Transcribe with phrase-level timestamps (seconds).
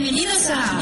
[0.00, 0.79] Bienvenidos a,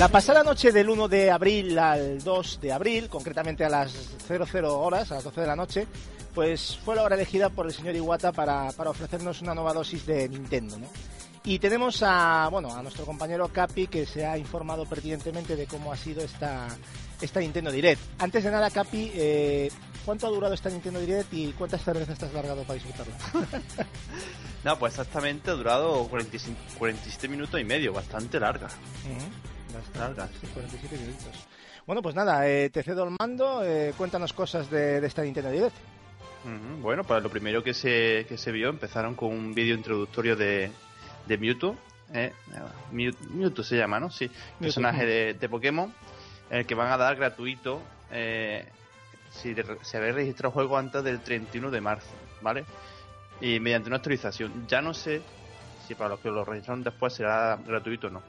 [0.00, 3.92] La pasada noche del 1 de abril al 2 de abril, concretamente a las
[4.26, 5.86] 00 horas, a las 12 de la noche,
[6.34, 10.06] pues fue la hora elegida por el señor Iwata para, para ofrecernos una nueva dosis
[10.06, 10.86] de Nintendo, ¿no?
[11.44, 15.92] Y tenemos a, bueno, a nuestro compañero Capi que se ha informado pertinentemente de cómo
[15.92, 16.66] ha sido esta,
[17.20, 18.00] esta Nintendo Direct.
[18.22, 19.70] Antes de nada, Capi, eh,
[20.06, 23.14] ¿cuánto ha durado esta Nintendo Direct y cuántas cervezas te has largado para disfrutarla?
[24.64, 28.68] no, pues exactamente ha durado 45, 47 minutos y medio, bastante larga.
[28.68, 29.49] Bastante
[29.98, 30.28] larga.
[30.40, 31.46] Sí, 47 minutos.
[31.86, 35.50] Bueno, pues nada, eh, te cedo el mando, eh, cuéntanos cosas de, de, esta Nintendo
[35.50, 35.76] Direct.
[36.44, 36.80] Uh -huh.
[36.82, 40.70] Bueno, pues lo primero que se, que se vio, empezaron con un vídeo introductorio de,
[41.26, 41.76] de Mewtwo.
[42.12, 42.32] Eh,
[42.92, 44.10] Mewtwo se llama, ¿no?
[44.10, 44.58] Sí, Mewtwo.
[44.60, 45.92] personaje de, de, Pokémon,
[46.50, 48.66] el que van a dar gratuito eh,
[49.30, 52.10] si se habéis registrado el juego antes del 31 de marzo,
[52.42, 52.64] ¿vale?
[53.40, 54.66] Y mediante una actualización.
[54.66, 55.22] Ya no sé
[55.86, 58.22] si para los que lo registraron después será gratuito o no.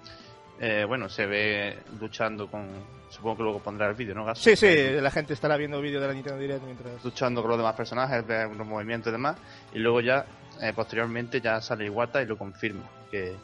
[0.63, 2.69] Eh, bueno, se ve luchando con.
[3.09, 4.33] Supongo que luego pondrá el vídeo, ¿no?
[4.35, 7.03] Sí, sí, la gente estará viendo el vídeo de la Nintendo Direct mientras.
[7.03, 9.38] Luchando con los demás personajes, unos movimientos y demás.
[9.73, 10.23] Y luego ya,
[10.61, 13.35] eh, posteriormente, ya sale Iwata y lo confirma, que,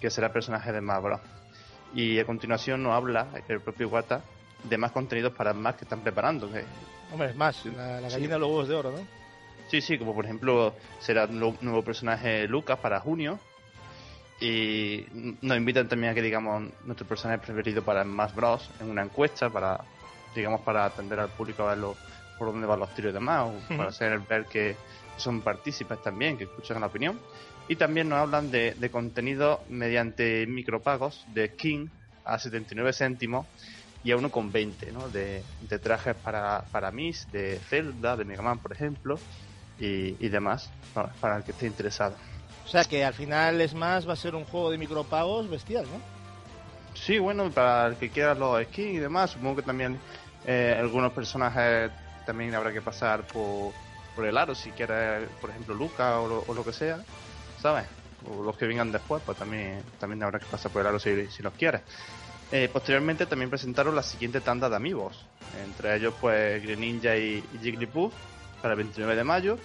[0.00, 1.20] que será personaje de Smash Bros.
[1.94, 4.22] Y a continuación nos habla el propio Iwata
[4.64, 6.50] de más contenidos para más que están preparando.
[6.50, 6.64] Que...
[7.12, 8.26] Hombre, es más, la, la gallina sí.
[8.26, 9.06] de los huevos de oro, ¿no?
[9.68, 13.38] Sí, sí, como por ejemplo será un nuevo personaje Lucas para junio.
[14.40, 15.06] Y
[15.40, 18.70] nos invitan también a que digamos nuestro personaje preferido para Smash Bros.
[18.80, 19.80] en una encuesta para,
[20.34, 21.96] digamos, para atender al público a ver lo,
[22.38, 24.76] por dónde van los tiros y demás, o para hacer ver que
[25.16, 27.18] son partícipes también, que escuchan la opinión.
[27.68, 31.90] Y también nos hablan de, de contenido mediante micropagos de skin
[32.24, 33.46] a 79 céntimos
[34.04, 35.08] y a uno con 20, ¿no?
[35.08, 39.18] De, de trajes para, para Miss, de Zelda, de Mega Man, por ejemplo,
[39.80, 42.14] y, y demás, para, para el que esté interesado.
[42.66, 45.84] O sea que al final es más, va a ser un juego de micropagos bestial,
[45.84, 46.00] ¿no?
[46.94, 49.98] Sí, bueno, para el que quiera los skins y demás, supongo que también
[50.44, 51.92] eh, algunos personajes
[52.24, 53.72] también habrá que pasar por,
[54.16, 57.04] por el aro, si quiere, por ejemplo, Luca o lo, que sea,
[57.60, 57.86] ¿sabes?
[58.28, 61.26] O los que vengan después, pues también, también habrá que pasar por el aro si,
[61.28, 61.82] si los quieres.
[62.50, 65.24] Eh, posteriormente también presentaron la siguiente tanda de amigos,
[65.64, 68.12] entre ellos pues Greninja y, y Jigglypuff
[68.60, 69.58] para el 29 de mayo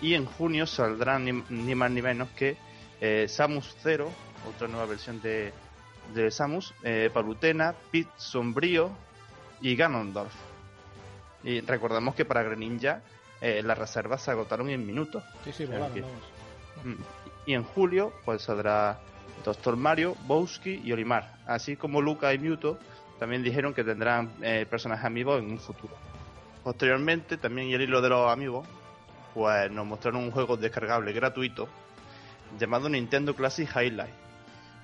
[0.00, 2.56] y en junio saldrán ni, ni más ni menos que
[3.00, 4.10] eh, Samus Zero,
[4.48, 5.52] otra nueva versión de,
[6.14, 8.90] de Samus, eh, Palutena, Pit Sombrío
[9.60, 10.32] y Ganondorf.
[11.44, 13.02] Y recordamos que para Greninja
[13.40, 15.22] eh, las reservas se agotaron en minutos.
[15.44, 15.90] Sí, sí, que, vamos.
[17.46, 18.98] Y en julio pues saldrá
[19.44, 22.78] Doctor Mario, Bowski y Olimar, así como Luca y Mewtwo
[23.18, 25.94] también dijeron que tendrán eh, personajes amigos en un futuro.
[26.62, 28.66] Posteriormente, también y el hilo de los amigos,
[29.36, 31.68] pues nos mostraron un juego descargable gratuito
[32.58, 34.14] llamado Nintendo Classic Highlight.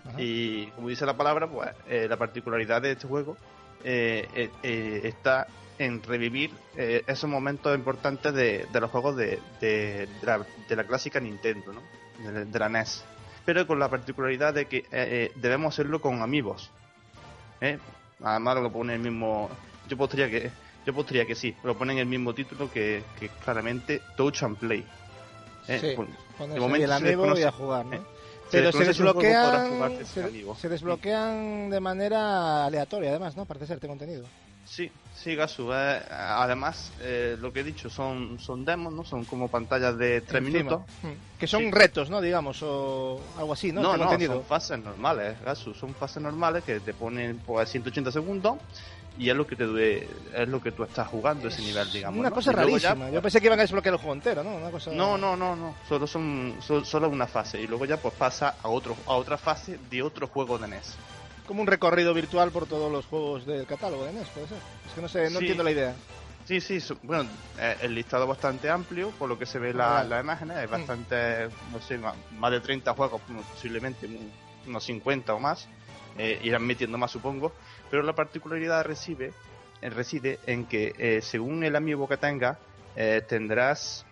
[0.05, 0.21] Ajá.
[0.21, 3.39] Y como dice la palabra, pues eh, la particularidad de este juego
[3.83, 5.47] eh, eh, está
[5.79, 11.19] en revivir esos momentos importantes de, de los juegos de, de, la, de, la, clásica
[11.19, 12.45] Nintendo, ¿no?
[12.45, 13.05] de, la NES.
[13.47, 16.71] Pero con la particularidad de que eh, debemos hacerlo con amigos.
[18.23, 19.49] Además, lo pone el mismo.
[19.89, 20.51] Yo podría que
[20.85, 24.57] yo pondría que sí, lo ponen en el mismo título que, que claramente Touch and
[24.57, 24.85] Play.
[25.69, 27.95] Eh, Sí, por- Cuando de momento el amigo y a jugar, ¿no?
[27.97, 28.01] eh,
[28.51, 30.69] Pero se desbloquean, se,
[31.69, 33.45] se de manera aleatoria, además, ¿no?
[33.47, 34.25] Parece ser este contenido.
[34.65, 35.73] Sí, sí, Gasu.
[35.73, 39.05] eh, además, eh, lo que he dicho son, son demos, ¿no?
[39.05, 40.59] Son como pantallas de tres Encima.
[40.59, 40.81] minutos.
[41.03, 41.39] Mm.
[41.39, 41.71] Que son Sí.
[41.71, 42.21] retos, ¿no?
[42.21, 43.83] Digamos, o algo así, ¿no?
[43.83, 45.75] No, no, son fases normales, Gasu.
[45.75, 48.57] Son fases normales que te ponen pues, 180 segundos
[49.19, 52.19] y es lo que te dure, es lo que tú estás jugando ese nivel, digamos.
[52.19, 52.35] Una ¿no?
[52.35, 53.11] cosa ya, rarísima.
[53.11, 54.57] Yo pensé que iban a desbloquear el juego entero, ¿no?
[54.57, 54.91] Una cosa...
[54.93, 55.75] No, no, no, no.
[55.89, 59.37] Solo son so- solo una fase y luego ya pues pasa a otro a otra
[59.39, 60.97] fase de otro juego de NES.
[61.47, 64.59] Como un recorrido virtual por todos los juegos del catálogo de NES, puede ser.
[64.87, 65.37] Es que no sé, no Sí.
[65.45, 65.95] entiendo la idea.
[66.47, 67.29] Sí, sí, su- bueno,
[67.59, 70.09] eh, el listado es bastante amplio, por lo que se ve la, Vale.
[70.09, 70.71] las imágenes, hay Mm.
[70.71, 72.01] bastante, no sé,
[72.39, 73.21] más de 30 juegos,
[73.53, 74.33] posiblemente un-
[74.67, 75.69] unos 50 o más,
[76.19, 77.53] eh, irán metiendo más supongo,
[77.93, 79.35] pero la particularidad reside,
[79.83, 82.57] eh, reside en que eh, según el amiibo que tengas,
[82.97, 84.07] eh, tendrás,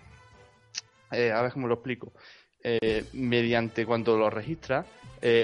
[1.11, 2.13] eh, a ver cómo lo explico,
[3.15, 4.85] mediante cuando lo registras,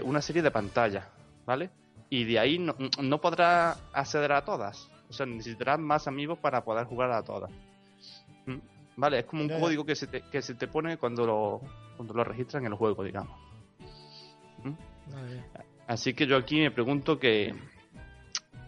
[0.04, 1.06] una serie de pantallas,
[1.46, 1.70] ¿vale?
[2.10, 4.90] Y de ahí no, no podrás acceder a todas.
[5.08, 7.50] O sea, necesitarás más amigos para poder jugar a todas.
[8.44, 8.58] ¿Mm?
[8.96, 9.60] Vale, es como un Ya, ya.
[9.62, 11.60] código que se, te, que se te pone cuando lo,
[11.96, 13.34] cuando lo registran en el juego, digamos.
[14.62, 15.42] Vale.
[15.86, 17.54] Así que yo aquí me pregunto que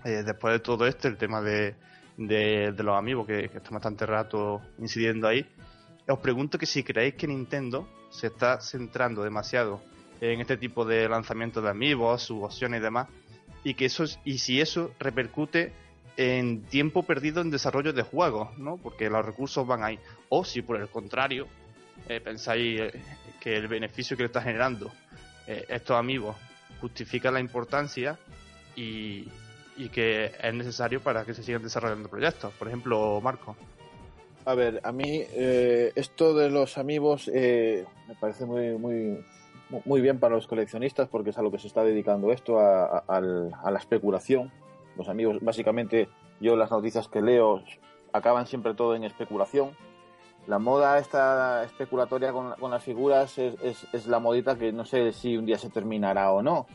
[0.08, 1.74] eh, después de todo esto, el tema de,
[2.16, 5.46] de, los amigos que, que están bastante rato incidiendo ahí,
[6.08, 9.82] os pregunto que si creéis que Nintendo se está centrando demasiado
[10.20, 13.08] en este tipo de lanzamientos de amigos, sus opciones y demás,
[13.62, 15.72] y que eso es- y si eso repercute
[16.16, 18.78] en tiempo perdido en desarrollo de juegos, ¿no?
[18.78, 19.98] Porque los recursos van ahí.
[20.30, 21.46] O si por el contrario
[22.08, 23.02] eh, pensáis eh,
[23.40, 24.90] que el beneficio que le está generando
[25.46, 26.36] estos amigos
[26.80, 28.18] justifica la importancia
[28.76, 29.26] y,
[29.78, 32.52] y que es necesario para que se sigan desarrollando proyectos.
[32.58, 33.56] Por ejemplo, Marco.
[34.44, 39.24] A ver, a mí eh, esto de los amigos eh, me parece muy, muy,
[39.84, 42.98] muy bien para los coleccionistas porque es a lo que se está dedicando esto, a,
[42.98, 43.02] a-
[43.62, 44.50] a la especulación.
[44.96, 46.08] Los amigos, básicamente,
[46.40, 47.62] yo las noticias que leo
[48.12, 49.70] acaban siempre todo en especulación.
[50.46, 54.86] La moda esta especulatoria con, con las figuras es, es- es la modita que no
[54.86, 56.66] sé si un día se terminará o no.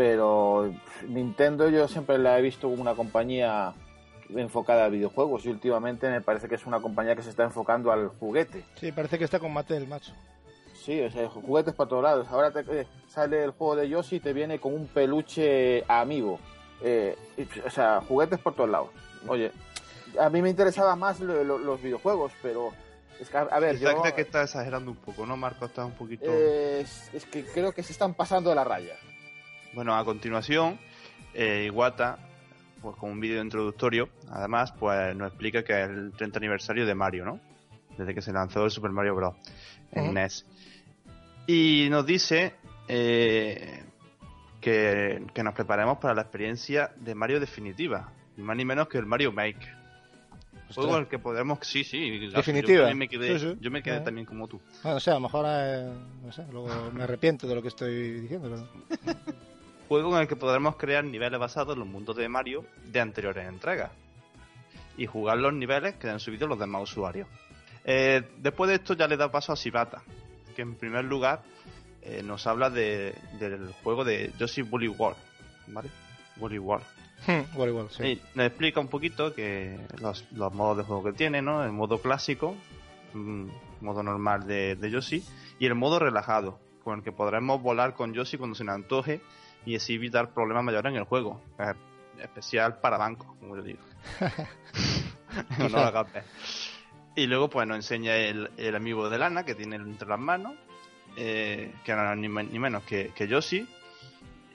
[0.00, 0.72] Pero
[1.08, 3.74] Nintendo yo siempre la he visto como una compañía
[4.34, 7.92] enfocada a videojuegos y últimamente me parece que es una compañía que se está enfocando
[7.92, 8.64] al juguete.
[8.76, 10.12] Sí, parece que está con Mattel, macho.
[10.72, 12.28] Sí, o sea, juguetes para todos lados.
[12.30, 16.38] Ahora te, eh, sale el juego de Yoshi y te viene con un peluche amigo.
[16.80, 18.88] Eh, y, o sea, juguetes por todos lados.
[19.28, 19.52] Oye,
[20.18, 22.70] a mí me interesaban más lo- lo- los videojuegos, pero
[23.20, 25.66] es que, a, a ver, yo, que está exagerando un poco, ¿no, Marco?
[25.66, 26.24] Está un poquito...
[26.32, 28.94] eh, es, es que creo que se están pasando de la raya.
[29.72, 30.78] Bueno, a continuación,
[31.34, 32.18] eh, Iwata,
[32.82, 36.94] pues con un vídeo introductorio, además, pues nos explica que es el 30 aniversario de
[36.94, 37.40] Mario, ¿no?
[37.96, 39.34] Desde que se lanzó el Super Mario Bros.
[39.92, 40.12] en Ujú.
[40.12, 40.46] NES.
[41.46, 42.54] Y nos dice
[42.88, 43.82] eh,
[44.60, 48.98] que, que nos preparemos para la experiencia de Mario definitiva, ni más ni menos que
[48.98, 49.78] el Mario Maker.
[50.74, 52.88] Juego al que podemos, sí, sí, Definitiva.
[52.88, 53.56] Yo, me quedé, Sí, sí.
[53.60, 54.04] yo me quedé Ah.
[54.04, 54.60] también como tú.
[54.84, 55.92] Bueno, o sea, a lo mejor, eh,
[56.24, 58.48] no sé, luego me arrepiento de lo que estoy diciendo.
[58.48, 59.28] pero-
[59.90, 63.48] Juego en el que podremos crear niveles basados en los mundos de Mario de anteriores
[63.48, 63.90] entregas
[64.96, 67.26] y jugar los niveles que han subido los demás usuarios.
[67.84, 70.00] Eh, después de esto ya le da paso a Shibata,
[70.54, 71.42] que en primer lugar
[72.02, 75.18] eh, nos habla de- del juego de Yoshi Woolly World,
[75.66, 75.88] ¿vale?
[76.36, 76.86] Woolly World.
[77.26, 78.02] Hmm, igual, igual, sí.
[78.04, 81.64] Y nos explica un poquito que los, los modos de juego que tiene, ¿no?
[81.64, 82.54] El modo clásico,
[83.12, 83.48] mm,
[83.80, 85.24] modo normal de, de Yoshi,
[85.58, 89.20] y el modo relajado, con el que podremos volar con Yoshi cuando se nos antoje
[89.64, 91.40] y así evitar problemas mayores en el juego.
[92.18, 93.80] Especial para bancos, como yo digo.
[95.58, 96.24] no, ver.
[97.16, 100.54] Y luego pues nos enseña el, el amigo de Lana que tiene entre las manos,
[101.16, 103.66] eh, que no ni, ni menos que, que Yoshi,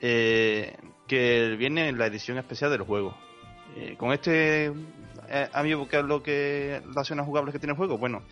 [0.00, 3.16] eh, que viene en la edición especial del juego.
[3.76, 4.72] Eh, con este
[5.28, 7.98] eh, amigo, ¿qué es lo que las opciones jugables que tiene el juego?
[7.98, 8.22] Bueno,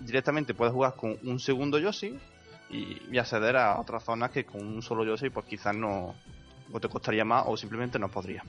[0.00, 2.18] directamente puedes jugar con un segundo Yoshi
[2.70, 6.14] y, y acceder a otras zonas que con un solo Yoshi pues quizás no
[6.72, 8.42] o te costaría más o simplemente no podría.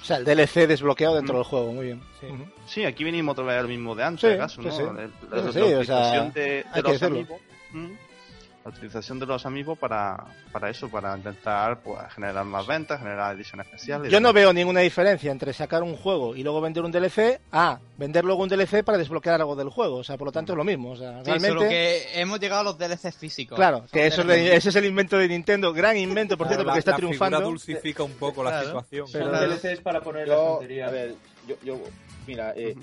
[0.00, 1.38] O sea, el DLC desbloqueado dentro Mm.
[1.38, 2.02] del juego, muy bien.
[2.66, 2.84] Sí.
[2.84, 4.74] Aquí venimos otra vez al mismo de antes, Sí, ¿acaso, sí, ¿no?
[4.74, 4.82] sí.
[4.82, 7.40] El- la- o sea, de, los amigos.
[7.72, 7.86] Mm.
[8.64, 13.36] La utilización de los amigos para, para eso, para intentar pues, generar más ventas, generar
[13.36, 14.10] ediciones especiales.
[14.10, 17.78] Yo no veo ninguna diferencia entre sacar un juego y luego vender un DLC a
[17.98, 19.96] vender luego un DLC para desbloquear algo del juego.
[19.96, 20.92] O sea, por lo tanto es lo mismo.
[20.92, 21.48] O sea, Sí, realmente...
[21.58, 23.56] solo que hemos llegado a los DLCs físicos.
[23.56, 26.64] Claro, que eso es de- ese es el invento de Nintendo, gran invento, por cierto,
[26.64, 27.36] la, porque está la triunfando.
[27.36, 29.06] figura dulcifica un poco la situación.
[29.12, 30.86] Pero- Son DLCs para poner la tontería.
[30.86, 31.14] a ver,
[31.46, 31.78] yo, yo
[32.26, 32.74] mira, eh.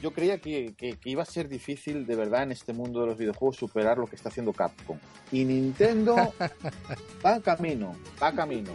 [0.00, 3.06] Yo creía que, que- que iba a ser difícil de verdad en este mundo de
[3.08, 4.98] los videojuegos superar lo que está haciendo Capcom.
[5.32, 6.16] Y Nintendo
[7.24, 8.72] va camino, va camino.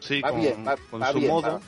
[0.00, 1.52] Sí, va con, bien, va- con va su bien, modo.
[1.54, 1.60] va.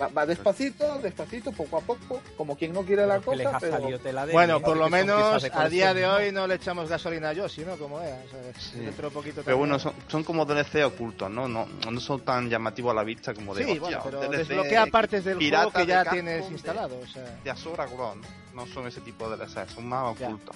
[0.00, 3.98] Va, va despacito, despacito, poco a poco, como quien no quiere la cosa, pero salido
[3.98, 7.30] tela de Bueno, por lo menos de a día de hoy no le echamos gasolina
[7.30, 7.76] a Yoshi, ¿no?
[7.76, 8.22] Como sea,
[8.58, 8.78] Sí.
[8.78, 9.58] Dentro de poquito Pero también.
[9.58, 11.48] bueno, son, son como DLC ocultos, ¿no?
[11.48, 11.66] ¿no?
[11.90, 14.86] No son tan llamativos a la vista como de Sí, hostia, bueno, pero DLC desbloquea
[14.86, 16.98] partes del juego pirata que ya de tienes de- instalado.
[17.00, 18.28] O sea, de Goron, ¿no?
[18.54, 20.26] No son ese tipo de DLC, son más Ya.
[20.28, 20.54] ocultos.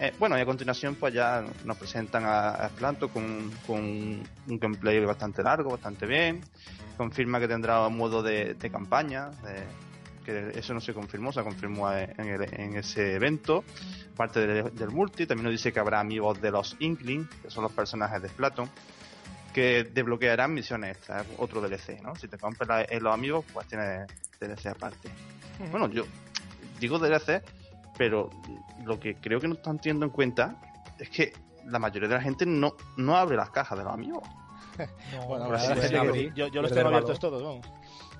[0.00, 4.58] Eh, bueno, y a continuación pues ya nos presentan a, a Splanto con, con un
[4.58, 6.40] gameplay bastante largo, bastante bien.
[6.96, 9.84] Confirma que tendrá un modo de, de campaña, de-
[10.24, 13.62] que eso no se confirmó, se confirmó en, el- en ese evento.
[14.16, 17.62] Parte del, del multi, también nos dice que habrá amigos de los Inkling, que son
[17.64, 18.70] los personajes de Splatoon,
[19.52, 22.14] que desbloquearán misiones extras, otro DLC, ¿no?
[22.16, 24.06] Si te compras en los amigos, pues tienes
[24.40, 25.08] DLC aparte.
[25.70, 26.04] Bueno, yo
[26.80, 27.42] digo DLC,
[27.96, 28.30] pero
[28.84, 30.56] lo que creo que no están teniendo en cuenta
[30.98, 31.32] es que
[31.66, 34.22] la mayoría de la gente no, no abre las cajas de los amigos.
[35.12, 37.64] No, bueno, la que yo, yo los tengo abiertos todos, vamos.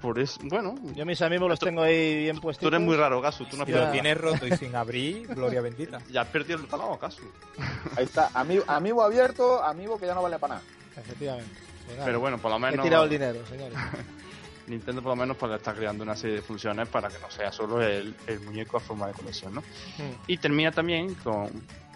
[0.00, 2.68] Por eso, bueno, Yo mis amigos los tengo ahí bien tú puestos.
[2.68, 5.98] eres muy raro, Gasu, tú no lo tienes roto y sin abrir, gloria bendita.
[6.12, 7.22] ya has perdido el talón, Gasu.
[7.96, 10.66] ahí está, amigo, amigo abierto, amigo que ya no vale para nada.
[10.96, 11.50] Efectivamente.
[11.86, 13.76] Pues Pero bueno, por lo He menos tirado el dinero, señores.
[14.66, 17.30] Nintendo por lo menos pues, le está creando una serie de funciones para que no
[17.30, 19.60] sea solo el, el muñeco a forma de colección, ¿no?
[19.60, 20.14] Mm.
[20.26, 21.48] Y termina también con,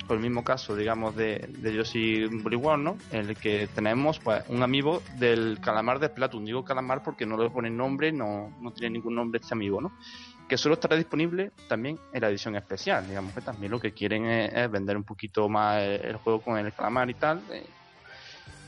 [0.07, 2.99] con el mismo caso, digamos, de, de Yoshi World, ¿no?
[3.11, 6.45] En el que tenemos pues un amigo del calamar de Splatoon.
[6.45, 9.93] Digo calamar porque no le ponen nombre, no, no tiene ningún nombre este amigo, ¿no?
[10.49, 13.07] Que solo estará disponible también en la edición especial.
[13.07, 16.41] Digamos que también lo que quieren es, es vender un poquito más el, el juego
[16.41, 17.67] con el calamar y tal, eh,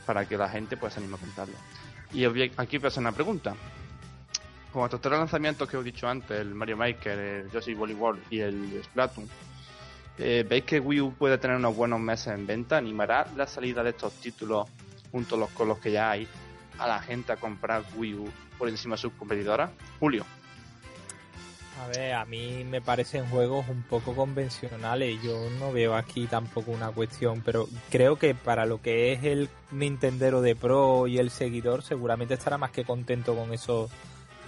[0.05, 1.55] para que la gente pues se anime a comprarlo.
[2.13, 2.25] Y
[2.57, 3.55] aquí pasa una pregunta.
[4.71, 8.21] Con estos tres lanzamientos que os he dicho antes, el Mario Maker, el Yoshi World
[8.29, 9.27] y el Splatoon,
[10.17, 12.77] eh, ¿veis que Wii U puede tener unos buenos meses en venta?
[12.77, 14.69] ¿Animará la salida de estos títulos
[15.11, 16.27] junto a los con los que ya hay
[16.77, 19.71] a la gente a comprar Wii U por encima de sus competidoras?
[19.99, 20.25] Julio.
[21.81, 25.21] A ver, a mí me parecen juegos un poco convencionales.
[25.23, 29.49] Yo no veo aquí tampoco una cuestión, pero creo que para lo que es el
[29.71, 33.89] Nintendero de Pro y el seguidor, seguramente estará más que contento con esos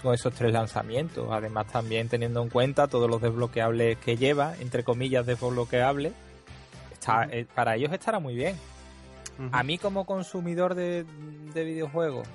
[0.04, 1.30] con esos tres lanzamientos.
[1.32, 6.14] Además, también teniendo en cuenta todos los desbloqueables que lleva, entre comillas, desbloqueables,
[6.92, 8.56] está, eh, para ellos estará muy bien.
[9.52, 11.06] A mí como consumidor de,
[11.56, 12.28] de videojuegos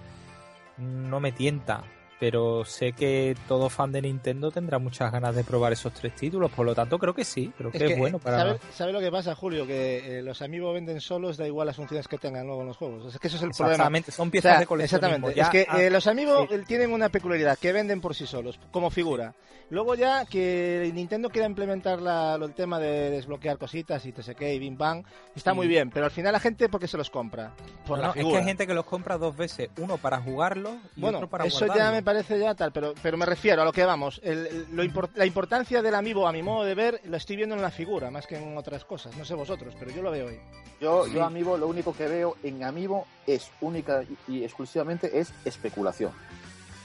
[0.79, 1.85] no me tienta,
[2.21, 6.51] pero sé que todo fan de Nintendo tendrá muchas ganas de probar esos tres títulos,
[6.51, 8.39] por lo tanto creo que sí, creo que es, bueno para...
[8.39, 9.67] ¿sabe, sabe lo que pasa, Julio?
[9.67, 12.77] Que eh, los amigos venden solos, da igual las funciones que tengan luego en los
[12.77, 13.15] juegos.
[13.15, 13.75] Es que eso es el problema.
[13.75, 15.29] Exactamente, son O piezas sea, de coleccionismo.
[15.29, 15.39] Exactamente.
[15.39, 16.55] Ya- es que ah, eh, los amigos sí.
[16.55, 19.35] eh, tienen una peculiaridad, que venden por sí solos, como figura.
[19.71, 24.59] Luego ya que Nintendo quiera implementar la- el tema de desbloquear cositas y TSK y
[24.59, 25.05] Bing Bang,
[25.37, 25.57] está Sí.
[25.57, 27.53] muy bien, pero al final la gente, ¿por qué se los compra?
[27.87, 30.21] Por no, la no, es que hay gente que los compra dos veces, uno para
[30.23, 31.97] jugarlo y Bueno, otro para eso ya guardarlo.
[31.97, 34.19] me parece ya tal, pero, pero me refiero a lo que vamos.
[34.25, 37.37] El- el- lo impor- la importancia del amiibo, a mi modo de ver, lo estoy
[37.37, 39.15] viendo en la figura, más que en otras cosas.
[39.19, 40.41] No sé vosotros, pero yo lo veo hoy.
[40.81, 41.13] Yo, Sí.
[41.13, 46.13] yo Amiibo, lo único que veo en Amiibo es única y, y exclusivamente es especulación.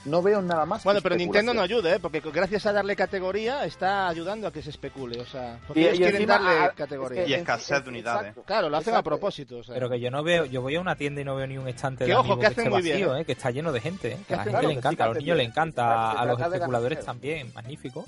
[0.04, 0.82] No veo nada más.
[0.82, 1.16] que Bueno, pero.
[1.16, 1.98] Nintendo no ayuda, ¿eh?
[1.98, 5.18] porque gracias a darle categoría está ayudando a que se especule.
[5.20, 7.22] O sea, porque Y- ellos y quieren encima, darle a- categoría.
[7.22, 8.20] es Y que- escasez es- de unidades.
[8.28, 8.42] exacto.
[8.44, 9.58] Claro, lo hacen a propósito.
[9.58, 9.74] o sea.
[9.74, 11.68] Pero que yo no veo, yo voy a una tienda y no veo ni un
[11.68, 13.24] estante Que de ojo, que que, hacen esté muy vacío, bien, ¿eh?
[13.24, 14.18] que está lleno de gente, ¿eh?
[14.28, 16.10] que a la gente claro, le que sí, encanta, que a los niños le encanta,
[16.12, 18.04] a los especuladores también, magnífico.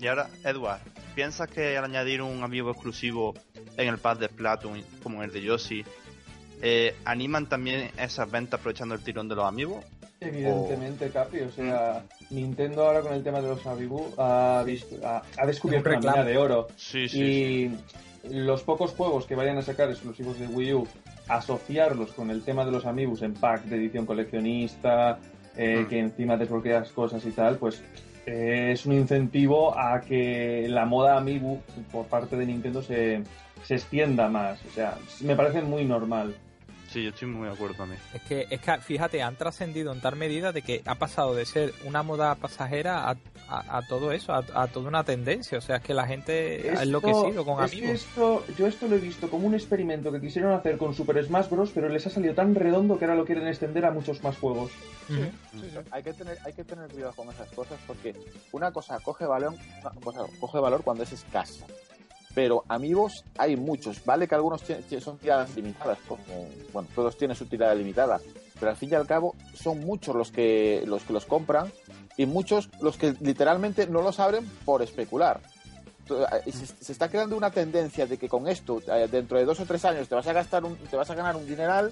[0.00, 0.80] Y ahora, Edward,
[1.14, 3.34] ¿piensas que al añadir un amigo exclusivo
[3.76, 5.84] en el pad de Splatoon, como el de Yoshi,
[6.62, 9.84] eh, animan también esas ventas aprovechando el tirón de los amigos?
[10.20, 15.22] Evidentemente, Capi, o sea, Nintendo ahora con el tema de los Amiibo ha, visto- ha,
[15.38, 16.68] ha descubierto Un una mina de oro.
[16.76, 17.70] Sí, sí.
[18.24, 20.88] y los pocos juegos que vayan a sacar exclusivos de Wii U,
[21.28, 25.18] asociarlos con el tema de los Amiibos en pack de edición coleccionista,
[25.56, 25.88] eh, Mm.
[25.88, 27.82] que encima desbloqueas cosas y tal, pues
[28.26, 31.60] eh, es un incentivo a que la moda Amiibo
[31.92, 33.22] por parte de Nintendo se,
[33.62, 34.58] se extienda más.
[34.64, 36.34] O sea, me parece muy normal.
[36.96, 38.00] Sí, yo estoy muy de acuerdo también.
[38.14, 41.44] Es que, es que fíjate, han trascendido en tal medida de que ha pasado de
[41.44, 43.16] ser una moda pasajera a,
[43.50, 45.58] a, a todo eso, a, a toda una tendencia.
[45.58, 48.00] O sea, es que la gente ha Esto- enloquecido con es que amigos.
[48.00, 51.50] esto, yo esto lo he visto como un experimento que quisieron hacer con Super Smash
[51.50, 54.38] Bros, pero les ha salido tan redondo que ahora lo quieren extender a muchos más
[54.38, 54.70] juegos.
[55.06, 55.16] Sí,
[55.52, 55.68] sí.
[55.90, 58.14] Hay que tener, hay que tener cuidado con esas cosas porque
[58.52, 61.66] una cosa coge valor, una cosa coge valor cuando es escasa.
[62.36, 64.60] Pero amigos hay muchos, vale que algunos
[65.00, 66.22] son tiradas limitadas, como
[66.70, 68.20] bueno, todos tienen su tirada limitada,
[68.60, 71.72] pero al fin y al cabo son muchos los que los que los compran
[72.18, 75.40] y muchos los que literalmente no los abren por especular.
[76.10, 79.58] Eh, Se, se está creando una tendencia de que con esto eh, dentro de dos
[79.60, 81.90] o tres años te vas a gastar un, te vas a ganar un dineral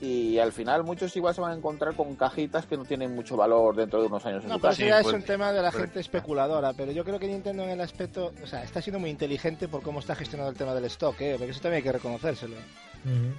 [0.00, 3.36] y al final muchos igual se van a encontrar con cajitas que no tienen mucho
[3.36, 5.52] valor dentro de unos años en No, su pero eso ya es pues, un tema
[5.52, 5.78] de la correcto.
[5.86, 9.08] gente especuladora, pero yo creo que Nintendo en el aspecto, o sea, está siendo muy
[9.10, 11.36] inteligente por cómo está gestionando el tema del stock, ¿eh?
[11.38, 12.56] porque eso también hay que reconocérselo.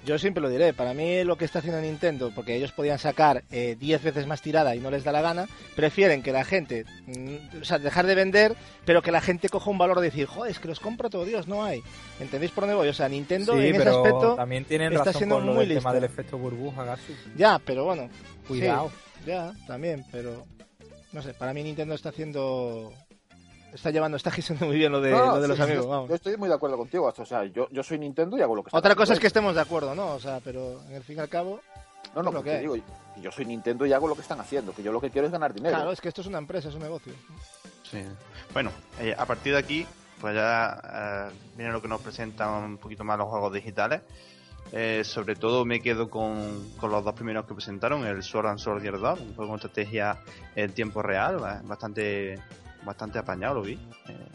[0.05, 3.43] Yo siempre lo diré, para mí lo que está haciendo Nintendo, porque ellos podían sacar
[3.51, 6.85] eh, 10 veces más tirada y no les da la gana, prefieren que la gente,
[7.05, 8.55] mm, o sea, dejar de vender,
[8.85, 11.25] pero que la gente coja un valor de decir, joder, es que los compro todo
[11.25, 11.81] Dios, no hay.
[12.19, 12.87] ¿Entendéis por dónde voy?
[12.87, 15.65] O sea, Nintendo Sí, en ese aspecto, también tienen está razón siendo con lo muy
[15.65, 15.93] del tema listo.
[16.01, 17.13] del efecto burbuja, Gasu.
[17.35, 18.09] ya, pero bueno,
[18.47, 18.89] Cuidado.
[19.19, 20.45] Sí, ya, también, pero
[21.11, 22.93] no sé, para mí Nintendo está haciendo,
[23.73, 25.89] está llevando, está gestionando muy bien lo de, No, lo de los sí, amigos, yo,
[25.89, 26.09] vamos.
[26.09, 27.13] yo estoy muy de acuerdo contigo.
[27.15, 29.27] O sea, yo, yo soy Nintendo y hago lo que está Otra cosa es que
[29.27, 30.13] estemos de acuerdo, ¿no?
[30.13, 31.59] O sea, pero en el fin y al cabo.
[32.15, 34.39] No, no, lo que te digo, que yo soy Nintendo y hago lo que están
[34.39, 34.73] haciendo.
[34.73, 35.75] Que yo lo que quiero es ganar dinero.
[35.75, 37.13] claro, es que esto es una empresa, es un negocio.
[37.83, 38.01] Sí.
[38.53, 39.85] Bueno, eh, a partir de aquí,
[40.21, 40.81] pues ya
[41.29, 44.01] eh, viene lo que nos presenta un poquito más los juegos digitales.
[44.71, 48.59] Eh, sobre todo me quedo con, con los dos primeros que presentaron, el Sword and
[48.59, 50.17] Soldier 2, un juego de estrategia
[50.55, 52.37] en tiempo real, ba- bastante
[52.87, 53.73] bastante apañado lo vi.
[53.73, 54.27] Eh,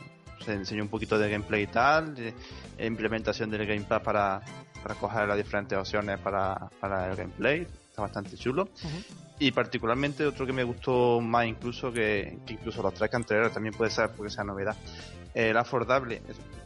[0.44, 2.34] se enseñó un poquito de gameplay y tal, de-
[2.78, 4.42] implementación del gamepad para,
[4.82, 8.68] para coger las diferentes opciones para, para el gameplay, está bastante chulo.
[9.38, 13.74] Y particularmente otro que me gustó más incluso que, que incluso los tres anteriores también
[13.74, 14.76] puede ser porque sea novedad.
[15.34, 16.22] El Affordable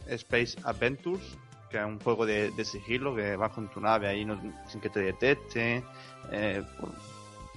[0.07, 1.23] Space Adventures,
[1.69, 4.79] que es un juego de, de sigilo que vas con tu nave ahí no- sin
[4.81, 5.83] que te detecte.
[6.31, 6.93] eh, pues,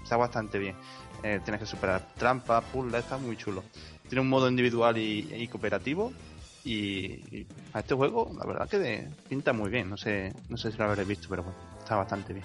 [0.03, 0.77] está bastante bien.
[1.23, 3.63] Eh, tienes que superar trampas, puzzles, está muy chulo.
[4.11, 6.13] Tiene un modo individual y, y cooperativo.
[6.63, 6.75] Y,
[7.35, 9.89] y a este juego, la verdad que de- pinta muy bien.
[9.89, 12.45] No sé, no sé si lo habréis visto, pero bueno, está bastante bien.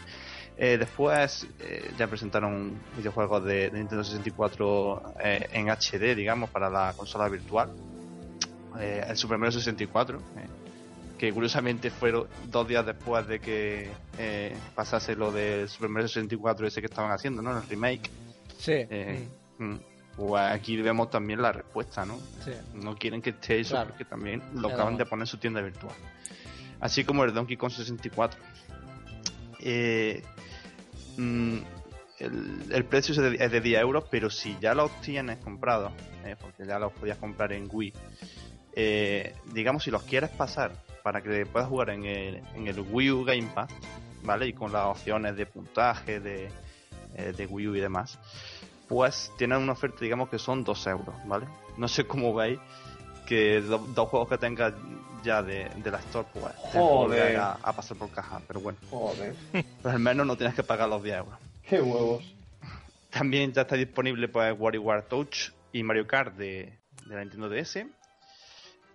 [0.58, 6.70] Eh, después eh, ya presentaron videojuegos de, de Nintendo 64 eh, en HD, digamos, para
[6.70, 7.72] la consola virtual.
[8.80, 10.22] El Super Mario 64, eh,
[11.18, 13.90] que curiosamente fueron dos días después de que
[14.76, 17.58] pasase lo del Super Mario 64 ese que estaban haciendo, ¿no?
[17.58, 18.10] El remake.
[18.58, 18.74] Sí.
[18.74, 19.28] Eh,
[19.60, 19.76] mm,
[20.16, 22.18] pues aquí vemos también la respuesta, ¿no?
[22.44, 22.52] sí.
[22.74, 23.90] No quieren que esté eso Claro.
[23.90, 24.76] porque también lo Claro.
[24.76, 25.94] acaban de poner en su tienda virtual.
[26.80, 28.40] Así como el Donkey Kong 64.
[29.60, 30.24] Eh,
[31.18, 31.58] mm,
[32.20, 35.92] el, el precio es de, es de 10 euros, pero si ya los tienes comprados,
[36.24, 37.94] eh, porque ya los podías comprar en Wii,
[38.74, 40.74] eh, digamos si los quieres pasar
[41.04, 43.70] para que puedas jugar en el, en el Wii U Game Pass,
[44.24, 44.48] ¿vale?
[44.48, 46.50] Y con las opciones de puntaje, de,
[47.16, 48.18] eh, de Wii U y demás,
[48.88, 51.48] pues tienen una oferta, digamos que son 2 euros, ¿vale?
[51.78, 52.60] No sé cómo veis
[53.26, 54.74] que do- dos juegos que tengas
[55.24, 56.84] ya de, de la Store, pues Joder.
[57.10, 60.64] volver a, a pasar por caja, pero bueno, Joder, pero al menos no tienes que
[60.64, 61.40] pagar los 10 euros.
[61.68, 62.24] qué huevos.
[63.10, 67.86] También ya está disponible pues WarioWare Touch y Mario Kart de, de la Nintendo DS.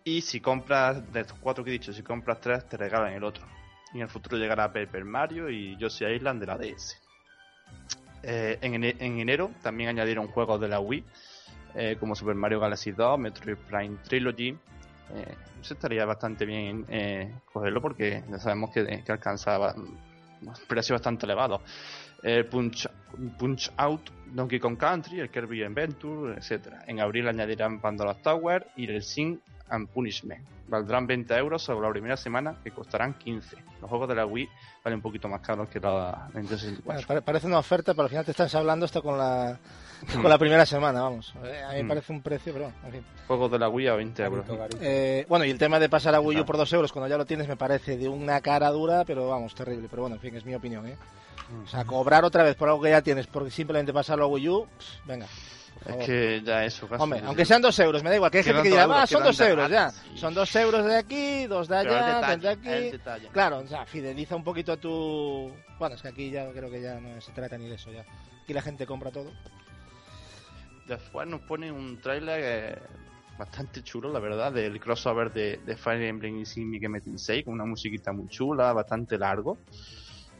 [0.04, 3.24] Y si compras, de estos cuatro que he dicho, si compras tres, te regalan el
[3.24, 3.44] otro.
[3.92, 6.96] Y en el futuro llegará Paper Mario y Yoshi Island de la DS.
[8.22, 11.04] Eh, en, en enero también añadieron juegos de la Wii,
[11.74, 14.50] eh, como Super Mario Galaxy 2, Metroid Prime Trilogy.
[14.50, 19.74] Eh, eso estaría bastante bien eh, cogerlo porque ya sabemos que, que alcanzaba
[20.66, 21.60] precios bastante elevados.
[22.22, 22.88] El Punch,
[23.38, 26.84] Punch Out, Donkey Kong Country, el Kirby Adventure, etcétera.
[26.86, 30.44] En abril añadirán Pandora Tower y el Sin and Punishment.
[30.68, 33.56] Valdrán 20 euros sobre la primera semana, que costarán 15.
[33.80, 34.48] Los juegos de la Wii
[34.84, 36.82] valen un poquito más caros que la Nintendo 64.
[36.84, 39.58] Bueno, pare- parece una oferta, pero al final te estás hablando esto con la,
[40.14, 41.34] con la primera semana, vamos.
[41.44, 41.88] Eh, A mí me Mm.
[41.88, 43.04] parece un precio, pero en fin.
[43.26, 44.46] Juegos de la Wii a 20 euros.
[44.80, 47.16] Eh, bueno, y el tema de pasar a Wii U por dos euros cuando ya
[47.16, 49.88] lo tienes me parece de una cara dura, pero vamos, terrible.
[49.90, 50.96] Pero bueno, en fin, es mi opinión, ¿eh?
[51.64, 54.48] O sea, cobrar otra vez por algo que ya tienes porque simplemente pasarlo a Wii
[54.50, 55.26] U, pff, venga.
[55.86, 57.02] Es que ya eso, casi.
[57.02, 59.22] Hombre, aunque sean dos euros, me da igual, que hay gente que dirá, ah, son
[59.24, 59.90] dos euros ya.
[60.14, 62.98] Son dos euros de aquí, dos de allá, dos de aquí.
[63.32, 65.50] Claro, o sea, fideliza un poquito a tu...
[65.78, 68.04] Bueno, es que aquí ya creo que ya no se trata ni de eso ya.
[68.42, 69.32] Aquí la gente compra todo.
[70.86, 72.78] Después nos pone un tráiler eh,
[73.38, 77.54] bastante chulo, la verdad, del crossover de, de Fire Emblem y Shin Megami Tensei, con
[77.54, 79.58] una musiquita muy chula, bastante largo.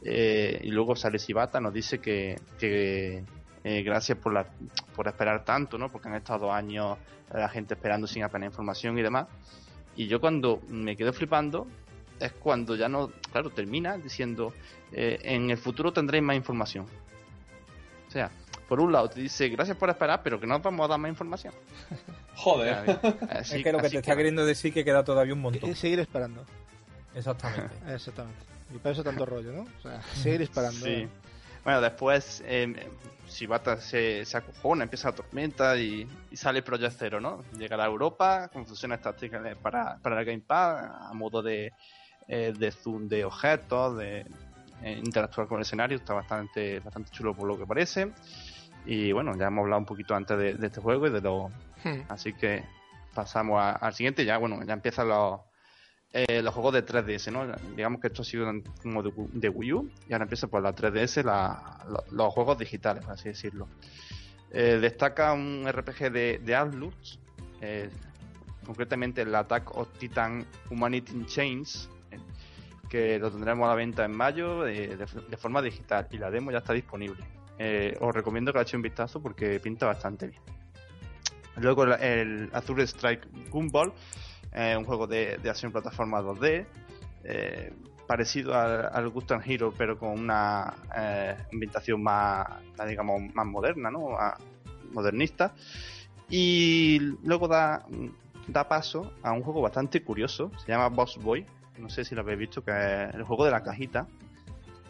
[0.03, 3.23] Eh, y luego sale Shibata, nos dice que, que
[3.65, 4.47] eh, gracias por, la,
[4.95, 5.89] por esperar tanto, ¿no?
[5.91, 6.97] Porque han estado dos años
[7.33, 9.27] la gente esperando sin apenas información y demás.
[9.97, 11.67] Y yo cuando me quedo flipando
[12.19, 14.53] es cuando ya no, claro, termina diciendo,
[14.93, 16.87] eh, en el futuro tendréis más información.
[18.09, 18.31] O sea,
[18.69, 20.99] por un lado te dice, gracias por esperar, pero que no os vamos a dar
[20.99, 21.55] más información.
[22.37, 22.99] Joder.
[23.31, 25.71] Así- es que lo que te está queriendo decir que queda todavía un montón.
[25.71, 26.45] Y seguir esperando.
[27.15, 27.75] Exactamente.
[27.95, 28.39] Exactamente.
[28.75, 29.63] Y para eso tanto rollo, ¿no?
[29.63, 30.85] O sea, seguir esperando.
[30.85, 31.09] Sí.
[31.65, 32.89] Bueno, después eh,
[33.31, 37.43] Shibata se, se acojona, empieza la tormenta y, y sale Project Zero, ¿no?
[37.57, 41.73] Llegará a Europa con funciones tácticas para, para el Gamepad a modo de,
[42.29, 44.27] eh, de zoom de objetos, de
[44.83, 45.97] eh, interactuar con el escenario.
[45.97, 48.13] Está bastante, bastante chulo por lo que parece.
[48.87, 51.49] Y bueno, ya hemos hablado un poquito antes de, de este juego y de lo...
[51.85, 52.03] Hmm.
[52.09, 52.65] Así que
[53.15, 54.25] pasamos a- al siguiente.
[54.25, 55.41] Ya, bueno, ya empiezan los,
[56.13, 57.47] eh, los juegos de 3DS, ¿no?
[57.77, 58.51] Digamos que esto ha sido
[58.83, 62.59] como de, de Wii U y ahora empieza por la 3DS la- lo- los juegos
[62.59, 63.69] digitales, por así decirlo.
[64.51, 66.55] Eh, destaca un RPG de, de
[67.61, 67.89] eh,
[68.67, 71.89] concretamente el Attack of Titan Humanity in Chains,
[72.89, 74.97] que lo tendremos a la venta en mayo de,
[75.39, 77.23] forma digital y la demo ya está disponible.
[78.01, 80.43] Os recomiendo que le echéis un vistazo porque pinta bastante bien.
[81.57, 83.93] Luego el, el Azure Strike Gumball,
[84.53, 86.67] eh, un juego de, de acción plataforma 2D,
[87.25, 87.73] eh,
[88.07, 92.47] parecido al, al Gunstar Hero, pero con una eh, ambientación más,
[92.89, 94.17] digamos, más moderna, ¿no?
[94.93, 95.55] Modernista.
[96.29, 97.87] Y luego da,
[98.49, 101.47] da paso a un juego bastante curioso, se llama Boss Boy,
[101.79, 104.07] no sé si lo habéis visto, que es el juego de la cajita.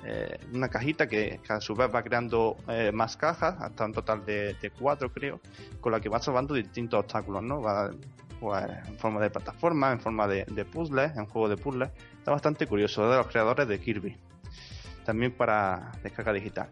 [0.04, 3.92] Eh, una cajita que, que a su vez va creando eh, más cajas, hasta un
[3.92, 5.40] total de, de cuatro creo,
[5.80, 7.60] con la que va salvando distintos obstáculos, ¿no?
[7.60, 7.90] Va,
[8.40, 11.90] pues, en forma de plataforma, en forma de, de puzzles, en juego de puzzles.
[12.18, 14.16] Está bastante curioso, es de los creadores de Kirby.
[15.04, 16.70] También para descarga digital.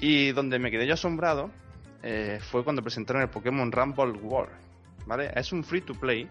[0.00, 1.50] Y donde me quedé yo asombrado
[2.02, 4.52] eh, fue cuando presentaron el Pokémon Rumble World.
[5.06, 5.32] ¿Vale?
[5.34, 6.28] Es un free to play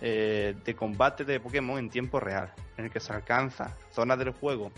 [0.00, 4.32] eh, de combate de Pokémon en tiempo real, en el que se alcanza zonas del
[4.32, 4.72] juego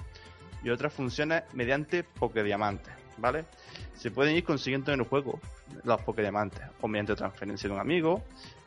[0.63, 2.93] y otras funciones mediante Pokédiamantes.
[3.19, 3.45] ¿Vale?
[3.95, 5.41] Se pueden ir consiguiendo en el juego
[5.85, 8.23] los Pokédiamantes, o mediante transferencia de un amigo,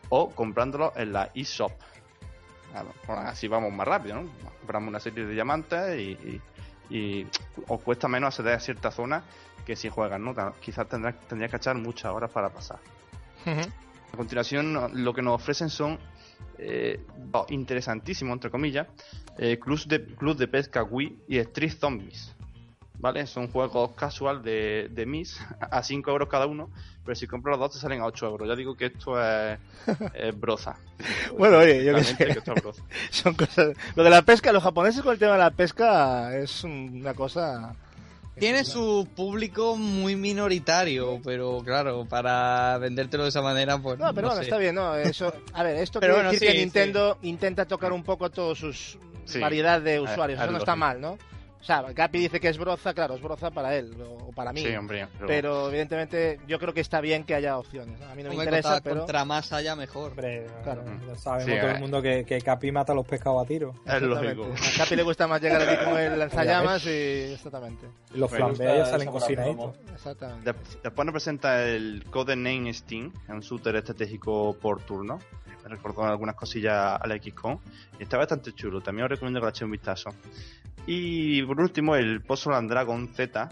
[0.09, 1.71] o comprándolos en la eShop.
[2.71, 4.29] Claro, pues así vamos más rápido, ¿no?
[4.59, 6.41] Compramos una serie de diamantes y, y-
[6.91, 7.27] y
[7.67, 9.23] os cuesta menos acceder a ciertas zonas
[9.65, 10.33] que si juegan, ¿no?
[10.59, 12.79] Quizás tendrás tendría que echar muchas horas para pasar.
[14.13, 15.99] A continuación, lo que nos ofrecen son
[16.57, 16.99] eh,
[17.49, 18.87] interesantísimos, entre comillas,
[19.37, 22.35] eh, clubs de, club de pesca Wii y Street Zombies.
[22.99, 23.25] ¿Vale?
[23.27, 25.39] Son juegos casual de, de Miss
[25.71, 26.69] a 5 euros cada uno,
[27.05, 28.47] pero si compras los dos te salen a 8 euros.
[28.47, 29.57] Ya digo que esto es,
[30.13, 30.75] es broza.
[31.37, 32.17] Bueno, oye, yo qué sé.
[32.17, 32.83] que esto es broza.
[33.09, 33.69] Son cosas.
[33.95, 37.73] Lo de la pesca, los japoneses con el tema de la pesca es una cosa.
[38.37, 43.99] Tiene su público muy minoritario, pero claro, para vendértelo de esa manera, pues.
[43.99, 44.43] No, pero no bueno, sé.
[44.43, 44.95] está bien, ¿no?
[44.95, 48.23] Eso, a ver, esto Pero quiere bueno, decir que sí, Nintendo intenta tocar un poco
[48.25, 49.39] a todos sus Sí.
[49.39, 50.39] variedad de usuarios.
[50.39, 51.17] es Eso no está mal, ¿no?
[51.61, 54.61] O sea, Capi dice que es broza, claro, es broza para él o para mí.
[54.63, 55.07] Sí, hombre.
[55.15, 58.01] Pero, pero evidentemente yo creo que está bien que haya opciones.
[58.01, 60.11] A mí no me interesa, contra, pero contra más haya mejor.
[60.11, 60.83] Hombre, Claro.
[61.05, 61.73] ya sabemos Sí, todo eh.
[61.75, 63.75] el mundo que, que Capi mata a los pescados a tiro.
[63.85, 64.43] es lógico.
[64.53, 64.67] Exactamente.
[64.75, 67.87] A Capi le gusta más llegar aquí con el lanzallamas y exactamente.
[68.15, 69.75] Los gusta salen cocinaditos.
[69.93, 70.53] Exactamente.
[70.53, 75.19] De- después nos presenta el Codename Steam, un shooter estratégico por turno.
[75.63, 77.59] Me recordó algunas cosillas al XCOM.
[77.99, 78.79] Y está bastante chulo.
[78.81, 80.09] También os recomiendo que le echéis un vistazo.
[80.87, 83.49] Y por último, el Puzzle Dragon Z,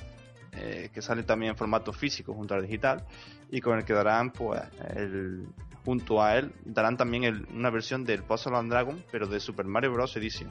[0.54, 3.04] eh, que sale también en formato físico junto al digital.
[3.52, 4.62] Y con el que darán, pues,
[4.96, 5.48] el,
[5.86, 9.66] junto a él, darán también el- una versión del Puzzle and Dragon, pero de Super
[9.66, 10.16] Mario Bros.
[10.18, 10.50] Edition.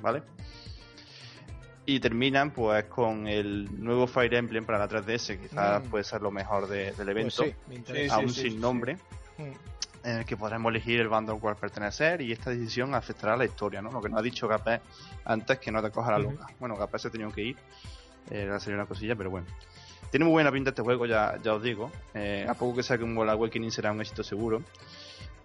[0.00, 0.22] ¿Vale?
[1.86, 5.90] Y terminan pues con el nuevo Fire Emblem para la 3DS, quizás Mm.
[5.90, 8.14] puede ser lo mejor de- del Pues evento, sí, me interesa.
[8.16, 8.58] Sí, aún sí, sin sí.
[8.58, 8.96] nombre,
[9.38, 9.50] Mm.
[10.04, 13.36] En el que podremos elegir el bando al cual pertenecer y esta decisión afectará a
[13.36, 13.90] la historia, ¿no?
[13.92, 14.80] Lo que nos ha dicho Gapé
[15.24, 16.46] antes que no te coja la loca.
[16.58, 17.56] Bueno, Gapé se ha tenido que ir,
[18.30, 19.46] eh, le ha salido una cosilla, pero bueno.
[20.10, 21.90] Tiene muy buena pinta este juego, ya, ya os digo.
[22.14, 24.62] Eh, a poco que saque un World Awakening será un éxito seguro.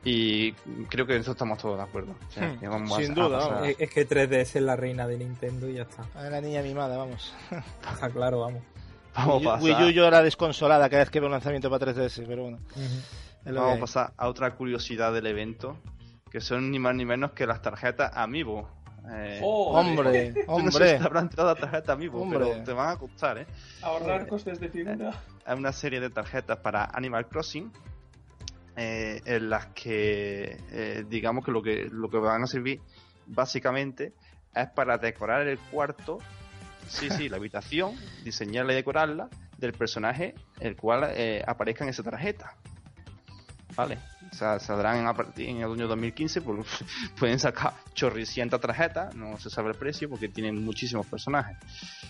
[0.03, 0.51] Y
[0.89, 2.15] creo que en eso estamos todos de acuerdo.
[2.27, 3.67] O sea, Hmm, vamos a- sin a duda, pasar- vamos.
[3.69, 6.05] Es, es que 3DS es la reina de Nintendo y ya está.
[6.15, 7.33] A la niña mimada, vamos.
[7.93, 8.61] Está claro, vamos.
[9.15, 11.69] Vamos Wii a U- Wii U pasar- llora desconsolada cada vez que ve un lanzamiento
[11.69, 12.59] para 3DS, pero bueno.
[12.75, 15.77] es Vamos a pasar a otra curiosidad del evento,
[16.29, 18.69] que son ni más ni menos que las tarjetas Amiibo.
[19.09, 19.87] Eh, Joder.
[19.89, 20.97] Hombre, yo no sé si hombre.
[20.97, 22.39] te habrán las tarjetas Amiibo, Hombre.
[22.39, 23.47] pero te van a costar, ¿eh?
[23.81, 25.13] Ahorrar costes de figura.
[25.45, 27.71] Hay una serie de tarjetas para Animal Crossing
[28.75, 32.79] eh, en las que, eh, digamos que lo, que lo que van a servir
[33.25, 34.13] básicamente
[34.53, 36.19] es para decorar el cuarto,
[36.87, 42.03] sí, sí, la habitación, diseñarla y decorarla, del personaje el cual eh, aparezca en esa
[42.03, 42.55] tarjeta.
[43.77, 43.99] ¿Vale?
[44.31, 46.65] O sea, saldrán a en el año 2015, pues,
[47.19, 51.57] pueden sacar chorricientas tarjetas, no se sabe el precio porque tienen muchísimos personajes.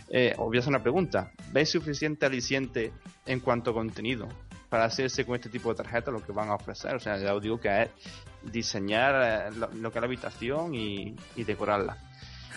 [0.10, 2.94] Eh, os voy a hacer una pregunta, ¿veis suficiente aliciente
[3.26, 4.30] en cuanto a contenido
[4.70, 6.96] para hacerse con este tipo de tarjetas lo que van a ofrecer?
[6.96, 7.90] O sea, ya os digo que es
[8.44, 11.98] diseñar eh, lo, que es la habitación y, decorarla.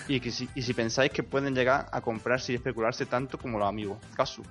[0.06, 3.58] Y, que si, y si pensáis que pueden llegar a comprarse y especularse tanto como
[3.58, 3.98] los amigos.
[4.16, 4.44] Casu.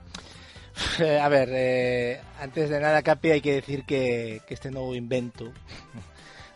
[1.00, 4.96] Eh, a ver, eh, antes de nada, Capi, hay que decir que, que este nuevo
[4.96, 5.52] invento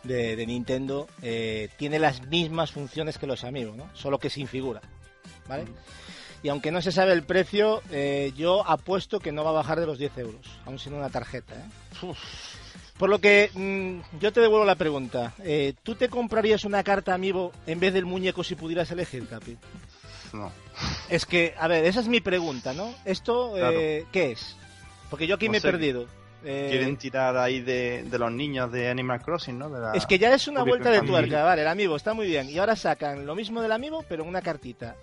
[0.03, 3.89] de, de Nintendo eh, tiene las mismas funciones que los amigos, ¿no?
[3.93, 4.81] Solo que sin figura,
[5.47, 5.65] ¿vale?
[6.41, 9.79] Y aunque no se sabe el precio, eh, yo apuesto que no va a bajar
[9.79, 12.13] de los 10 euros, aún sin una tarjeta, ¿eh?
[12.97, 15.33] Por lo que mm, yo te devuelvo la pregunta.
[15.81, 19.57] ¿Tú te comprarías una carta amiibo en vez del muñeco si pudieras elegir, Capi?
[20.33, 20.51] No.
[21.09, 22.93] Es que, a ver, esa es mi pregunta, ¿no?
[23.05, 24.55] ¿Esto eh, qué es?
[25.09, 25.69] Porque yo aquí No me he sé.
[25.71, 26.07] perdido.
[26.45, 29.69] Eh, Quieren tirar ahí de, de los niños de Animal Crossing, ¿no?
[29.69, 32.27] De la- Es que ya es una vuelta de tuerca, vale, el amiibo está muy
[32.27, 32.49] bien.
[32.49, 34.95] Y ahora sacan lo mismo del amiibo, pero en una cartita.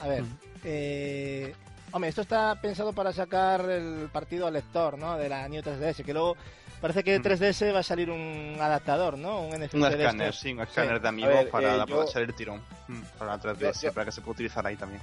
[0.00, 0.38] A ver, Mm.
[0.64, 1.54] eh,
[1.92, 5.18] hombre, esto está pensado para sacar el partido al lector, ¿no?
[5.18, 6.36] De la New 3DS, que luego
[6.80, 7.22] parece que de Mm.
[7.22, 9.42] 3DS va a salir un adaptador, ¿no?
[9.42, 12.08] Un NFC Un de escáner, sí, un escáner de amigos ver, para eh, yo- poder
[12.08, 12.60] hacer el tirón.
[12.88, 15.00] Mm, Para la 3DS, Yo- yo- para que se pueda utilizar ahí también.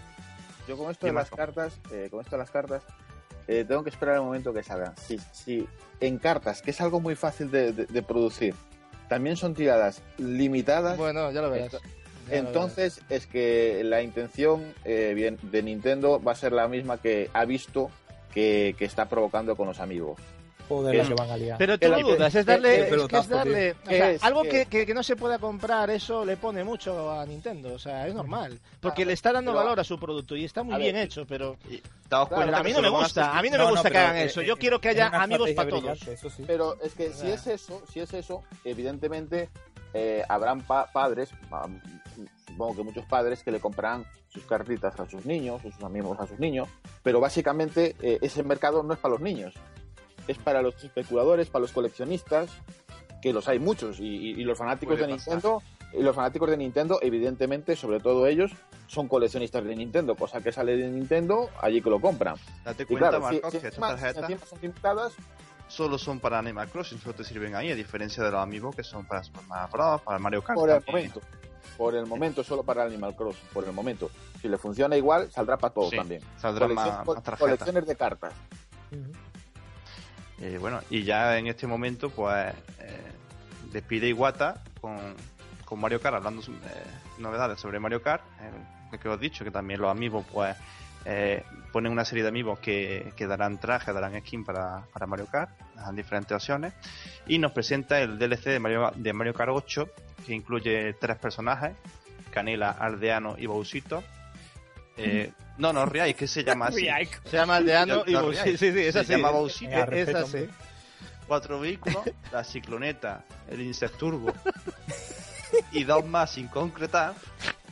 [0.68, 2.84] Yo con esto de las cartas, eh, con esto de las cartas,
[3.48, 4.96] eh, tengo que esperar el momento que salgan.
[4.98, 5.68] Si, si
[6.00, 8.56] en cartas, que es algo muy fácil de, de- de producir,
[9.10, 11.74] también son tiradas limitadas, Bueno, ya lo verás.
[11.74, 11.88] Esto-
[12.30, 16.70] Ya lo entonces es que la intención eh, bien, de Nintendo va a ser la
[16.70, 17.92] misma que ha visto
[18.34, 20.18] que, que está provocando con los amigos.
[20.70, 21.58] Joder, la que van a liar.
[21.58, 24.24] Pero tú la- dudas, es darle, es que es pelotazo, darle, o ¿Qué sea, es?
[24.24, 27.74] algo ¿Qué que, que, que no se pueda comprar, eso le pone mucho a Nintendo,
[27.74, 30.46] o sea, es normal, porque Claro, le está dando pero- valor a su producto y
[30.46, 31.58] está muy bien ver, hecho, pero,
[32.10, 34.42] Claro, a mí no me gusta, a mí no, me gusta que hagan eh, eso,
[34.42, 35.82] eh, yo quiero que haya amigos para todos.
[35.84, 36.44] brillante, eso sí.
[36.46, 39.50] Pero es que si es eso, si es eso, evidentemente
[39.96, 41.30] eh, habrán pa- padres,
[42.48, 46.28] supongo que muchos padres que le comprarán sus cartitas a sus niños, sus amigos a
[46.28, 46.68] sus niños,
[47.04, 49.54] pero básicamente eh, ese mercado no es para los niños,
[50.28, 52.50] es para los especuladores, para los coleccionistas,
[53.22, 55.34] que los hay muchos, y, y- y los fanáticos Puede de pasar.
[55.36, 58.52] Nintendo, y los fanáticos de Nintendo, evidentemente, sobre todo ellos,
[58.88, 62.36] son coleccionistas de Nintendo, cosa que sale de Nintendo, allí que lo compran.
[62.66, 65.14] Date Y cuenta, claro, Marcos, si que estas tarjetas son limitadas,
[65.68, 68.84] solo son para Animal Crossing, solo te sirven ahí, a diferencia de los amigos que
[68.84, 70.60] son para Super Mario Bros, para Mario Kart.
[70.60, 70.96] por el también.
[71.12, 71.22] momento.
[71.78, 74.12] Por el momento, solo para Animal Crossing, por el momento.
[74.42, 76.22] Si le funciona igual, saldrá para todos Sí, también.
[76.38, 77.40] Saldrán Colección- más, co- más tarjetas.
[77.40, 78.34] colecciones de cartas.
[80.42, 83.12] Eh, bueno, y ya en este momento, pues, eh,
[83.72, 84.98] despide Iwata con,
[85.66, 86.54] con Mario Kart, hablando eh,
[87.20, 90.56] novedades sobre Mario Kart, eh, que os he dicho, que también los amigos, pues,
[91.06, 95.26] eh, ponen una serie de amigos que, que darán trajes, darán skin para, para Mario
[95.26, 95.52] Kart,
[95.88, 96.74] en diferentes opciones,
[97.28, 99.90] y nos presenta el DLC de Mario, de Mario Kart 8,
[100.26, 101.74] que incluye tres personajes,
[102.32, 104.04] Canela, Aldeano y Bowsito.
[104.98, 106.88] Eh, no, no, riáis, que se llama así.
[107.26, 108.44] Se llama Aldeano y Bowsito.
[108.46, 109.12] Sí, sí, sí, es Se así.
[109.14, 109.70] llama es- Bowsito.
[109.72, 110.38] Venga, es respeto, así.
[110.38, 110.50] hombre.
[111.28, 114.34] cuatro vehículos, la cicloneta, el Insecturbo
[115.72, 117.14] y dos más sin concretar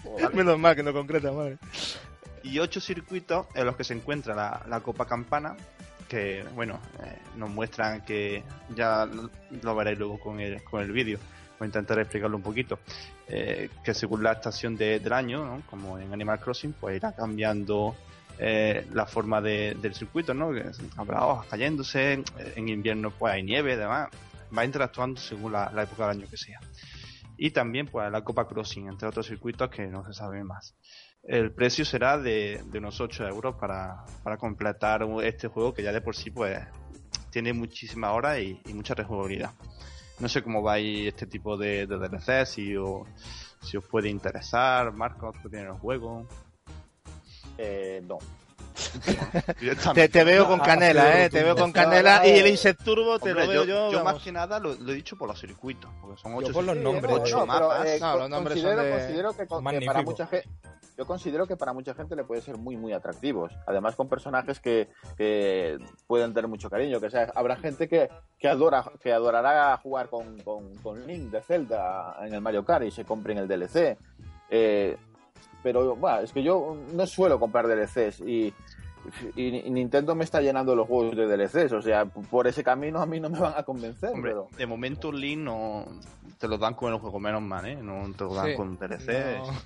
[0.34, 1.58] Menos mal que no concreta, madre.
[2.44, 5.56] y ocho circuitos en los que se encuentra la, la Copa Campana
[6.08, 8.44] que bueno eh, nos muestran que
[8.76, 9.30] ya lo,
[9.62, 11.20] lo veréis luego con el, con el vídeo
[11.62, 12.80] voy a intentar explicarlo un poquito
[13.28, 15.62] eh, que según la estación de- del año ¿no?
[15.70, 17.96] como en Animal Crossing pues irá cambiando
[18.40, 20.66] eh, la forma de- del circuito no que
[20.98, 22.24] habrá hojas cayéndose
[22.56, 24.10] en invierno pues hay nieve y demás
[24.58, 26.60] va interactuando según la, época del año que sea
[27.38, 30.74] y también pues la Copa Crossing entre otros circuitos que no se sabe más
[31.22, 36.02] el precio será de, unos 8 euros para, para completar este juego que ya de
[36.02, 36.58] por sí pues
[37.30, 39.52] tiene muchísimas horas y, y mucha rejugabilidad.
[40.22, 43.08] No sé cómo vais este tipo de, de DLC, si os,
[43.62, 46.28] si os puede interesar, Marcos, que tiene el juego.
[47.58, 48.20] Eh, no.
[49.94, 51.30] Te, te veo Ah, con ha canela, eh.
[51.30, 53.92] Te veo con canela y el Insecturbo te Hombre, lo veo yo, yo.
[53.92, 56.54] yo más que nada lo, lo he dicho por los circuitos, porque son Yo 8
[56.54, 57.88] por los circuitos, nombres, ocho no, pero, mapas.
[57.88, 60.50] eh, No, los nombres son considero, de- considero que, con- que para mucha gente
[60.98, 64.60] yo considero que para mucha gente le puede ser muy muy atractivos además con personajes
[64.60, 65.78] que, que
[66.08, 70.40] pueden tener mucho cariño que sea habrá gente que, que adora que adorará jugar con,
[70.42, 73.98] con, con Link de Zelda en el Mario Kart y se compren el DLC
[74.50, 74.98] Eh,
[75.64, 78.54] pero bueno, es que yo no suelo comprar DLCs y
[79.36, 83.08] y Nintendo me está llenando los juegos de DLCs, o sea, por ese camino a
[83.08, 84.12] mí no me van a convencer.
[84.12, 85.86] Hombre, pero- de momento Link no
[86.42, 87.76] te lo dan con el juego menos mal, ¿eh?
[87.76, 88.56] No te lo dan Sí.
[88.56, 89.08] con DLC,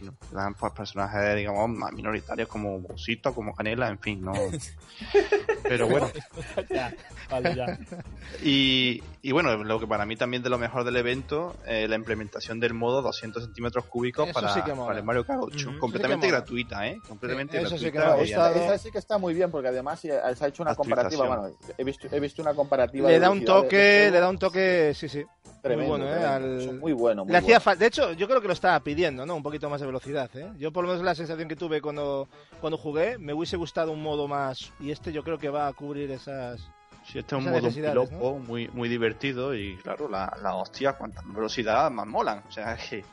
[0.01, 0.13] No.
[0.29, 4.33] te dan pues, personajes, digamos, más minoritarios como Bosito, como Canela, en fin, no.
[5.67, 6.11] Pero bueno,
[6.73, 6.93] Ya,
[7.29, 7.79] vale, ya.
[8.43, 11.95] y, y bueno, lo que para mí también de lo mejor del evento, eh, la
[11.95, 15.69] implementación del modo 200 centímetros cúbicos para, sí para el Mario Kart 8.
[15.69, 15.79] Ujú.
[15.79, 16.99] completamente gratuita, ¿eh?
[17.07, 18.21] Completamente Sí, eso sí que gustado.
[18.55, 21.25] esta sí que está muy bien porque además eh, se ha hecho una comparativa.
[21.25, 23.09] Bueno, he visto, he visto una comparativa.
[23.09, 25.25] Le da un toque, de le da un toque, sí, sí.
[25.67, 26.19] Tremendo, muy bueno, ¿eh?
[26.19, 26.55] tremendo.
[26.55, 27.23] Al- Son Muy bueno.
[27.25, 27.61] muy Le hacía bueno.
[27.61, 29.35] falta, de hecho, yo creo que lo estaba pidiendo, ¿no?
[29.35, 30.51] Un poquito más de velocidad, ¿eh?
[30.57, 32.27] Yo por lo menos la sensación que tuve cuando,
[32.61, 35.73] cuando jugué, me hubiese gustado un modo más, y este yo creo que va a
[35.73, 36.61] cubrir esas...
[37.05, 41.21] Sí, este es un modo piloto muy, muy divertido y claro, la, la hostia, cuanta
[41.21, 42.43] más velocidad, más molan.
[42.47, 43.05] O sea, que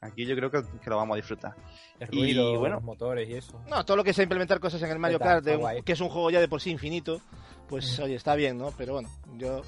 [0.00, 1.54] aquí yo creo que, que lo vamos a disfrutar.
[1.98, 2.76] El Y, ruido, bueno.
[2.76, 3.60] los motores y eso.
[3.68, 6.08] No, todo lo que sea implementar cosas en el Mario Kart, de que es un
[6.10, 7.20] juego ya de por sí infinito,
[7.68, 8.02] pues Mm.
[8.04, 8.72] oye, está bien, ¿no?
[8.78, 9.62] Pero bueno, yo,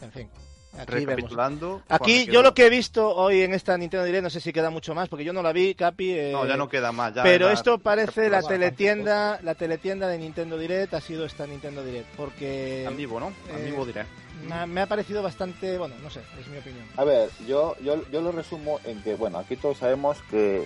[0.00, 0.30] en fin,
[0.76, 1.06] aquí vemos.
[1.16, 1.82] Recapitulando.
[1.88, 4.70] Aquí yo lo que he visto hoy en esta Nintendo Direct, no sé si queda
[4.70, 6.10] mucho más, porque yo no la vi, Capi.
[6.12, 7.14] eh, No, ya no queda más.
[7.14, 11.46] ya pero era- esto parece la teletienda, la teletienda de Nintendo Direct ha sido esta
[11.46, 13.28] Nintendo Direct, porque Amiibo, ¿no?
[13.48, 14.04] eh, Amiibo diré.
[14.46, 16.84] me ha, me ha parecido bastante, bueno, no sé, es mi opinión.
[16.96, 20.64] A ver, yo, yo, yo lo resumo en que, bueno, aquí todos sabemos que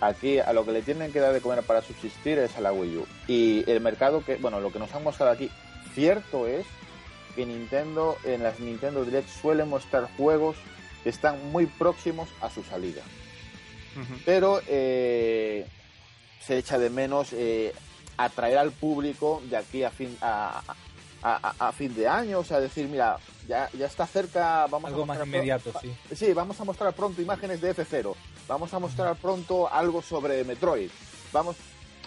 [0.00, 2.72] aquí a lo que le tienen que dar de comer para subsistir es a la
[2.72, 3.06] Wii U.
[3.28, 5.48] Y el mercado que, bueno, lo que nos han mostrado aquí,
[5.94, 6.66] cierto es
[7.34, 10.56] que Nintendo, en las Nintendo Direct suele mostrar juegos
[11.02, 13.02] que están muy próximos a su salida.
[14.24, 15.66] Pero eh,
[16.40, 17.74] se echa de menos eh,
[18.16, 20.62] atraer al público de aquí a fin, a,
[21.22, 24.88] a- a- a fin de año, o sea, decir, mira, ya, ya está cerca, vamos
[24.90, 25.94] Algo a más mostrar inmediato, sí.
[26.14, 28.14] Sí, vamos a mostrar pronto imágenes de F0.
[28.48, 30.90] Vamos a mostrar pronto algo sobre Metroid.
[31.32, 31.56] Vamos.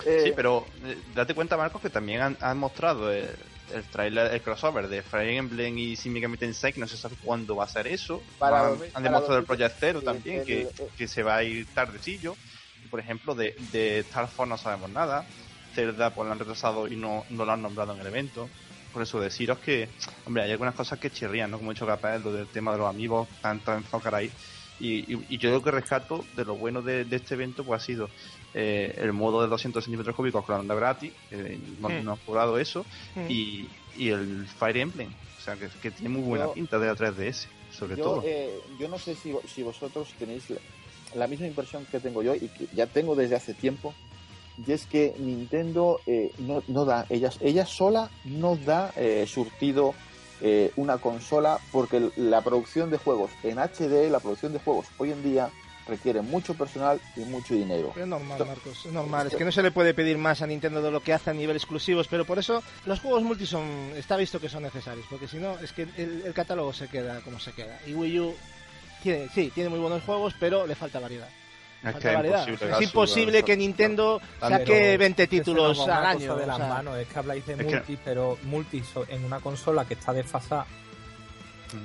[0.05, 3.29] eh, Sí, pero eh, date cuenta, Marcos, que también han, han mostrado el,
[3.73, 7.15] el trailer, el crossover de Fire Emblem y Shin Megami Tensei, que no se sabe
[7.23, 8.21] cuándo va a ser eso.
[8.37, 11.43] Para han, demostrado el Project Zero sí, también, el- que, el- que se va a
[11.43, 12.35] ir tardecillo.
[12.89, 15.25] Por ejemplo, de, de Star Fox no sabemos nada.
[15.73, 18.49] Zelda pues lo han retrasado y no, no lo han nombrado en el evento.
[18.93, 19.89] Por eso deciros que,
[20.25, 21.57] hombre, hay algunas cosas que chirrían, ¿no?
[21.57, 24.31] Como he dicho capaz, lo del tema de los amigos, tanto enfocar ahí.
[24.79, 27.81] Y, y, y yo lo que rescato de lo bueno de, de este evento pues
[27.81, 28.09] ha sido
[28.55, 32.03] eh, el modo de 200 centímetros cúbicos con la onda gratis, que no, Hmm.
[32.05, 33.25] no han cobrado eso, Mm.
[33.29, 36.87] y, y el Fire Emblem, o sea, que, que tiene muy buena Yo- pinta de
[36.87, 38.21] la 3DS, sobre yo, todo.
[38.25, 40.57] eh, yo no sé si, si vosotros tenéis la,
[41.15, 43.93] la misma impresión que tengo yo y que ya tengo desde hace tiempo.
[44.65, 49.93] Y es que Nintendo eh, no, no da, ella, ella sola no da eh, surtido
[50.39, 55.11] eh, una consola porque la producción de juegos en HD, la producción de juegos hoy
[55.11, 55.49] en día
[55.87, 57.93] requiere mucho personal y mucho dinero.
[57.95, 59.27] Es normal, Marcos, es normal.
[59.27, 61.33] Es que no se le puede pedir más a Nintendo de lo que hace a
[61.33, 63.63] nivel exclusivos, pero por eso los juegos multi son,
[63.95, 67.21] está visto que son necesarios, porque si no, es que el, el catálogo se queda
[67.21, 67.79] como se queda.
[67.85, 68.35] Y Wii U
[69.03, 71.27] tiene, sí, tiene muy buenos juegos, pero le falta variedad.
[71.83, 75.79] es Falta que imposible, O es imposible que Nintendo saque 20 que se nos títulos
[75.87, 76.35] al año.
[76.35, 76.97] de o las sea, manos.
[76.97, 80.11] Es que habláis de Es que- multi, pero multi so- en una consola que está
[80.13, 80.65] desfasada.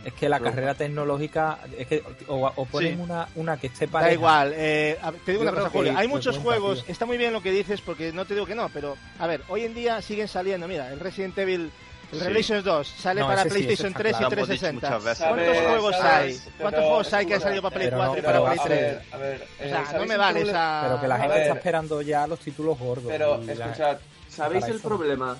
[0.04, 3.00] Es que la Pero- carrera tecnológica es que o, o ponen Sí.
[3.02, 4.08] una, una que esté pareja.
[4.08, 5.94] Da igual, eh, a te digo Yo una cosa, Julio.
[5.96, 6.92] Hay muchos cuenta, juegos, tío.
[6.92, 9.42] está muy bien lo que dices, porque no te digo que no, pero a ver,
[9.48, 10.66] hoy en día siguen saliendo.
[10.68, 11.70] Mira, el Resident Evil,
[12.12, 12.24] el Sí.
[12.24, 14.88] Revelations 2 sale No, para sí, PlayStation está 3 Lo y hemos dicho 360.
[14.90, 15.26] muchas veces.
[15.26, 15.68] ¿Cuántos ¿Sabes?
[15.70, 16.10] juegos ¿Sabes?
[16.10, 16.40] hay?
[16.44, 18.44] Pero ¿Cuántos juegos hay que han salido para Play pero 4 no, y para pero
[18.46, 18.80] Play a 3?
[18.80, 20.80] ver, a ver, O eh, sea, no ¿sabéis me vale esa...
[20.84, 21.42] Pero que la A gente ver.
[21.42, 23.04] está esperando ya los títulos gordos.
[23.08, 23.98] Pero escuchad,
[24.28, 25.38] ¿sabéis para el problema?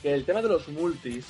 [0.00, 1.26] Que el tema de los multis,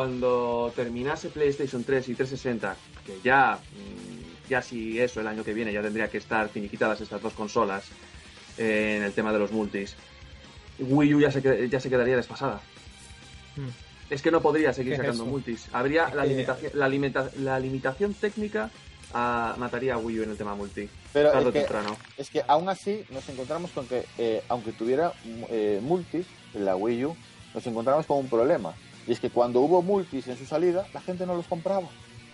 [0.00, 5.54] cuando terminase PlayStation 3 y 360, que ya, mm, ya si eso el año que
[5.54, 7.82] viene ya tendría que estar finiquitadas estas dos consolas
[8.58, 9.96] eh, en el tema de los multis,
[10.80, 12.60] Wii U ya se, qued- ya se quedaría desfasada.
[13.56, 13.68] Hmm.
[14.10, 15.66] Es que no podría seguir ¿Qué es sacando multis.
[15.72, 18.70] Habría Es la, que- limitación, la, limita- la limitación técnica
[19.14, 20.90] ah, mataría a Wii U en el tema multi.
[21.14, 21.96] Pero tarde o es que, temprano.
[22.18, 25.14] es que aún así nos encontramos con que, eh, aunque tuviera
[25.48, 27.16] eh, multis en la Wii U,
[27.54, 28.74] nos encontramos con un problema.
[29.06, 31.86] Y es que cuando hubo multis en su salida, la gente no los compraba.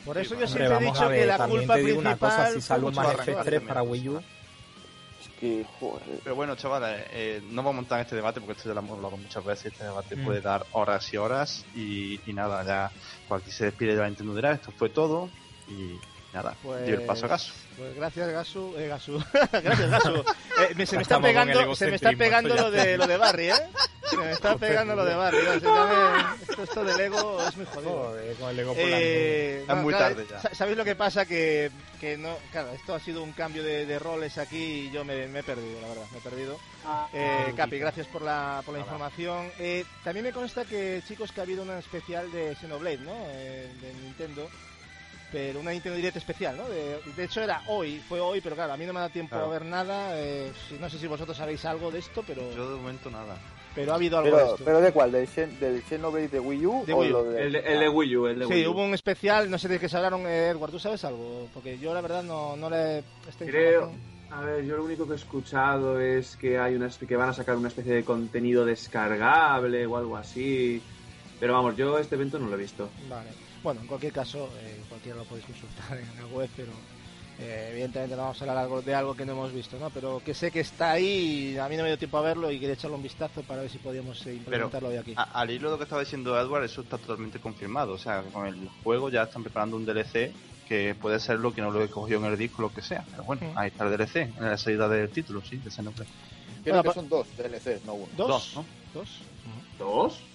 [0.04, 2.52] Por eso yo siempre he dicho ver, que la culpa te digo una principal cosa,
[2.54, 3.42] si sale un mucho Mario arreglo.
[3.44, 6.02] F3 para Wii U, Es que, joder.
[6.24, 8.96] Pero bueno, chavales, eh, no vamos a montar este debate porque esto ya lo hemos
[8.96, 9.66] hablado muchas veces.
[9.72, 10.24] Este debate Mm.
[10.24, 11.64] puede dar horas y horas.
[11.76, 12.90] Y, y nada, ya
[13.36, 14.62] aquí se despide de la Nintendo Direct.
[14.62, 15.28] Esto fue todo.
[15.68, 15.92] Y
[16.32, 17.52] nada, Pues- dio el paso a Gasu.
[17.76, 18.74] Pues gracias, Gasu.
[18.78, 19.24] Eh, Gasu.
[19.62, 20.14] gracias, Gasu.
[20.60, 23.48] Eh, me- se me está pegando, se me está pegando lo de, lo de Barry,
[23.50, 23.54] ¿eh?
[24.10, 25.38] Se me está pegando lo de Barry.
[25.38, 27.90] llame- esto, esto del ego es muy jodido.
[27.90, 30.40] joder, con el ego Eh, Es muy claro, tarde ya.
[30.40, 31.24] sa- ¿Sabéis lo que pasa?
[31.24, 35.04] Que, que no, claro, esto ha sido un cambio de, de roles aquí y yo
[35.04, 36.58] me, me he perdido, la verdad, me he perdido.
[37.14, 39.50] Eh, Capi, gracias por la, por la información.
[39.58, 43.12] Eh, también me consta que, chicos, que ha habido una especial de Xenoblade, ¿no?
[43.28, 44.50] Eh, de Nintendo.
[45.32, 46.68] Pero una Nintendo Direct especial, ¿no?
[46.68, 49.30] De, de hecho era hoy, fue hoy, pero claro, a mí no me da tiempo
[49.30, 49.46] Claro.
[49.46, 50.10] a ver nada.
[50.20, 53.36] eh, no sé si vosotros sabéis algo de esto, pero, Yo de momento nada.
[53.74, 54.64] pero ha habido algo de Pero, esto.
[54.64, 55.10] pero ¿de cuál?
[55.12, 56.84] ¿Del, Xen- del Xenoblade de Wii U?
[56.86, 57.12] De o Wii U.
[57.12, 58.70] lo de- El, de- el de Wii U, el de Sí, Wii U.
[58.72, 61.48] hubo un especial, no sé de qué se hablaron, eh, Edward, ¿tú sabes algo?
[61.54, 62.98] Porque yo la verdad no, no le...
[63.26, 63.92] esta Creo,
[64.30, 67.32] a ver, yo lo único que he escuchado es que hay una que van a
[67.34, 70.82] sacar una especie de contenido descargable o algo así.
[71.40, 72.88] Pero vamos, yo este evento no lo he visto.
[73.08, 73.30] Vale.
[73.62, 76.72] Bueno, en cualquier caso, eh, cualquiera lo podéis consultar en la web, pero
[77.38, 79.90] eh, evidentemente no vamos a hablar algo- de algo que no hemos visto, ¿no?
[79.90, 82.50] Pero que sé que está ahí, y a mí no me dio tiempo a verlo
[82.50, 85.14] y quería echarle un vistazo para ver si podíamos eh, implementarlo hoy aquí.
[85.16, 87.92] A- al hilo de lo que estaba diciendo Edward, eso está totalmente confirmado.
[87.94, 90.32] O sea, con el juego ya están preparando un DLC
[90.64, 93.04] que puede ser lo que no lo he cogido en el disco, lo que sea.
[93.10, 96.10] Pero bueno, ahí está el DLC, en la salida del título, sí, de Xenoblade.
[96.64, 98.12] Creo Bueno, que son dos DLCs, no uno.
[98.16, 98.28] ¿Dos?
[98.28, 98.66] dos, ¿no?
[98.92, 99.22] ¿Dos?
[99.78, 100.31] ¿Dos?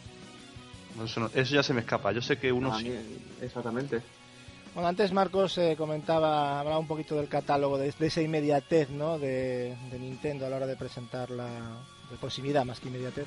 [1.03, 2.11] Eso, no- eso ya se me escapa.
[2.11, 2.93] Yo sé que uno A sí.
[3.41, 4.01] exactamente.
[4.73, 9.17] Bueno, antes Marcos eh, comentaba, hablaba un poquito del catálogo, de, de esa inmediatez, ¿no?
[9.17, 11.47] De, de Nintendo a la hora de presentar la
[12.11, 13.25] de proximidad más que inmediatez.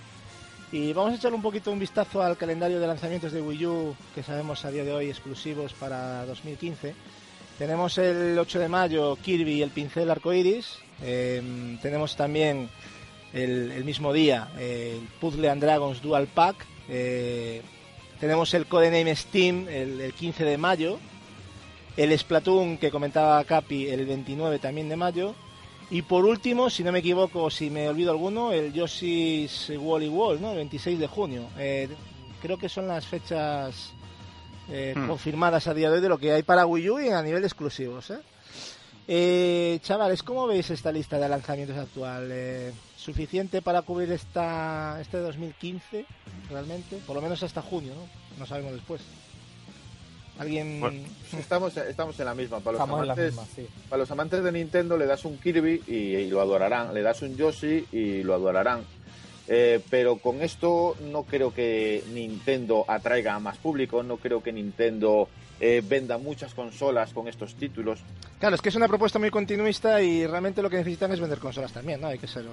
[0.72, 3.96] Y vamos a echarle un poquito un vistazo al calendario de lanzamientos de Wii U
[4.14, 6.94] que sabemos a día de hoy exclusivos para 2015.
[7.58, 10.78] Tenemos el 8 de mayo Kirby y el pincel arcoiris.
[11.02, 12.70] Eh, tenemos también
[13.32, 16.64] el, el mismo día eh, el Puzzle and Dragons Dual Pack.
[16.90, 17.62] Eh,
[18.18, 20.98] tenemos el Codename Steam el, el 15 de mayo.
[21.96, 25.34] El Splatoon que comentaba Capi el 29 también de mayo.
[25.90, 30.40] Y por último, si no me equivoco, si me olvido alguno, el Yoshi's Wally Wall,
[30.40, 30.50] ¿no?
[30.52, 31.48] El 26 de junio.
[31.58, 31.88] Eh,
[32.40, 33.92] creo que son las fechas
[34.70, 35.08] eh, Hmm.
[35.08, 37.40] confirmadas a día de hoy de lo que hay para Wii U y a nivel
[37.42, 38.18] de exclusivos, ¿eh?
[39.08, 42.28] Eh, chavales, ¿cómo veis esta lista de lanzamientos actual?
[42.30, 46.04] Eh, ¿Suficiente para cubrir esta este 2015
[46.50, 46.96] realmente?
[47.06, 48.02] Por lo menos hasta junio, ¿no?
[48.38, 49.00] No sabemos después.
[50.38, 50.80] ¿Alguien...?
[50.80, 51.00] Bueno.
[51.38, 52.60] Estamos, estamos en la misma.
[52.60, 53.66] Para los, Estamos en la amantes, misma, sí.
[53.88, 56.92] para los amantes de Nintendo le das un Kirby y, y lo adorarán.
[56.92, 58.84] Le das un Yoshi y lo adorarán.
[59.48, 64.02] Eh, pero con esto no creo que Nintendo atraiga a más público.
[64.02, 65.28] No creo que Nintendo
[65.60, 68.00] eh, venda muchas consolas con estos títulos.
[68.38, 71.38] Claro, es que es una propuesta muy continuista y realmente lo que necesitan es vender
[71.38, 72.08] consolas también, ¿no?
[72.08, 72.44] Hay que ser...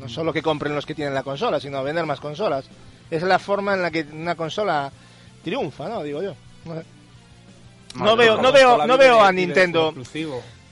[0.00, 2.66] No solo que compren los que tienen la consola, sino vender más consolas.
[3.10, 4.90] Es la forma en la que una consola
[5.42, 6.02] triunfa, ¿no?
[6.02, 6.34] Digo yo.
[6.64, 6.84] No, sé.
[7.94, 9.94] No Madre veo, no veo, no veo a Nintendo,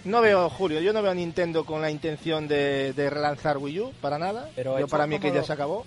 [0.05, 3.80] no veo, Julio, yo no veo a Nintendo con la intención de, de relanzar Wii
[3.80, 4.51] U, para nada.
[4.57, 5.87] Pero yo para mí que ya lo- se acabó.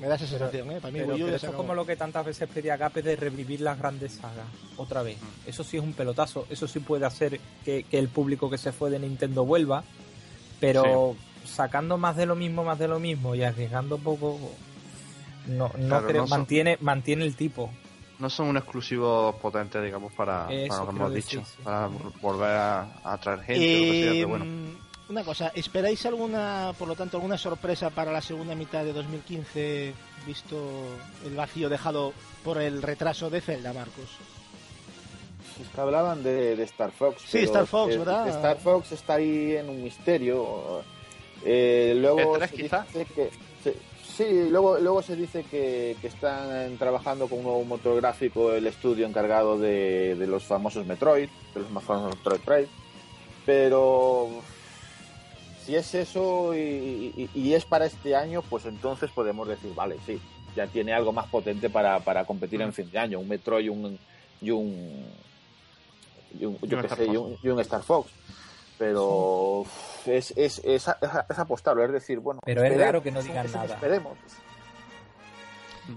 [0.00, 0.80] Me da esa Pero- sensación, ¿eh?
[0.80, 2.76] Para mí Pero, Wii U pero ya eso es como lo que tantas veces pedía
[2.76, 4.46] Gape de revivir las grandes sagas
[4.76, 5.18] otra vez.
[5.20, 5.48] Mm.
[5.48, 6.46] Eso sí es un pelotazo.
[6.50, 9.82] Eso sí puede hacer que, que el público que se fue de Nintendo vuelva.
[10.60, 14.38] Pero sacando más de lo mismo, más de lo mismo y arriesgando poco,
[15.46, 16.22] no, no Claro, creo.
[16.22, 17.70] no son- mantiene, mantiene el tipo.
[18.18, 21.50] No son un exclusivo potente, digamos, para, lo que hemos decir, dicho.
[21.56, 21.62] sí.
[21.62, 21.88] Para
[22.20, 23.54] volver a, a atraer gente.
[23.64, 24.44] o lo que sea, Eh, pero bueno.
[25.08, 29.94] Una cosa, ¿esperáis alguna, por lo tanto, alguna sorpresa para la segunda mitad de 2015,
[30.26, 30.56] visto
[31.24, 32.12] el vacío dejado
[32.44, 34.04] por el retraso de Zelda, Marcos?
[35.62, 37.22] Es que hablaban de, de Star Fox.
[37.26, 38.28] Sí, Star Fox, eh, ¿verdad?
[38.28, 40.82] Star Fox está ahí en un misterio.
[41.42, 42.82] Eh, luego ¿E3 se quizá?
[42.92, 43.30] dice que
[43.64, 43.76] se-
[44.16, 48.66] sí, luego luego se dice que, que están trabajando con un nuevo motor gráfico el
[48.66, 52.68] estudio encargado de, de los famosos Metroid, de los más famosos Metroid Prime.
[53.46, 54.28] Pero
[55.68, 59.96] si es eso y, y- y es para este año, pues entonces podemos decir, vale,
[60.06, 60.18] sí,
[60.56, 62.62] ya tiene algo más potente para, para competir Mm.
[62.62, 63.98] en fin de año, un Metroid y un
[64.40, 65.04] y un
[66.40, 68.10] y un, yo un sé, un, y un Star Fox.
[68.78, 69.64] Pero
[70.06, 70.88] es, es, es, es,
[71.28, 73.74] es apostarlo, es decir, bueno, Pero es raro que no digan nada.
[73.74, 74.16] Esperemos.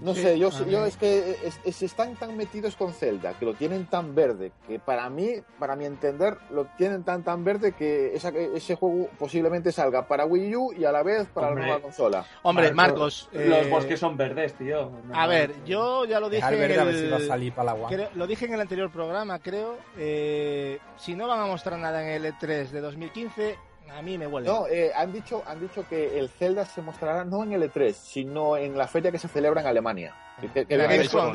[0.00, 3.44] No Sí, sé, yo, yo es que es- es- están tan metidos con Zelda, que
[3.44, 7.72] lo tienen tan verde, que para mí, para mi entender, lo tienen tan tan verde
[7.72, 11.62] que esa- ese juego posiblemente salga para Wii U y a la vez para Hombre.
[11.62, 12.24] la nueva consola.
[12.42, 14.90] Hombre, Marcos, Marcos, Los eh, bosques son verdes, tío.
[15.12, 17.26] A ver, yo ya lo dije Dejar en verde a ver si va a el-
[17.28, 17.94] salir para la One.
[17.96, 19.76] creo- lo dije en el anterior programa, creo.
[19.98, 23.56] eh, si no van a mostrar nada en el E3 de 2015,
[23.90, 24.48] a mí me huele.
[24.48, 27.92] No, eh, han dicho han dicho que el Zelda se mostrará no en el E3,
[27.92, 30.14] sino en la feria que se celebra en Alemania.
[30.40, 30.76] Que- que-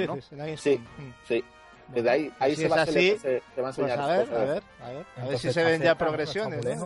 [0.08, 0.46] ¿no?
[0.46, 0.78] dices, Sí.
[0.98, 1.12] Mm.
[1.28, 1.44] Sí,
[1.94, 4.00] que de ahí, ahí Si se, va a así, se, se van a Pues enseñar
[4.02, 4.36] a ver, cosas.
[4.42, 6.66] a ver, a ver, a ver si se ven ya progresiones.
[6.66, 6.86] ¿no?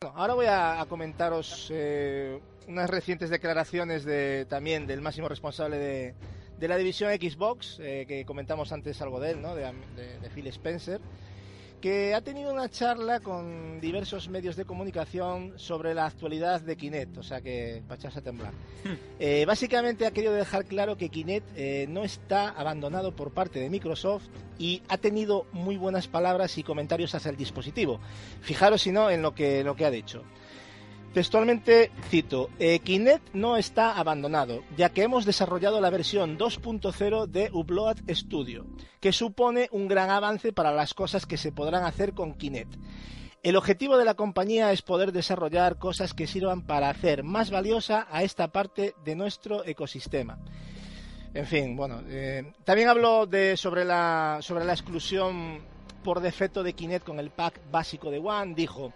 [0.00, 5.78] Bueno, ahora voy a, a comentaros eh, unas recientes declaraciones de también del máximo responsable
[5.78, 6.14] de,
[6.58, 9.54] de la división Xbox, eh, que comentamos antes algo de él, ¿no?
[9.54, 9.62] de,
[9.96, 11.00] de- de Phil Spencer.
[11.80, 17.18] Que ha tenido una charla con diversos medios de comunicación sobre la actualidad de Kinect,
[17.18, 18.52] o sea que echarse a temblar.
[19.20, 23.68] Eh, básicamente ha querido dejar claro que Kinect eh, no está abandonado por parte de
[23.68, 24.24] Microsoft
[24.58, 28.00] y ha tenido muy buenas palabras y comentarios hacia el dispositivo.
[28.40, 30.22] Fijaros si no en lo que, lo que ha dicho.
[31.12, 37.50] Textualmente cito, eh, Kinect no está abandonado, ya que hemos desarrollado la versión 2.0 de
[37.52, 38.66] Upload Studio,
[39.00, 42.76] que supone un gran avance para las cosas que se podrán hacer con Kinect.
[43.42, 48.06] El objetivo de la compañía es poder desarrollar cosas que sirvan para hacer más valiosa
[48.10, 50.38] a esta parte de nuestro ecosistema.
[51.32, 55.60] En fin, bueno, eh, también hablo de, sobre, la, sobre la exclusión
[56.02, 58.54] por defecto de Kinect con el pack básico de One.
[58.54, 58.92] Dijo,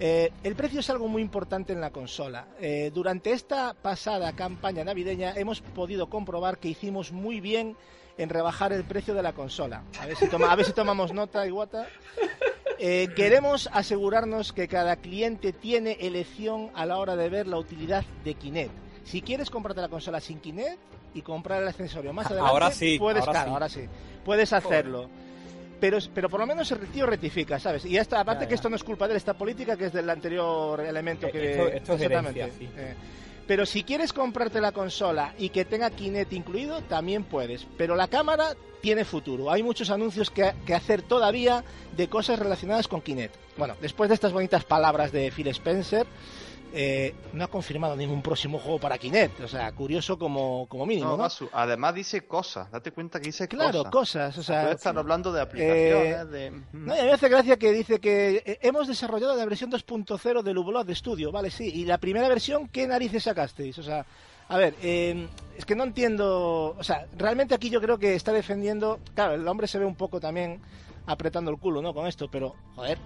[0.00, 2.46] eh, el precio es algo muy importante en la consola.
[2.60, 7.76] Eh, durante esta pasada campaña navideña hemos podido comprobar que hicimos muy bien
[8.18, 9.82] en rebajar el precio de la consola.
[10.00, 11.88] A ver si, toma- a ver si tomamos nota, Iguata.
[12.78, 18.04] Eh, queremos asegurarnos que cada cliente tiene elección a la hora de ver la utilidad
[18.24, 18.72] de Kinect.
[19.04, 20.78] Si quieres comprarte la consola sin Kinect
[21.14, 23.52] y comprar el accesorio más adelante, Ahora sí, puedes, ahora claro, sí.
[23.52, 23.80] ahora sí,
[24.24, 25.08] puedes hacerlo.
[25.84, 27.84] Pero, pero por lo menos el tío rectifica, ¿sabes?
[27.84, 28.54] Y esta, aparte Ya, que ya.
[28.54, 31.50] esto no es culpa de él, esta política que es del anterior elemento Eh, que...
[31.50, 32.40] esto- esto es Exactamente.
[32.40, 32.70] herencia, sí.
[32.74, 32.94] Eh,
[33.46, 37.66] pero si quieres comprarte la consola y que tenga Kinect incluido, también puedes.
[37.76, 39.50] Pero la cámara tiene futuro.
[39.50, 41.62] Hay muchos anuncios que, que hacer todavía
[41.94, 43.34] de cosas relacionadas con Kinect.
[43.58, 46.06] Bueno, después de estas bonitas palabras de Phil Spencer,
[46.76, 49.40] eh, no ha confirmado ningún próximo juego para Kinect.
[49.40, 51.22] O sea, curioso como, como mínimo, No, ¿no?
[51.22, 54.34] Masu, además dice cosas, date cuenta que dice Claro, cosas.
[54.34, 54.38] cosas.
[54.38, 56.50] O sea, estar hablando de aplicaciones, Eh, de...
[56.72, 59.70] No, y a mí me hace gracia que dice que eh, hemos desarrollado la versión
[59.70, 61.70] 2.0 del Ublot de Studio, vale, sí.
[61.72, 63.78] Y la primera versión, ¿qué narices sacasteis?
[63.78, 64.04] O sea,
[64.48, 66.74] a ver, eh, es que no entiendo.
[66.78, 68.98] O sea, realmente aquí yo creo que está defendiendo.
[69.14, 70.60] Claro, el hombre se ve un poco también
[71.06, 71.94] apretando el culo, ¿no?
[71.94, 72.98] Con esto, pero, joder,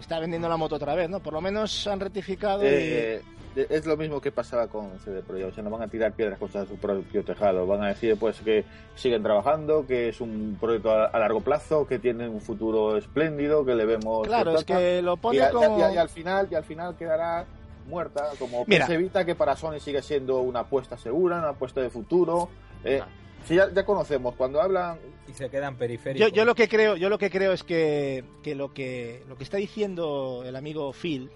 [0.00, 1.20] está vendiendo la moto otra vez, ¿no?
[1.20, 3.22] Por lo menos han rectificado y- Eh,
[3.56, 6.12] eh, es lo mismo que pasaba con CD Projekt, o sea, no van a tirar
[6.12, 8.64] piedras contra su propio tejado, van a decir pues que
[8.96, 13.64] siguen trabajando, que es un proyecto a, a largo plazo, que tiene un futuro espléndido,
[13.64, 15.78] que le vemos Claro, es que lo pone y como.
[15.78, 17.44] y al final y al final quedará
[17.86, 18.86] muerta como Mira.
[18.86, 22.48] PS Vita que para Sony sigue siendo una apuesta segura, una apuesta de futuro.
[22.82, 23.00] Eh.
[23.44, 26.32] Si ya, ya conocemos cuando hablan Y se quedan periféricos.
[26.32, 29.44] yo lo que creo, yo lo que creo es que, que lo que lo que
[29.44, 31.30] está diciendo el amigo Phil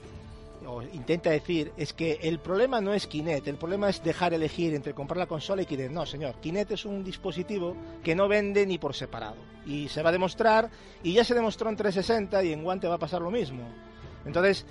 [0.67, 4.75] o intenta decir es que el problema no es Kinect, el problema es dejar elegir
[4.75, 5.93] entre comprar la consola y Kinect.
[5.93, 10.11] No, señor, Kinect es un dispositivo que no vende ni por separado y se va
[10.11, 10.71] a demostrar
[11.03, 13.63] y ya se demostró en 360 y en Guante va a pasar lo mismo.
[14.27, 14.67] Entonces,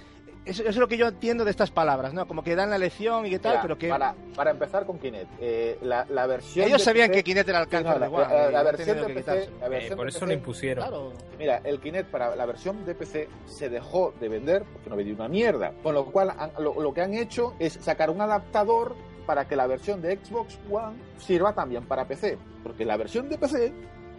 [0.49, 2.27] eso, eso es lo que yo entiendo de estas palabras, ¿no?
[2.27, 4.97] Como que dan la lección y que tal, Mira, pero que para, para empezar con
[4.99, 7.99] Kinect, eh, la, la versión ellos sabían PC que Kinect era el Sí, cáncer no,
[7.99, 10.87] de la, versión tenido de PC, la Eh, versión por de eso PC lo impusieron.
[10.87, 11.13] Claro.
[11.37, 15.15] Mira, el Kinect para la versión de PC se dejó de vender porque no vendía
[15.15, 15.71] una mierda.
[15.83, 18.95] Con lo cual, han- lo, lo que han hecho es sacar un adaptador
[19.25, 22.37] para que la versión de Xbox One sirva también para PC.
[22.63, 23.73] Porque la versión de PC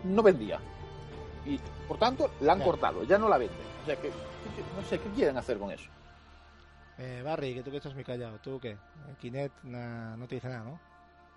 [0.04, 0.60] no vendía.
[1.46, 1.58] Y
[1.88, 2.64] por tanto, la han Ya.
[2.66, 3.56] cortado, ya no la venden.
[3.82, 5.88] O sea que- no sé qué quieren hacer con eso.
[6.98, 8.38] Eh, Barry, que tú que estás muy callado.
[8.38, 8.76] ¿Tú qué?
[9.08, 10.80] El Kinect na- no te dice nada, ¿no?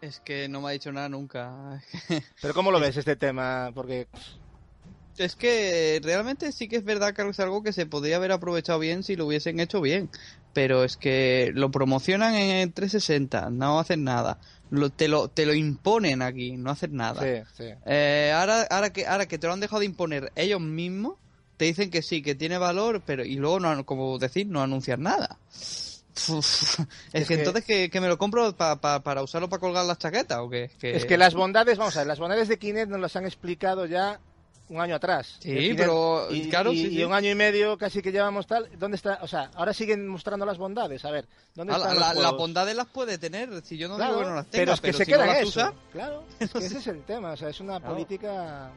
[0.02, 1.82] Es que no me ha dicho nada nunca.
[2.42, 3.72] Pero ¿cómo lo ves este tema?
[3.74, 4.08] Porque
[5.18, 8.80] Es que realmente sí que es verdad que es algo que se podría haber aprovechado
[8.80, 10.10] bien si lo hubiesen hecho bien.
[10.54, 14.40] Pero es que lo promocionan en 360, no hacen nada.
[14.70, 17.22] Lo, te, lo, te lo imponen aquí, no hacen nada.
[17.22, 17.74] sí, sí.
[17.86, 21.16] Eh, ahora, ahora, que, ahora que te lo han dejado de imponer ellos mismos,
[21.62, 25.04] te dicen que sí, que tiene valor, pero y luego, no, como decir, no anuncian
[25.04, 25.38] nada.
[26.28, 29.48] Uf, es, Es que, que- entonces, que, que me lo compro pa- pa- para usarlo
[29.48, 30.72] para colgar las chaquetas o qué?
[30.80, 33.26] Que, Es que las bondades, vamos a ver, las bondades de Kinect nos las han
[33.28, 34.20] explicado ya
[34.70, 35.36] un año atrás.
[35.40, 37.04] Sí, Kinect- pero, y, claro, y- sí, y sí.
[37.04, 38.68] un año y medio casi que llevamos tal.
[38.80, 39.20] ¿Dónde está?
[39.22, 41.06] O sea, ahora siguen mostrando las bondades.
[41.06, 44.14] A ver, ¿dónde Ah, están la, las bondades las puede tener, si yo no Claro,
[44.14, 45.48] digo que no las tenga, pero es que se si queda no eso.
[45.48, 47.34] usa, Claro, es que ese es el tema.
[47.34, 47.94] O sea, es una Claro.
[47.94, 48.72] política.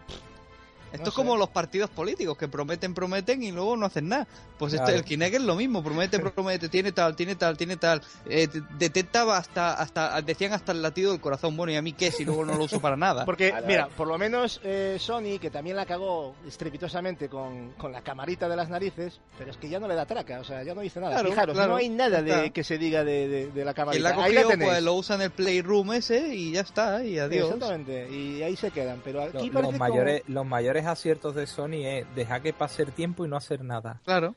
[0.94, 1.38] Esto No es como sé.
[1.38, 4.26] los partidos políticos que prometen, prometen y luego no hacen nada.
[4.58, 4.98] Pues este, Claro.
[4.98, 8.00] el Kinect es lo mismo, promete, promete, tiene tal, tiene tal, tiene tal.
[8.28, 11.56] Eh, te- detectaba hasta, hasta, decían hasta el latido del corazón.
[11.56, 13.24] Bueno, ¿y a mí qué si luego no lo uso para nada?
[13.26, 18.00] Porque, mira, por lo menos eh, Sony, que también la cagó estrepitosamente con, con la
[18.02, 20.74] camarita de las narices, pero es que ya no le da traca, o sea, ya
[20.74, 21.14] no dice nada.
[21.14, 24.10] Claro, Fijaros, claro, no hay nada de que se diga de, de- de la camarita.
[24.10, 24.70] la ha ahí la tenéis.
[24.70, 27.46] pues lo usa en el Playroom ese y ya está, y adiós.
[27.52, 29.00] Exactamente, y ahí se quedan.
[29.04, 32.82] Pero Lo- aquí los, parece mayores, los mayores aciertos de Sony es dejar que pase
[32.82, 34.00] el tiempo y no hacer nada.
[34.04, 34.34] Claro.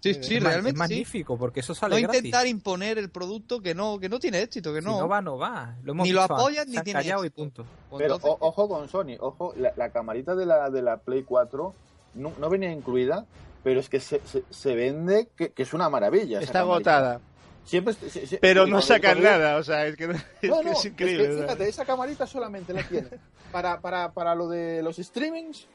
[0.00, 0.78] Sí, Eh, sí, realmente es sí.
[0.78, 2.18] magnífico, porque eso No sale gratis.
[2.18, 5.00] intentar imponer el producto que no, que no tiene éxito, que Si no.
[5.00, 5.74] no va, no va.
[5.82, 7.34] Lo hemos Ni lo apoyan, ni tiene y éxito.
[7.34, 7.64] punto.
[7.96, 11.74] Pero o- ojo con Sony, ojo, la, la camarita de la, de la Play 4
[12.14, 13.24] no, no venía incluida,
[13.64, 16.40] pero es que se, se, se vende que, que es una maravilla.
[16.40, 17.20] Está agotada.
[17.64, 20.10] Siempre, se- se- se- Pero no sacan nada, o sea, es que, es,
[20.50, 21.42] No, que no, es es que, increíble.
[21.42, 23.08] fíjate, esa camarita solamente la tiene
[23.50, 25.66] para, para, para lo de los streamings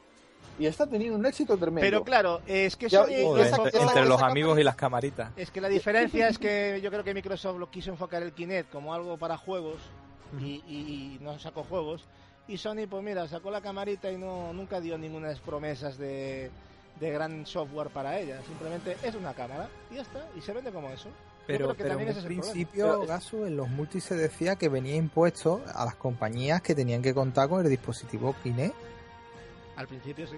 [0.58, 1.80] y está teniendo un éxito tremendo.
[1.80, 4.62] Pero claro, es que Ya, Sony Joder, esa- entre, esa- entre los esa amigos y
[4.62, 5.30] las camaritas.
[5.36, 8.70] Es que la diferencia es que yo creo que Microsoft lo quiso enfocar el Kinect
[8.70, 9.76] como algo para juegos
[10.40, 12.04] y, y- y no sacó juegos.
[12.48, 16.50] Y Sony, pues mira, sacó la camarita y no nunca dio ninguna promesas de,
[17.00, 18.40] de gran software para ella.
[18.46, 20.26] Simplemente es una cámara y ya está.
[20.36, 21.08] Y se vende como eso.
[21.46, 25.60] Pero, pero en un principio, Pero- Gasu, en los multis se decía que venía impuesto
[25.74, 28.74] a las compañías que tenían que contar con el dispositivo Kinect
[29.76, 30.36] Al principio sí.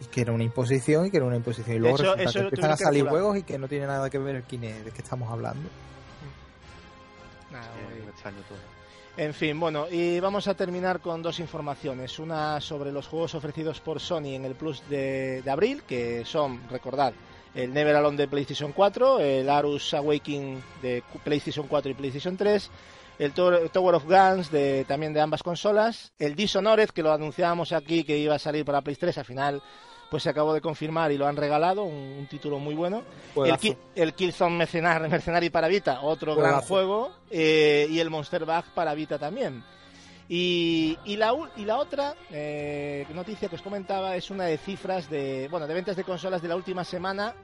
[0.00, 1.76] y que era una imposición y que era una imposición.
[1.76, 4.18] Y luego hecho, resulta que empiezan a salir juegos y que no tiene nada que
[4.18, 5.68] ver el Kinect de que estamos hablando.
[7.50, 8.58] Nada, Sí, extraño todo.
[9.14, 12.18] En fin, bueno, y vamos a terminar con dos informaciones.
[12.18, 16.62] Una sobre los juegos ofrecidos por Sony en el Plus de, de abril, que son,
[16.70, 17.12] recordad,
[17.54, 22.70] el Never Alone de PlayStation 4, el Arus Awakening de PlayStation 4 y PlayStation 3,
[23.24, 28.04] el Tower of Guns de, también de ambas consolas, el Dishonored, que lo anunciábamos aquí
[28.04, 29.62] que iba a salir para Play 3, al final
[30.10, 33.02] pues se acabó de confirmar y lo han regalado, un, un título muy bueno.
[33.46, 33.56] El.
[33.58, 38.66] Ki- el Killzone Mercenar- Mercenary para Vita, otro gran juego, eh, y el Monster Bag
[38.74, 39.64] para Vita también.
[40.28, 45.08] Y, y la, y la otra eh, noticia que os comentaba es una de cifras
[45.10, 47.34] de, bueno, de ventas de consolas de la última semana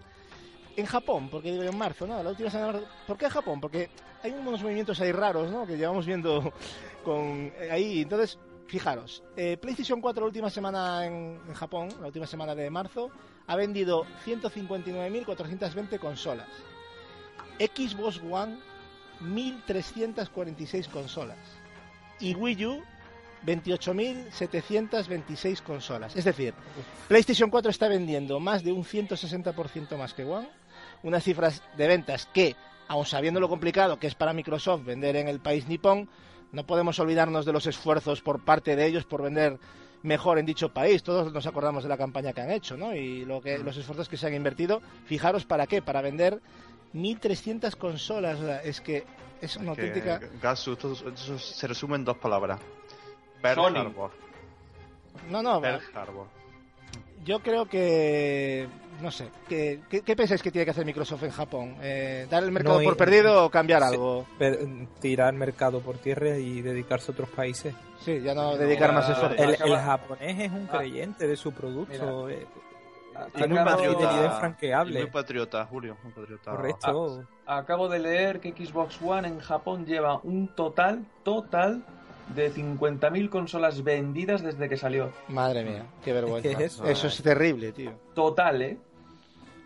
[0.78, 2.22] en Japón, porque digo en marzo, ¿no?
[2.22, 3.60] La última semana, ¿por qué Japón?
[3.60, 3.90] Porque
[4.22, 5.66] hay unos movimientos ahí raros, ¿no?
[5.66, 6.52] Que llevamos viendo
[7.04, 12.08] con eh, ahí, entonces Fijaros, eh, PlayStation 4 la última semana en, en Japón, la
[12.08, 13.10] última semana de marzo,
[13.46, 16.48] ha vendido 159.420 consolas.
[17.58, 18.58] Xbox One,
[19.22, 21.38] 1.346 consolas.
[22.20, 22.82] Y Wii U,
[23.46, 26.14] 28.726 consolas.
[26.14, 26.52] Es decir,
[27.08, 30.46] PlayStation 4 está vendiendo más de un 160% más que One.
[31.02, 32.56] Unas cifras de ventas que,
[32.88, 36.08] aun sabiendo lo complicado que es para Microsoft vender en el país nipón,
[36.52, 39.58] no podemos olvidarnos de los esfuerzos por parte de ellos por vender
[40.02, 41.02] mejor en dicho país.
[41.02, 42.94] Todos nos acordamos de la campaña que han hecho, ¿no?
[42.94, 44.80] Y lo que, los esfuerzos que se han invertido.
[45.04, 46.40] Fijaros para qué, para vender
[46.94, 48.40] 1.300 consolas.
[48.40, 49.04] O sea, es que
[49.40, 50.20] es una Que, auténtica...
[50.40, 52.60] Gasu, esto, esto se resume en dos palabras.
[53.42, 53.76] Pearl Sony.
[53.76, 54.10] Harbor.
[55.30, 56.26] No, no, Pearl Harbor.
[57.24, 58.68] yo creo que...
[59.00, 61.76] No sé, ¿qué, qué, qué pensáis que tiene que hacer Microsoft en Japón?
[61.80, 63.88] Eh, ¿Dar el mercado No, por y- perdido o cambiar Sí.
[63.94, 64.26] algo?
[64.38, 64.58] Per-
[65.00, 67.74] tirar mercado por tierra y dedicarse a otros países.
[68.00, 69.40] Sí, ya no dedicar más esfuerzo.
[69.42, 70.78] El, el japonés es un Ah.
[70.78, 72.28] creyente de su producto.
[72.28, 72.44] eh,
[73.34, 75.00] tiene Y infranqueable.
[75.02, 76.50] muy patriota, Julio, muy patriota.
[76.52, 77.24] Correcto.
[77.46, 81.84] Acabo de leer que Xbox One en Japón lleva un total, total
[82.34, 85.10] de 50.000 consolas vendidas desde que salió.
[85.28, 86.48] Madre mía, qué vergüenza.
[86.50, 86.84] Es eso.
[86.84, 87.92] Eso es terrible, tío.
[88.14, 88.78] Total, ¿eh?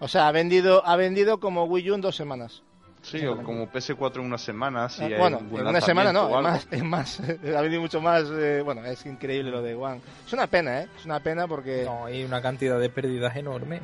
[0.05, 2.63] O sea, ha vendido, ha vendido como Wii U en dos semanas.
[3.03, 4.89] Sí, o como PS4 en una semana.
[4.89, 6.77] Si Ah, hay bueno, en una semana no, es más, algo.
[6.77, 7.21] es más.
[7.57, 8.25] ha vendido mucho más.
[8.33, 10.01] eh, bueno, es increíble lo de One.
[10.27, 10.89] Es una pena, ¿eh?
[10.99, 13.81] Es una pena porque No, hay una cantidad de pérdidas enorme.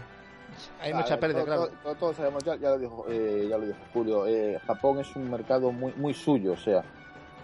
[0.81, 1.66] hay mucha pérdida, to- claro.
[1.69, 4.99] to- to- todos sabemos, ya, ya lo dijo, eh, ya lo dijo Julio, eh, Japón
[5.01, 6.83] es un mercado muy, muy suyo, o sea.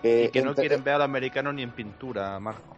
[0.02, 2.73] eh, Y que no entre- quieren ver al americano ni en pintura, Marco.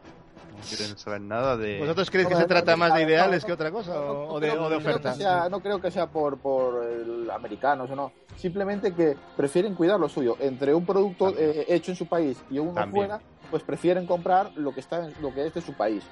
[0.57, 1.79] No quieren saber nada de.
[1.79, 3.95] ¿Vosotros creéis que No, se trata no, más de ideales no, que otra cosa?
[3.95, 5.17] no, o, no o de, creo- o de ofertas?
[5.17, 8.13] sea- no creo que sea por, por el americanos o no.
[8.37, 10.37] Simplemente que prefieren cuidar lo suyo.
[10.41, 13.07] Entre un producto eh, hecho en su país y uno También.
[13.07, 16.03] fuera, pues prefieren comprar lo que está en- lo que es de su país.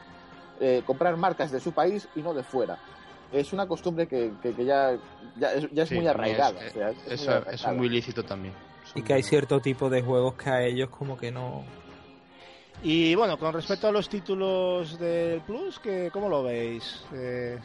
[0.61, 2.79] Eh, comprar marcas de su país y no de fuera.
[3.33, 4.97] Es una costumbre que, que- que ya,
[5.37, 6.61] ya es, ya es Sí, muy arraigada.
[6.65, 6.75] es- o
[7.25, 8.55] sea, es- es muy muy lícito también.
[8.95, 11.65] Y que hay cierto tipo de juegos que a ellos como que no...
[12.87, 17.01] Y bueno, con respecto a los títulos del Plus, que ¿cómo lo veis?
[17.15, 17.59] Eh,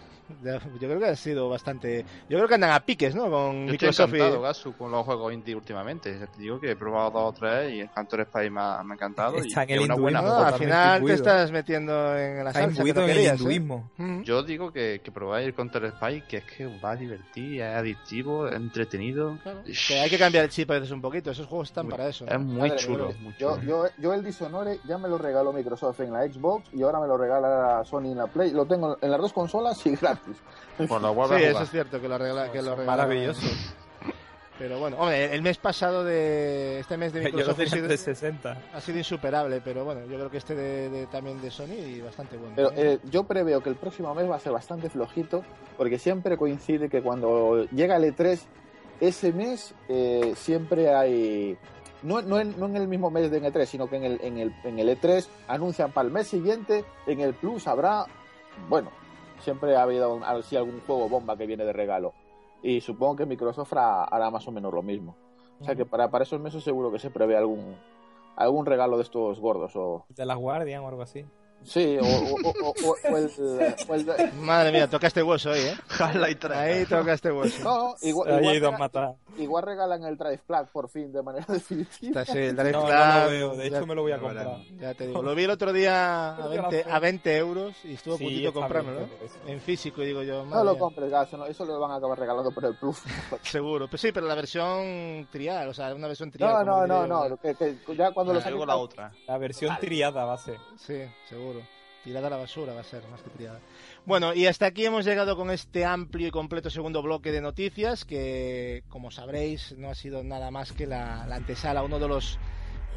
[0.44, 2.06] yo creo que ha sido bastante...
[2.30, 3.24] Yo creo que andan a piques, ¿no?
[3.30, 6.14] Con Yo estoy Microsoft y- encantado, Gasu, con los juegos indie últimamente.
[6.14, 8.94] Te digo que he probado dos o tres y el Cantor Spy me ha, me
[8.94, 9.38] ha encantado.
[9.38, 12.54] Está y en el es una buena No, al final te estás metiendo en la
[12.54, 13.38] salsa que no el querías, ¿eh?
[13.40, 13.92] hinduismo.
[14.24, 17.76] Yo digo que, que probáis el Counter Spy, que es que va a divertir, es
[17.76, 19.38] adictivo, es entretenido.
[19.44, 21.32] Claro, que hay que cambiar el chip a veces un poquito.
[21.32, 22.26] Esos juegos están Muy- para eso.
[22.28, 26.14] Es muy Madre chulo, Yo, yo, yo el Dishonored ya me lo regaló Microsoft en
[26.14, 28.52] la Xbox y ahora me lo regala Sony en la Play.
[28.52, 30.19] Lo tengo en las dos consolas y gratis.
[30.78, 32.86] Pues lo Sí, eso es cierto, que lo que regalaron.
[32.86, 33.74] maravillosos.
[34.58, 37.88] Pero bueno, hombre, el mes pasado de este mes de Yo lo Microsoft ha sido,
[37.88, 38.58] de 60.
[38.74, 42.02] ha sido insuperable, pero bueno, yo creo que este de, de- también de Sony y
[42.02, 42.54] bastante bueno.
[42.58, 42.74] Pero ¿eh?
[42.76, 45.46] eh, yo preveo que el próximo mes va a ser bastante flojito
[45.78, 48.38] porque siempre coincide que cuando llega el E3,
[49.00, 51.58] ese mes eh, siempre hay...
[52.04, 54.38] No, no, en, no en el mismo mes de E3, sino que en el, en
[54.40, 58.06] el, en el E3 anuncian para el mes siguiente, en el Plus habrá,
[58.68, 58.92] bueno,
[59.40, 62.14] siempre ha habido un- así algún juego bomba que viene de regalo.
[62.62, 65.16] Y supongo que Microsoft hará, más o menos lo mismo.
[65.62, 67.76] O sea que para, para esos meses seguro que se prevé algún,
[68.36, 69.76] algún regalo de estos gordos.
[69.76, 71.26] O, De las Guardian o algo así.
[71.64, 73.32] Sí, o, o- o- o- o el,
[73.88, 75.78] o el- Madre mía, toca este hueso ahí, ¿eh?
[76.00, 76.58] Half-Life 3.
[76.58, 77.64] Ahí toca este hueso.
[77.64, 79.16] no, igual, igual, hay dos rega- matadas.
[79.38, 82.22] igual regalan el Drive Flag por fin de manera definitiva.
[82.22, 83.56] Está, sí, el Drive No, no lo veo.
[83.56, 84.58] De ya- hecho, me lo voy a comprar.
[84.80, 87.38] Ya te digo, lo vi el otro día a Pero ya 20, la a 20
[87.38, 89.10] euros y estuvo a Sí, puntito comprármelo, ¿eh?
[89.48, 92.18] En físico, y digo yo, No lo compres, Gas, no, eso lo van a acabar
[92.20, 92.98] regalando por el Plus.
[93.44, 93.88] seguro.
[93.88, 96.66] Pues sí, pero la versión trial, o sea, una versión trial.
[96.66, 99.12] No, no, no, no, que, que ya cuando lo Y luego saquen la otra.
[99.28, 100.58] La versión triada va a ser.
[100.78, 101.49] Sí, seguro.
[102.04, 103.60] Tirada a la basura va a ser, más que tirada.
[104.06, 108.06] Bueno, y hasta aquí hemos llegado con este amplio y completo segundo bloque de noticias
[108.06, 112.40] que, como sabréis, no ha sido nada más que la, la antesala, uno de los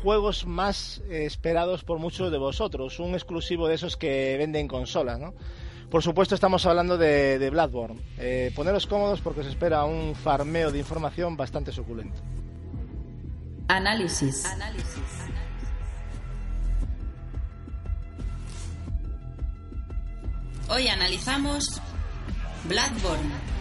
[0.02, 5.18] juegos más eh, esperados por muchos de vosotros, un exclusivo de esos que venden consolas,
[5.18, 5.34] ¿no?
[5.90, 8.00] Por supuesto estamos hablando de, de Bloodborne.
[8.16, 12.18] Eh, poneros cómodos porque os espera un farmeo de información bastante suculento.
[14.46, 14.46] Análisis.
[20.74, 21.82] Hoy analizamos
[22.64, 23.51] Bloodborne.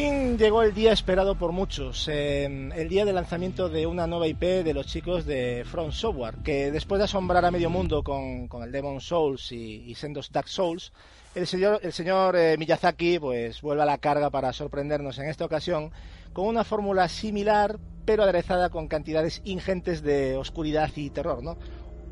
[0.00, 4.28] Fin llegó el día esperado por muchos, eh, el día de lanzamiento de una nueva
[4.28, 8.48] IP de los chicos de Front Software, que después de asombrar a medio mundo con,
[8.62, 10.90] el Demon Souls y, y sendos Dark Souls,
[11.34, 15.44] el señor, el señor eh, Miyazaki pues vuelve a la carga para sorprendernos en esta
[15.44, 15.90] ocasión
[16.32, 21.58] con una fórmula similar, pero aderezada con cantidades ingentes de oscuridad y terror, ¿no?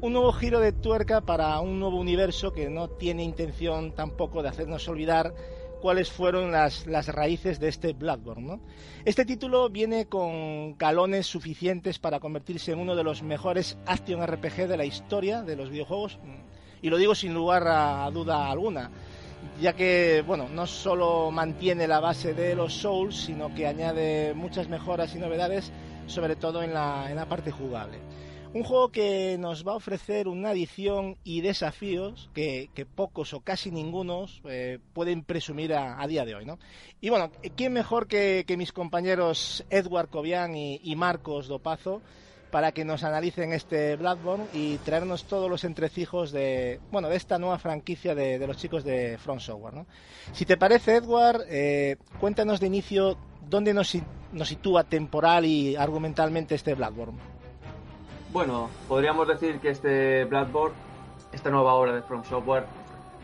[0.03, 4.51] Un nuevo giro de tuerca para un nuevo universo que no tiene intención tampoco de
[4.51, 5.32] hacernos olvidar
[5.81, 8.47] cuáles fueron las, las raíces de este Bloodborne.
[8.47, 8.61] ¿no?
[9.05, 14.68] Este título viene con galones suficientes para convertirse en uno de los mejores action RPG
[14.68, 16.18] de la historia de los videojuegos,
[16.83, 18.91] y lo digo sin lugar a duda alguna,
[19.61, 24.68] ya que bueno, no solo mantiene la base de los Souls, sino que añade muchas
[24.68, 25.72] mejoras y novedades,
[26.07, 27.99] sobre todo en la, en la parte jugable.
[28.59, 33.38] Un juego que nos va a ofrecer una adición y desafíos que, que pocos o
[33.38, 36.44] casi ningunos eh, pueden presumir a, día de hoy.
[36.44, 36.59] ¿no?
[37.00, 42.02] Y bueno, ¿quién mejor que, mis compañeros Edward Cobian y, y, Marcos Dopazo
[42.50, 47.38] para que nos analicen este Bloodborne y traernos todos los entrecijos de, bueno, de esta
[47.38, 49.74] nueva franquicia de, los chicos de Front Software?
[49.74, 49.86] ¿no?
[50.32, 53.96] Si te parece, Edward, eh, cuéntanos de inicio dónde nos,
[54.32, 57.38] nos sitúa temporal y argumentalmente este Bloodborne.
[58.31, 60.76] Bueno, podríamos decir que este Bloodborne,
[61.33, 62.66] esta nueva obra de From Software,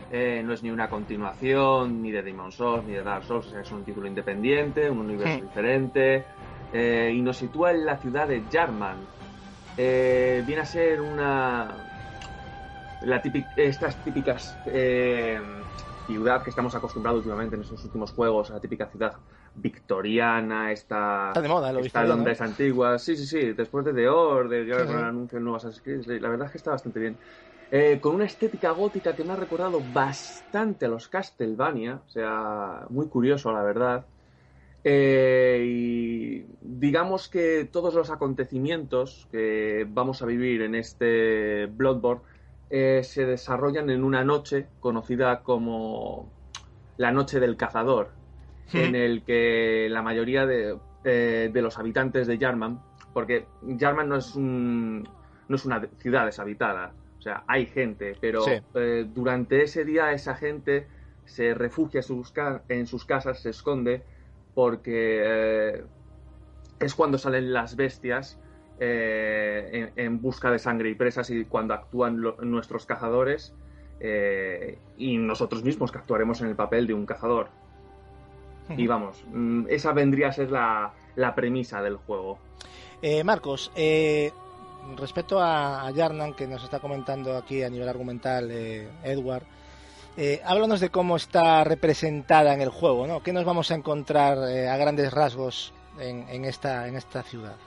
[0.09, 3.71] eh, no es ni una continuación ni de Demon Souls ni de Dark Souls, es
[3.71, 5.41] un título independiente, un universo Sí.
[5.41, 6.25] diferente,
[6.73, 9.07] eh, y nos sitúa en la ciudad de Jarman.
[9.77, 11.75] Eh, viene a ser una.
[13.01, 15.39] La típic- estas típicas eh,
[16.05, 19.13] ciudad que estamos acostumbrados últimamente en estos últimos juegos, la típica ciudad
[19.55, 22.99] victoriana, esta, Está de moda lo esta Londres antigua.
[22.99, 23.53] Sí, sí, sí.
[23.53, 27.17] Después de The Order, de Sí, Assassin's Creed, la verdad es que está bastante bien.
[27.71, 32.85] Eh, con una estética gótica que me ha recordado bastante a los Castlevania, o sea,
[32.89, 34.05] muy curioso, la verdad.
[34.83, 42.21] Eh, y digamos que todos los acontecimientos que vamos a vivir en este Bloodborne
[42.69, 46.35] eh, se desarrollan en una noche conocida como
[46.97, 48.11] la Noche del Cazador,
[48.73, 52.79] en el que la mayoría de, eh, de los habitantes de Yarman,
[53.13, 55.07] porque Yarman no es, un,
[55.47, 58.51] no es una ciudad deshabitada, o sea, hay gente, pero Sí.
[58.75, 60.87] eh, durante ese día esa gente
[61.23, 64.03] se refugia en sus, ca- en sus casas, se esconde,
[64.53, 65.83] porque eh,
[66.79, 68.39] es cuando salen las bestias
[68.79, 73.53] eh, en, en busca de sangre y presas y cuando actúan lo- nuestros cazadores
[73.99, 77.49] eh, y nosotros mismos que actuaremos en el papel de un cazador.
[78.69, 82.39] Y vamos, mm, esa vendría a ser la, la premisa del juego.
[83.01, 84.31] Eh, Marcos, eh,
[84.97, 89.43] respecto a, a Yarnan, que nos está comentando aquí a nivel argumental eh, Edward,
[90.17, 93.21] Eh, háblanos de cómo está representada en el juego, ¿no?
[93.21, 97.57] ¿Qué nos vamos a encontrar a grandes rasgos en, en, esta, en esta ciudad?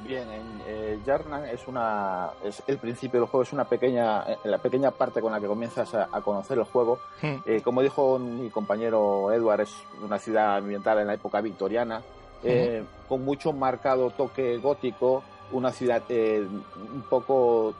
[0.00, 4.38] Bien, en eh, Yarnan es una es el principio del juego es una pequeña eh,
[4.44, 6.98] la pequeña parte con la que comienzas a, a conocer el juego.
[7.22, 7.36] Hmm.
[7.46, 12.02] Eh, como dijo mi compañero Edward, es una ciudad ambientada en la época victoriana,
[12.42, 15.22] eh, con mucho marcado toque gótico,
[15.52, 16.44] una ciudad eh,
[16.92, 17.72] un poco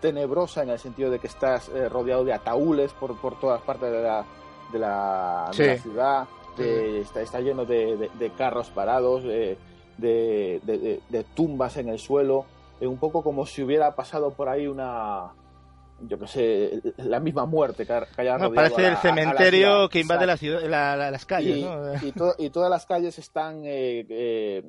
[0.00, 4.00] tenebrosa en el sentido de que estás rodeado de ataúdes por, por todas partes de
[4.02, 4.24] la,
[4.72, 5.66] de la, de Sí.
[5.66, 9.58] la ciudad, de- está, está lleno de, de- de carros parados, eh,
[9.98, 10.60] de,
[11.10, 12.46] de- tumbas en el suelo,
[12.80, 15.32] eh, un poco como si hubiera pasado por ahí una,
[16.00, 18.88] yo qué sé, la misma muerte que, ha- que haya No, rodeado parece a la-
[18.88, 21.94] el a- a la cementerio que invade la ciudad, la- la- las calles, y, ¿no?
[22.00, 24.62] y to- y todas las calles están eh, eh,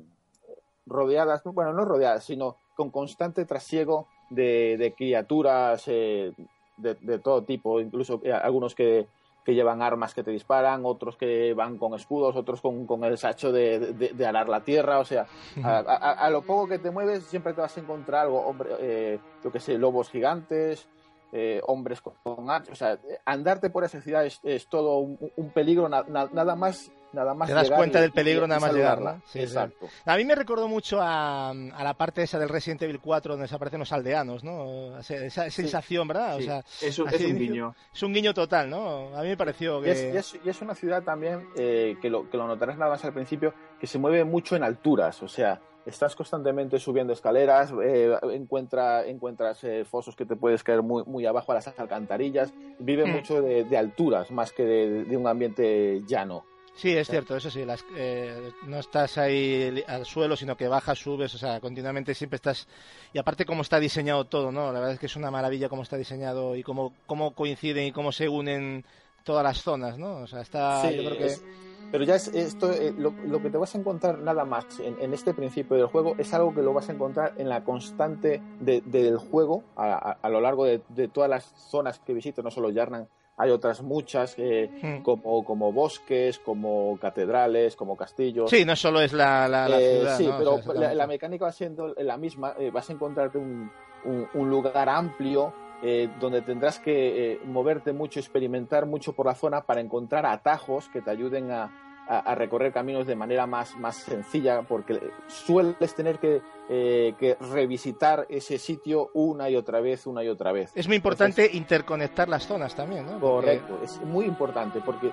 [0.86, 6.32] rodeadas, bueno, no rodeadas, sino con constante trasiego de, de criaturas eh,
[6.76, 9.06] de, de todo tipo, incluso eh, algunos que,
[9.50, 13.18] que llevan armas que te disparan, otros que van con escudos, otros con, con el
[13.18, 15.26] sacho de, de- de arar la tierra, o sea,
[15.64, 18.70] a, a- a lo poco que te mueves siempre te vas a encontrar algo, hombre,
[18.78, 20.86] eh, yo que sé, lobos gigantes,
[21.32, 25.18] eh, hombres con, con hachas, o sea, andarte por esa ciudad es, es todo un,
[25.36, 27.48] un peligro, na- na- nada más, nada más.
[27.48, 29.12] Te das cuenta y- del peligro y- nada más llegar, saludarla.
[29.18, 29.22] ¿no?
[29.26, 29.44] Sí, sí.
[29.44, 29.88] Exacto.
[30.06, 33.44] A mí me recordó mucho a, a la parte esa del Resident Evil 4 donde
[33.44, 34.98] desaparecen los aldeanos, ¿no?
[34.98, 36.36] Esa, esa sensación, ¿verdad?
[36.38, 36.58] Sí, O sea,
[36.88, 37.74] es un, así es un guiño.
[37.94, 39.16] es un guiño total, ¿no?
[39.16, 39.90] A mí me pareció Y que...
[39.92, 42.90] es, y es- y es una ciudad también eh, que, lo, que lo notarás nada
[42.90, 47.72] más al principio, que se mueve mucho en alturas, o sea, estás constantemente subiendo escaleras,
[47.82, 52.52] eh, encuentra, encuentras eh, fosos que te puedes caer muy, muy abajo a las alcantarillas,
[52.78, 53.10] vive Mm.
[53.12, 56.44] mucho de, de alturas más que de, de un ambiente llano.
[56.76, 60.98] Sí, es cierto, eso sí, las, eh, no estás ahí al suelo, sino que bajas,
[60.98, 62.68] subes, o sea, continuamente siempre estás...
[63.12, 64.66] Y aparte cómo está diseñado todo, ¿no?
[64.72, 67.92] La verdad es que es una maravilla cómo está diseñado y cómo, cómo coinciden y
[67.92, 68.84] cómo se unen
[69.24, 70.18] todas las zonas, ¿no?
[70.18, 70.82] O sea, está...
[70.88, 71.26] Sí, yo creo que...
[71.26, 71.44] es-
[71.90, 74.96] pero ya es esto, eh, lo, lo que te vas a encontrar nada más en,
[75.00, 78.42] en este principio del juego es algo que lo vas a encontrar en la constante
[78.58, 82.44] de- del juego a, a- a lo largo de, de todas las zonas que visitas,
[82.44, 85.02] no solo Yarnan, hay otras muchas eh, Mm.
[85.02, 88.50] como, como bosques, como catedrales, como castillos.
[88.50, 90.34] Sí, no solo es la, la, la Eh, sí, ¿no?
[90.34, 92.54] O pero sea, la, mecánica va siendo la misma.
[92.58, 93.70] eh, vas a encontrarte un,
[94.04, 99.34] un- un lugar amplio eh, donde tendrás que eh, moverte mucho, experimentar mucho por la
[99.34, 101.70] zona para encontrar atajos que te ayuden a,
[102.08, 107.36] a- a recorrer caminos de manera más, más sencilla, porque sueles tener que, eh, que
[107.52, 110.72] revisitar ese sitio una y otra vez, una y otra vez.
[110.74, 113.18] Es muy importante interconectar las zonas también, ¿no?
[113.20, 115.12] Porque- Correcto, es muy importante porque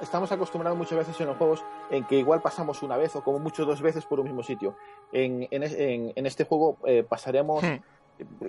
[0.00, 3.38] estamos acostumbrados muchas veces en los juegos en que igual pasamos una vez o como
[3.38, 4.74] mucho dos veces por un mismo sitio.
[5.12, 7.76] En, en en- en este juego eh, pasaremos Hmm.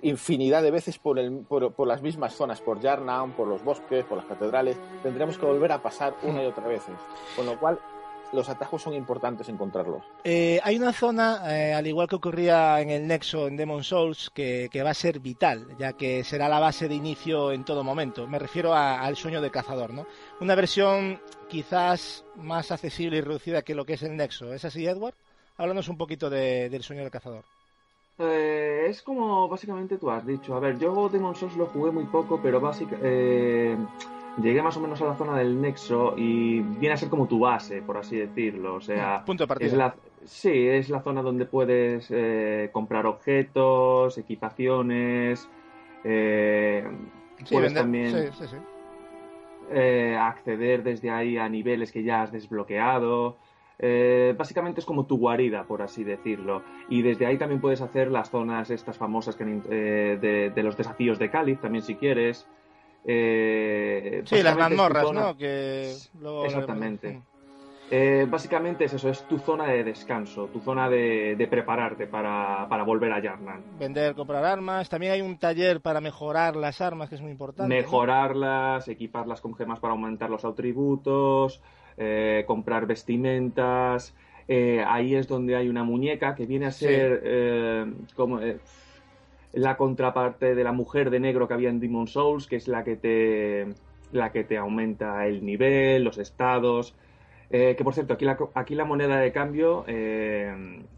[0.01, 4.05] Infinidad de veces por, el, por, por las mismas zonas, por Yarnam, por los bosques,
[4.05, 4.77] por las catedrales.
[5.03, 6.81] Tendremos que volver a pasar una y otra vez.
[7.35, 7.79] Con lo cual,
[8.33, 10.03] los atajos son importantes encontrarlos.
[10.23, 14.29] Eh, hay una zona, eh, al igual que ocurría en el Nexo en Demon Souls,
[14.33, 18.27] que, va a ser vital, ya que será la base de inicio en todo momento.
[18.27, 20.05] Me refiero al sueño del cazador, ¿no?
[20.39, 21.19] Una versión
[21.49, 24.53] quizás más accesible y reducida que lo que es el Nexo.
[24.53, 25.15] ¿Es así, Edward?
[25.57, 27.43] Háblanos un poquito de- del sueño del cazador.
[28.19, 30.55] Eh, es como básicamente tú has dicho.
[30.55, 33.77] A ver, yo Demon Souls lo jugué muy poco, pero básicamente
[34.37, 37.39] llegué más o menos a la zona del Nexo y viene a ser como tu
[37.39, 38.75] base, por así decirlo.
[38.75, 39.67] O sea, Punto de partida.
[39.67, 39.95] es la,
[40.25, 45.47] sí, es la zona donde puedes eh, comprar objetos, equipaciones.
[46.03, 46.85] eh,
[47.39, 48.55] Sí, puedes vender- también sí, sí, sí.
[49.71, 53.37] eh, acceder desde ahí a niveles que ya has desbloqueado.
[53.83, 56.61] Eh, básicamente es como tu guarida, por así decirlo.
[56.87, 60.77] Y desde ahí también puedes hacer las zonas estas famosas que, eh, de, de los
[60.77, 62.47] desafíos de Cáliz, también si quieres.
[63.05, 65.37] Eh, Sí, las mazmorras, zona- ¿no?
[65.37, 67.21] Que luego Exactamente.
[67.93, 72.65] Eh, básicamente es eso, es tu zona de descanso, tu zona de, de prepararte para,
[72.69, 73.61] para volver a Yarnan.
[73.77, 74.87] Vender, comprar armas.
[74.87, 77.63] También hay un taller para mejorar las armas, que es muy importante.
[77.75, 77.81] ¿no?
[77.81, 81.61] Mejorarlas, equiparlas con gemas para aumentar los atributos,
[82.01, 84.15] eh, comprar vestimentas.
[84.47, 86.85] Eh, ahí es donde hay una muñeca que viene a Sí.
[86.85, 87.85] ser eh,
[88.15, 88.39] como
[89.53, 92.83] la contraparte de la mujer de negro que había en Demon Souls, que es la
[92.83, 93.75] que te,
[94.11, 96.95] la que te aumenta el nivel, los estados.
[97.49, 100.53] Eh, que por cierto, aquí la, aquí la moneda de cambio, eh,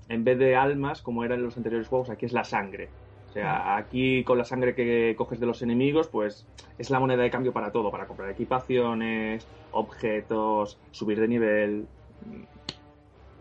[0.08, 2.94] en vez de almas, como era en los anteriores juegos, aquí es la sangre.
[3.34, 6.46] O sea, aquí con la sangre que coges de los enemigos, pues
[6.78, 11.88] es la moneda de cambio para todo, para comprar equipaciones, objetos, subir de nivel,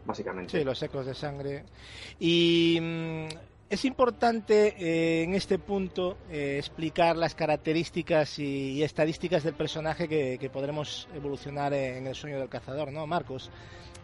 [0.07, 0.59] básicamente.
[0.59, 1.64] Sí, los ecos de sangre.
[2.18, 3.26] Y mm,
[3.68, 10.51] es importante eh, en este punto eh, explicar las características y, estadísticas del personaje que,
[10.51, 13.51] podremos evolucionar en el sueño del cazador, ¿no, Marcos?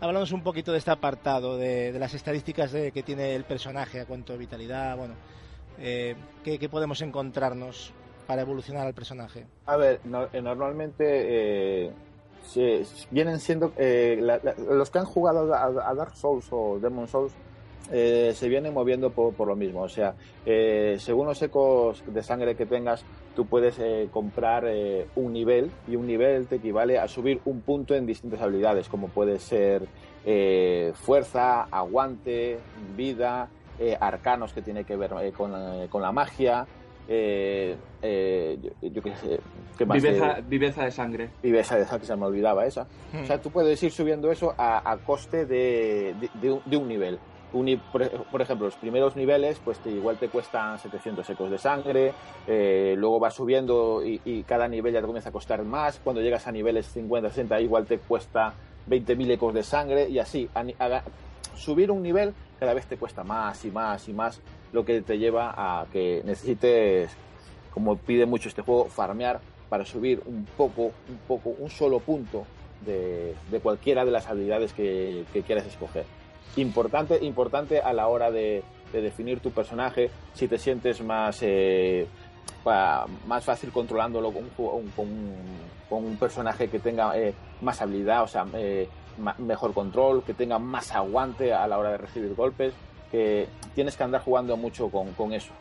[0.00, 4.00] Hablamos un poquito de este apartado, de, de las estadísticas de- que tiene el personaje,
[4.00, 5.14] a cuanto a vitalidad, bueno,
[5.80, 7.92] eh, ¿qué, podemos encontrarnos
[8.26, 9.46] para evolucionar al personaje?
[9.66, 10.00] A ver,
[10.32, 11.04] eh, normalmente
[11.86, 11.92] eh,
[12.46, 14.20] se- vienen siendo eh,
[14.70, 17.32] los que han jugado a, Dark Souls o Demon Souls
[17.90, 19.80] se vienen moviendo por, por lo mismo.
[19.80, 20.14] O sea,
[20.44, 23.02] según los ecos de sangre que tengas,
[23.34, 24.66] tú puedes comprar
[25.16, 29.08] un nivel y un nivel te equivale a subir un punto en distintas habilidades, como
[29.08, 29.86] puede ser
[30.96, 32.58] fuerza, aguante,
[32.94, 33.48] vida,
[33.78, 36.66] eh, arcanos que tiene que ver eh, con, eh, con la magia.
[37.10, 39.40] Eh, eh, yo, yo qué sé,
[39.78, 39.94] ¿qué más?
[40.02, 41.30] Viveza, viveza de sangre.
[41.42, 42.86] viveza de que se me olvidaba esa.
[43.22, 46.76] O sea, tú puedes ir subiendo eso a, a coste de, de- de un, de
[46.76, 47.18] un nivel.
[47.54, 51.56] Un por, por ejemplo, los primeros niveles, pues te- igual te cuestan 700 ecos de
[51.56, 52.12] sangre,
[52.46, 55.98] eh, luego vas subiendo y, y cada nivel ya te comienza a costar más.
[56.04, 58.52] Cuando llegas a niveles 50, 60, igual te cuesta
[58.86, 60.46] 20.000 ecos de sangre y así.
[60.54, 61.02] A ni- a-
[61.58, 64.40] subir un nivel cada vez te cuesta más y más y más,
[64.72, 67.10] lo que te lleva a que necesites,
[67.72, 72.46] como pide mucho este juego, farmear para subir un poco, un poco, un solo punto
[72.84, 76.04] de, cualquiera de las habilidades que, que quieras escoger.
[76.56, 82.06] Importante, importante a la hora de, de definir tu personaje, si te sientes más, eh,
[83.26, 84.90] más fácil controlándolo con un,
[85.88, 88.88] con un, personaje que tenga eh, más habilidad, o sea, eh,
[89.38, 92.72] mejor control, que tenga más aguante a la hora de recibir golpes,
[93.10, 95.52] que tienes que andar jugando mucho con, con eso.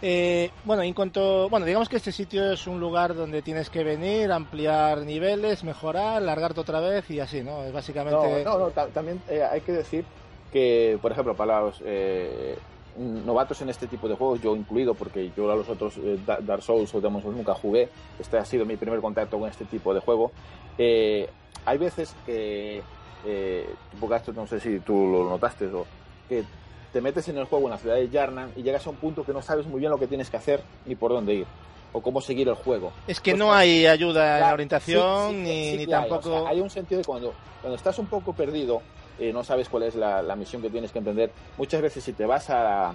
[0.00, 3.82] Eh, bueno, en cuanto, bueno, digamos que este sitio es un lugar donde tienes que
[3.82, 7.64] venir, ampliar niveles, mejorar, largarte otra vez y así, ¿no?
[7.64, 8.44] Es básicamente.
[8.44, 10.04] No, no, no, ta- también eh, hay que decir
[10.52, 12.56] que, por ejemplo, para los eh,
[12.96, 16.38] novatos en este tipo de juegos, yo incluido, porque yo a los otros eh, Da-
[16.40, 17.88] Dark Souls o Demon Souls nunca jugué,
[18.20, 20.30] este ha sido mi primer contacto con este tipo de juego,
[20.78, 21.28] eh,
[21.68, 22.82] hay veces que,
[23.26, 25.86] eh, tipo Gasto, no sé si tú lo notaste, o
[26.28, 26.44] que
[26.92, 29.24] te metes en el juego en la ciudad de Yarnan y llegas a un punto
[29.24, 31.46] que no sabes muy bien lo que tienes que hacer ni por dónde ir,
[31.92, 32.92] o cómo seguir el juego.
[33.06, 35.94] Es que Pues, no hay ayuda en la orientación sí, sí, ni, sí ni que
[35.94, 36.34] hay, tampoco.
[36.34, 38.80] o sea, hay un sentido de cuando, cuando estás un poco perdido,
[39.18, 41.30] eh, no sabes cuál es la, la misión que tienes que emprender.
[41.58, 42.94] Muchas veces si te vas a la,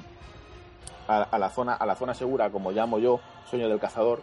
[1.08, 3.20] a, a la zona a la zona segura, como llamo yo,
[3.50, 4.22] sueño del cazador,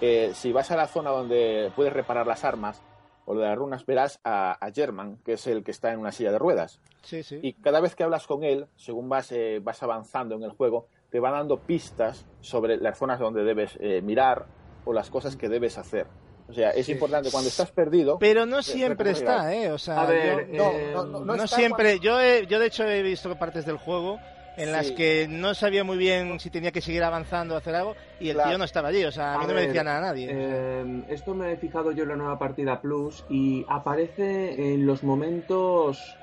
[0.00, 2.80] eh, si vas a la zona donde puedes reparar las armas
[3.24, 6.12] o de las runas, verás a, a German, que es el que está en una
[6.12, 6.80] silla de ruedas.
[7.02, 7.38] Sí, sí.
[7.42, 10.86] Y cada vez que hablas con él, según vas, eh, vas avanzando en el juego,
[11.10, 14.46] te va dando pistas sobre las zonas donde debes eh, mirar
[14.84, 16.06] o las cosas que debes hacer.
[16.48, 16.92] O sea, es Sí.
[16.92, 18.18] importante cuando estás perdido.
[18.18, 19.70] Pero no Re- siempre está, ¿eh?
[19.70, 22.00] O sea, A ver, yo- No, eh, no, no, no, está siempre.
[22.00, 24.18] Yo, he- yo de hecho he visto partes del juego
[24.56, 24.94] en las Sí.
[24.94, 28.34] que no sabía muy bien si tenía que seguir avanzando o hacer algo y el
[28.34, 28.50] Claro.
[28.50, 29.04] tío no estaba allí.
[29.04, 30.28] O sea, a mí A no me decía nada nadie.
[30.30, 35.02] Eh, esto me he fijado yo en la nueva partida Plus y aparece en los
[35.02, 36.18] momentos,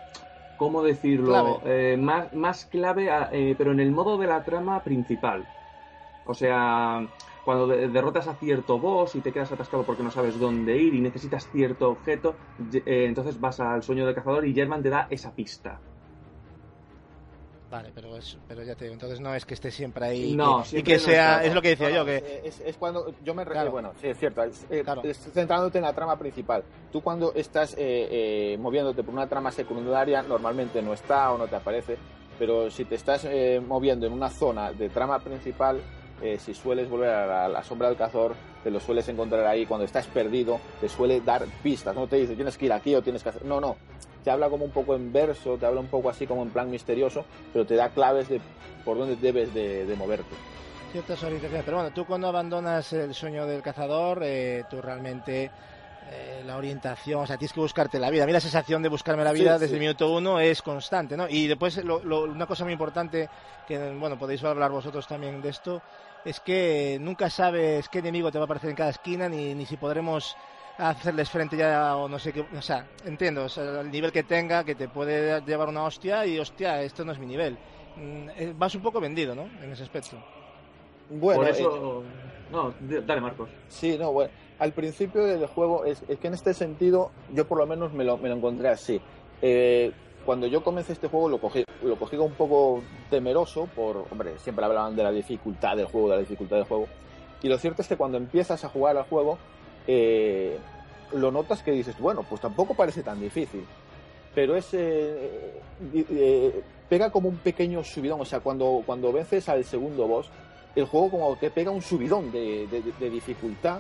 [0.56, 1.62] ¿cómo decirlo?
[1.66, 5.46] Eh, más, más clave, a- eh, pero en el modo de la trama principal.
[6.26, 7.08] O sea,
[7.44, 10.94] cuando de- derrotas a cierto boss y te quedas atascado porque no sabes dónde ir
[10.94, 12.38] y necesitas cierto objeto,
[12.72, 15.82] eh, entonces vas al sueño del cazador y German te da esa pista.
[17.70, 20.62] Vale, pero, es, pero ya te digo, entonces no es que esté siempre ahí No,
[20.62, 21.46] y siempre que no sea, está.
[21.46, 23.70] es lo que decía No, yo, que es, es cuando yo me Claro.
[23.72, 25.04] bueno, sí, es cierto, es, eh, Claro.
[25.14, 26.64] centrándote en la trama principal.
[26.92, 31.48] Tú cuando estás eh, eh, moviéndote por una trama secundaria, normalmente no está o no
[31.48, 31.98] te aparece,
[32.40, 35.80] pero si te estás eh, moviendo en una zona de trama principal,
[36.22, 39.66] eh, si sueles volver a la, la sombra del cazador, te lo sueles encontrar ahí.
[39.66, 41.96] Cuando estás perdido, te suele dar pistas.
[41.96, 43.46] No te dice tienes que ir aquí o tienes que hacer.
[43.46, 43.78] No, no.
[44.24, 46.70] Te habla como un poco en verso, te habla un poco así como en plan
[46.70, 48.42] misterioso, pero te da claves de
[48.84, 50.36] por dónde debes de, de moverte.
[50.92, 51.64] ciertas orientaciones.
[51.64, 55.50] Pero bueno, tú cuando abandonas el sueño del cazador, eh, tú realmente
[56.12, 58.24] eh, la orientación, o sea, tienes que buscarte la vida.
[58.24, 59.62] A mí la sensación de buscarme la Sí, vida sí.
[59.62, 61.28] desde el minuto uno es constante, ¿no?
[61.30, 63.30] Y después, lo- lo- una cosa muy importante,
[63.68, 65.82] que bueno, podéis hablar vosotros también de esto,
[66.26, 69.66] es que nunca sabes qué enemigo te va a aparecer en cada esquina, ni, ni
[69.66, 70.36] si podremos
[70.78, 74.24] hacerles frente ya o no sé qué, o sea, entiendo, o sea, el nivel que
[74.24, 77.58] tenga, que te puede llevar una hostia y hostia, esto no es mi nivel.
[77.98, 79.50] Mm, eh, Vas un poco vendido, ¿no?
[79.62, 80.18] En ese aspecto.
[81.10, 82.04] Bueno, Por eh, eso...
[82.52, 83.50] No, dale Marcos.
[83.68, 87.58] Sí, no, bueno, al principio del juego es, es que en este sentido yo por
[87.60, 89.00] lo menos me lo, me lo encontré así.
[89.42, 89.92] Eh,
[90.30, 94.64] cuando yo comencé este juego lo cogí, lo cogí un poco temeroso por, hombre, siempre
[94.64, 96.86] hablaban de la dificultad del juego, de la dificultad del juego.
[97.42, 99.40] Y lo cierto es que cuando empiezas a jugar al juego,
[99.88, 100.60] eh,
[101.14, 103.66] lo notas que dices, bueno, pues tampoco parece tan difícil.
[104.36, 105.60] pero es eh,
[105.96, 108.22] eh, pega como un pequeño subidón.
[108.22, 110.30] O sea, cuando, cuando vences al segundo boss,
[110.76, 113.80] el juego como que pega un subidón de, de- de dificultad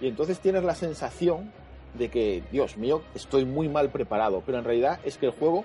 [0.00, 1.52] y entonces tienes la sensación
[1.92, 4.42] de que, Dios mío, estoy muy mal preparado.
[4.46, 5.64] Pero en realidad es que el juego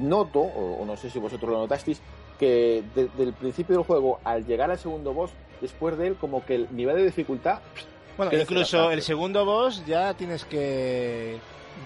[0.00, 2.00] noto, o, no sé si vosotros lo notasteis,
[2.38, 5.30] que desde el principio del juego, al llegar al segundo boss,
[5.60, 7.60] después de él, como que el nivel de dificultad
[8.16, 11.38] Bueno, incluso el segundo boss ya tienes que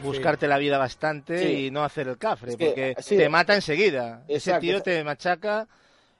[0.02, 1.66] buscarte la vida bastante Sí.
[1.66, 4.22] y no hacer el cafre, Es que, porque sí, te mata enseguida.
[4.28, 4.90] Ese exacto, tío exacto.
[4.90, 5.68] te machaca,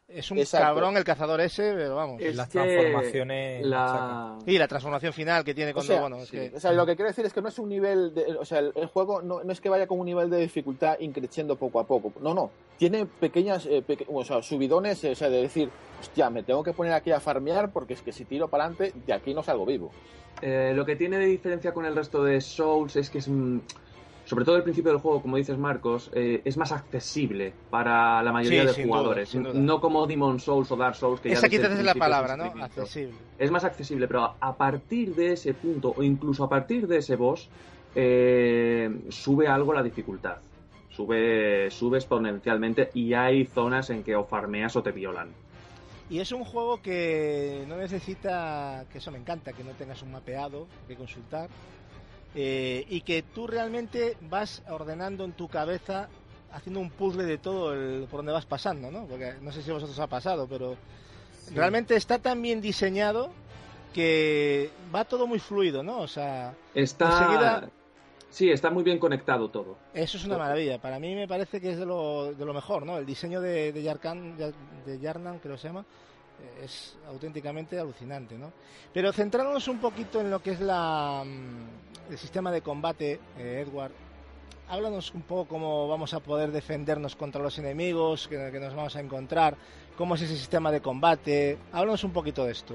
[0.09, 0.67] es un Exacto.
[0.67, 2.21] cabrón el cazador ese, pero vamos.
[2.23, 4.39] Es Las transformaciones la...
[4.47, 6.37] Y la transformación final que tiene O cuando, sea, bueno, es sí.
[6.37, 6.53] que...
[6.57, 8.61] O sea, lo que quiero decir es que no es un nivel, de, o sea,
[8.61, 11.81] el, el juego no, no es que vaya con un nivel de dificultad increciendo poco
[11.81, 12.13] a poco.
[12.21, 12.51] No, no.
[12.79, 16.63] Tiene pequeñas, eh, peque- o sea, subidones, eh, o sea, de decir, hostia, me tengo
[16.63, 19.43] que poner aquí a farmear porque es que si tiro para adelante, de aquí no
[19.43, 19.91] salgo vivo.
[20.43, 23.59] Eh, lo que tiene de diferencia con el resto de Souls es que es, mm,
[24.27, 28.33] sobre todo el principio del juego, como dices Marcos, eh, es más accesible para la
[28.33, 29.33] mayoría Sí, de duda, jugadores.
[29.33, 29.53] duda.
[29.55, 32.37] No como Demon Souls o Dark Souls, que ya Esa el quizás es la palabra,
[32.37, 32.45] ¿no?
[32.63, 33.15] Accesible.
[33.39, 37.17] Es más accesible, pero a partir de ese punto, o incluso a partir de ese
[37.17, 37.49] boss,
[37.95, 40.37] eh, sube algo la dificultad.
[40.91, 45.29] Sube, sube exponencialmente y hay zonas en que o farmeas o te violan.
[46.09, 50.13] Y es un juego que no necesita, que eso me encanta, que no tengas un
[50.13, 51.49] mapeado que consultar.
[52.35, 56.09] Eh, y que tú realmente vas ordenando en tu cabeza,
[56.53, 59.07] haciendo un puzzle de todo el, por donde vas pasando, ¿no?
[59.07, 60.77] Porque no sé si a vosotros ha pasado, pero
[61.55, 63.31] realmente está tan bien diseñado
[63.95, 66.01] que va todo muy fluido, ¿no?
[66.01, 67.07] O sea, Está.
[67.09, 67.71] Enseguida-
[68.29, 69.79] Sí, está muy bien conectado todo.
[69.95, 70.79] eso es una maravilla.
[70.79, 72.99] Para mí me parece que es de lo, de lo mejor, ¿no?
[72.99, 75.87] El diseño de, de, Yarkan, de Yarnan, que se llama,
[76.63, 78.53] es auténticamente alucinante, ¿no?
[78.93, 83.65] Pero centrándonos un poquito en lo que es la, mm, el sistema de combate, eh,
[83.67, 83.93] Edward,
[84.69, 88.97] háblanos un poco cómo vamos a poder defendernos contra los enemigos que, que nos vamos
[88.97, 89.57] a encontrar,
[89.97, 92.75] cómo es ese sistema de combate, háblanos un poquito de esto.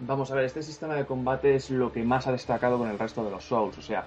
[0.00, 2.98] Vamos a ver, este sistema de combate es lo que más ha destacado con el
[2.98, 3.76] resto de los Souls.
[3.76, 4.06] O sea,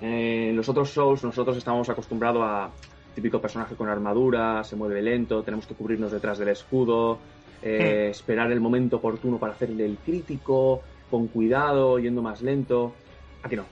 [0.00, 2.70] eh, los otros Souls nosotros estamos acostumbrados a
[3.14, 7.18] típico personaje con armadura, se mueve lento, tenemos que cubrirnos detrás del escudo,
[7.62, 12.94] eh, esperar el momento oportuno para hacerle el crítico, con cuidado, yendo más lento.
[13.42, 13.64] Aquí no.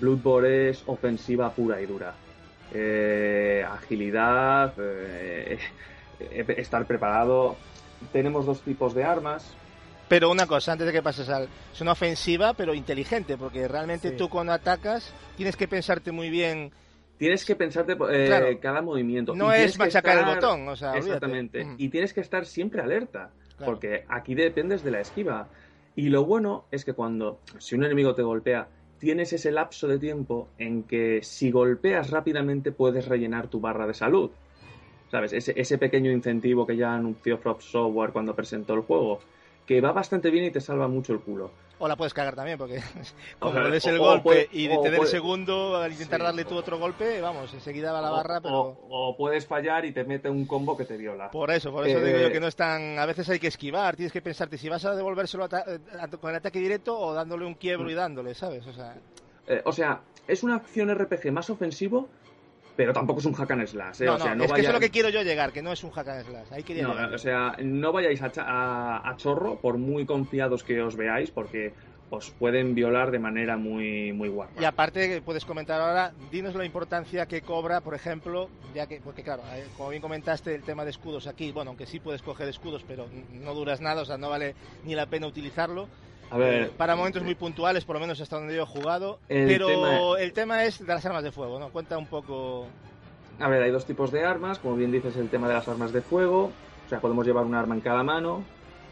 [0.00, 2.14] Bloodborne es ofensiva pura y dura.
[2.72, 5.58] Eh, agilidad, eh,
[6.20, 7.56] eh, estar preparado.
[8.12, 9.52] Tenemos dos tipos de armas.
[10.08, 11.48] Pero una cosa, antes de que pases al...
[11.72, 14.16] Es una ofensiva, pero inteligente, porque realmente Sí.
[14.16, 16.70] tú cuando atacas tienes que pensarte muy bien.
[17.18, 18.46] Tienes que pensarte eh, Claro.
[18.60, 19.34] cada movimiento.
[19.34, 20.92] No Y es machacar el estar- botón, o sea.
[20.96, 21.66] Exactamente.
[21.76, 23.72] Y tienes que estar siempre alerta, Claro.
[23.72, 25.48] porque aquí dependes de la esquiva.
[25.96, 28.68] Y lo bueno es que cuando, si un enemigo te golpea,
[29.00, 33.94] tienes ese lapso de tiempo en que si golpeas rápidamente puedes rellenar tu barra de
[33.94, 34.30] salud.
[35.10, 35.32] ¿Sabes?
[35.32, 39.20] Ese, ese pequeño incentivo que ya anunció Frog Software cuando presentó el juego,
[39.66, 41.50] que va bastante bien y te salva mucho el culo.
[41.80, 42.80] O la puedes cagar también, porque
[43.38, 46.44] como le des el o golpe y o detener el segundo al intentar Sí, darle
[46.44, 48.76] tú otro golpe, vamos, enseguida va la barra, pero...
[48.88, 51.30] o, puedes fallar y te mete un combo que te viola.
[51.30, 52.98] Por eso, por eso Eh, digo yo que no es tan...
[52.98, 56.30] A veces hay que esquivar, tienes que pensarte si vas a devolvérselo eh, a- con
[56.30, 58.66] el ataque directo o dándole un quiebro y dándole, ¿sabes?
[58.66, 58.96] O sea,
[59.46, 62.08] Eh, o sea, es una acción RPG más ofensivo,
[62.78, 64.02] pero tampoco es un hack and slash.
[64.02, 64.04] ¿eh?
[64.06, 65.62] no, o sea, no, no es que eso es lo que quiero yo llegar, que
[65.62, 67.12] no es un hack and slash, ahí quería No, llegar.
[67.12, 71.32] o sea, no vayáis a, cha- a- a chorro por muy confiados que os veáis,
[71.32, 71.74] porque
[72.10, 74.52] os pueden violar de manera muy, muy guapa.
[74.60, 79.24] Y aparte, puedes comentar ahora, dinos la importancia que cobra, por ejemplo, ya que, porque
[79.24, 82.46] claro, eh, como bien comentaste, el tema de escudos aquí, bueno, aunque sí puedes coger
[82.48, 84.54] escudos, pero no duras nada, o sea, no vale
[84.84, 85.88] ni la pena utilizarlo.
[86.30, 89.18] A ver, Eh, para momentos muy puntuales, por lo menos hasta donde yo he jugado.
[89.28, 91.70] El pero tema- el tema es de las armas de fuego, ¿no?
[91.70, 92.66] Cuenta un poco.
[93.40, 95.92] a ver, hay dos tipos de armas, como bien dices, el tema de las armas
[95.92, 96.46] de fuego.
[96.86, 98.44] O sea, podemos llevar un arma en cada mano,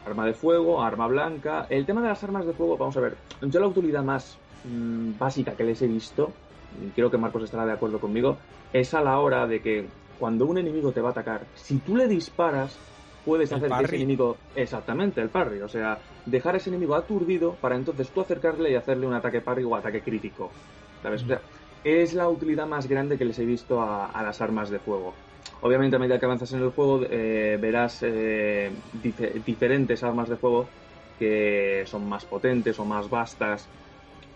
[0.04, 1.66] arma de fuego, arma blanca.
[1.68, 5.18] El tema de las armas de fuego, vamos a ver, yo la utilidad más mm,
[5.18, 6.32] básica que les he visto,
[6.80, 8.38] y creo que Marcos estará de acuerdo conmigo,
[8.72, 9.88] es a la hora de que
[10.20, 12.78] cuando un enemigo te va a atacar, si tú le disparas,
[13.26, 17.58] puedes hacer que ese enemigo, exactamente, el parry, o sea, dejar a ese enemigo aturdido
[17.60, 20.58] para entonces tú acercarle y hacerle un ataque parry o ataque crítico.
[21.02, 21.24] ¿Sabes?
[21.24, 21.42] O sea,
[21.82, 25.22] es la utilidad más grande que les he visto a, a las armas de fuego.
[25.60, 30.36] Obviamente, a medida que avanzas en el juego, eh, verás eh, dife- diferentes armas de
[30.38, 30.74] fuego
[31.16, 33.72] que son más potentes o más vastas,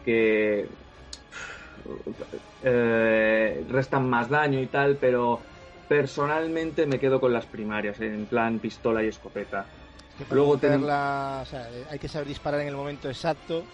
[0.03, 0.71] que
[2.61, 5.47] eh, restan más daño y tal, pero
[5.91, 9.67] personalmente me quedo con las primarias, en plan pistola y escopeta.
[10.17, 12.77] Que para Luego meter tenemos- la- o sea, eh, hay que saber disparar en el
[12.77, 13.65] momento exacto.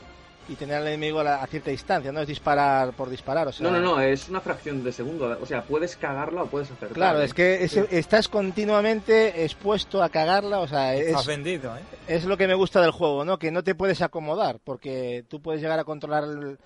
[0.48, 3.52] y tener al enemigo a, la- a cierta distancia, no es disparar por disparar, o
[3.52, 3.68] sea...
[3.68, 5.36] No, no, no, es una fracción de segundo.
[5.43, 6.94] O sea, puedes cagarla o puedes acertar.
[6.94, 7.24] Claro, ¿eh?
[7.24, 11.80] es que estás continuamente expuesto a cagarla, o sea, Estás es, vendido, ¿eh?
[12.06, 13.40] es lo que me gusta del juego, ¿no?
[13.40, 16.59] Que no te puedes acomodar, porque tú puedes llegar a controlar el-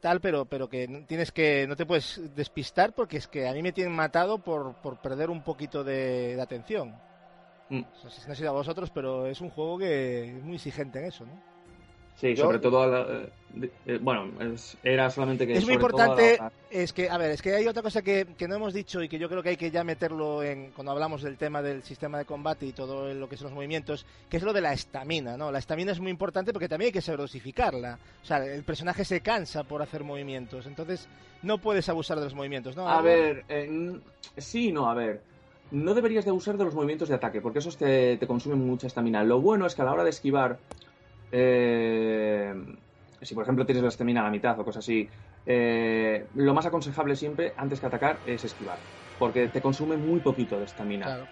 [0.00, 3.62] tal, pero pero que tienes que no te puedes despistar porque es que a mí
[3.62, 6.94] me tienen matado por, por perder un poquito de, de atención.
[7.68, 7.80] Mm.
[7.80, 10.98] O sea, no sé si a vosotros, pero es un juego que es muy exigente
[10.98, 11.57] en eso, ¿no?
[12.20, 12.84] Sí, Yo- sobre todo.
[12.90, 13.28] la-
[13.62, 15.52] eh, eh, bueno, es- era solamente que.
[15.52, 16.38] Es muy la importante,
[16.68, 19.08] es que, a ver, es que hay otra cosa que, que no hemos dicho y
[19.08, 22.18] que yo creo que hay que ya meterlo en cuando hablamos del tema del sistema
[22.18, 25.36] de combate y todo lo que son los movimientos, que es lo de la estamina,
[25.36, 25.52] ¿no?
[25.52, 27.98] La estamina es muy importante porque también hay que saber dosificarla.
[28.22, 31.06] O sea, el personaje se cansa por hacer movimientos, entonces
[31.42, 32.88] no puedes abusar de los movimientos, ¿no?
[32.88, 33.92] A ver, eh,
[34.36, 35.20] sí no, a ver.
[35.70, 38.88] No deberías de usar de los movimientos de ataque, porque esos te, te consumen mucha
[38.88, 39.22] estamina.
[39.22, 40.58] Lo bueno es que a la hora de esquivar,
[41.32, 42.54] eh,
[43.22, 45.08] si por ejemplo tienes la estamina a la mitad o cosas así,
[45.46, 48.78] eh, lo más aconsejable siempre, antes que atacar, es esquivar,
[49.18, 51.06] porque te consume muy poquito de estamina.
[51.06, 51.28] Claro.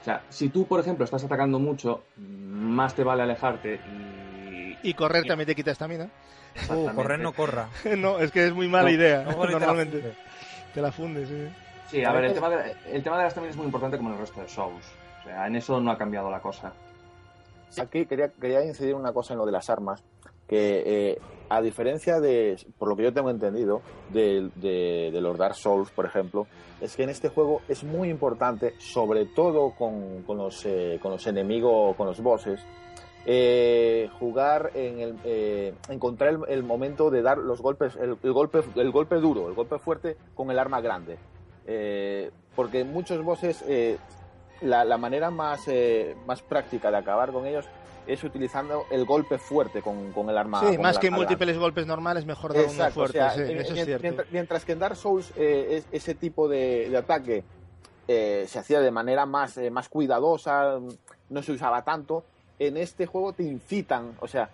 [0.00, 4.76] O sea, si tú, por ejemplo, estás atacando mucho, más te vale alejarte y...
[4.80, 6.08] Y correr también te quita estamina.
[6.70, 7.68] Uh, correr no corra.
[7.96, 10.14] no, es que es muy mala No, idea, No, normalmente.
[10.72, 11.48] Te la fundes, sí.
[11.90, 14.10] Sí, a ver, el tema, de, el tema de la estamina es muy importante como
[14.10, 14.84] en el resto de Souls.
[15.20, 16.72] O sea, en eso no ha cambiado la cosa.
[17.76, 20.02] Aquí quería, quería incidir una cosa en lo de las armas,
[20.46, 21.18] que eh,
[21.50, 23.80] a diferencia de, por lo que yo tengo entendido,
[24.10, 26.46] de, los Dark Souls, por ejemplo,
[26.80, 31.26] es que en este juego es muy importante, sobre todo con, los, eh, con los
[31.26, 32.60] enemigos, con los bosses,
[33.24, 38.90] eh, jugar en el, eh, encontrar el, momento de dar los golpes, el, golpe, el
[38.90, 41.18] golpe duro, el golpe fuerte con el arma grande.
[42.54, 43.62] Porque muchos bosses
[44.62, 47.66] la, la manera más, eh, más práctica de acabar con ellos
[48.06, 50.60] es utilizando el golpe fuerte con, con el arma.
[50.60, 53.18] Sí, con más el que arma múltiples golpes normales, mejor dar uno Exacto, o fuerte,
[53.18, 54.02] sea, sí, en- eso en- es cierto.
[54.02, 57.44] mientras, mientras que en Dark Souls eh, es- ese tipo de, de ataque
[58.06, 60.78] eh, se hacía de manera más, eh, más cuidadosa,
[61.28, 62.24] no se usaba tanto,
[62.58, 64.48] en este juego te incitan, o sea,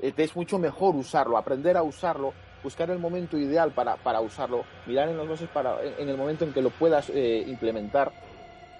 [0.00, 2.32] eh, te es mucho mejor usarlo, aprender a usarlo,
[2.62, 6.16] buscar el momento ideal para, para usarlo, mirar en los bosses para, en, en el
[6.16, 8.12] momento en que lo puedas eh, implementar,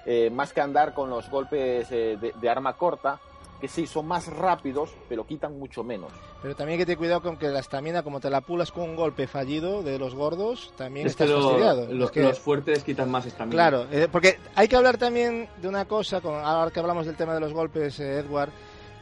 [0.07, 3.19] eh, más que andar con los golpes eh, de, de arma corta,
[3.61, 6.11] que sí, son más rápidos, pero quitan mucho menos.
[6.41, 8.85] Pero también hay que tener cuidado con que la estamina, como te la pulas con
[8.89, 11.87] un golpe fallido de los gordos, también Es que estás lo- fastidiado.
[11.93, 13.55] lo- Es que- los fuertes quitan más estamina.
[13.55, 17.17] Claro, eh, porque hay que hablar también de una cosa, con, ahora que hablamos del
[17.17, 18.49] tema de los golpes, eh, Edward,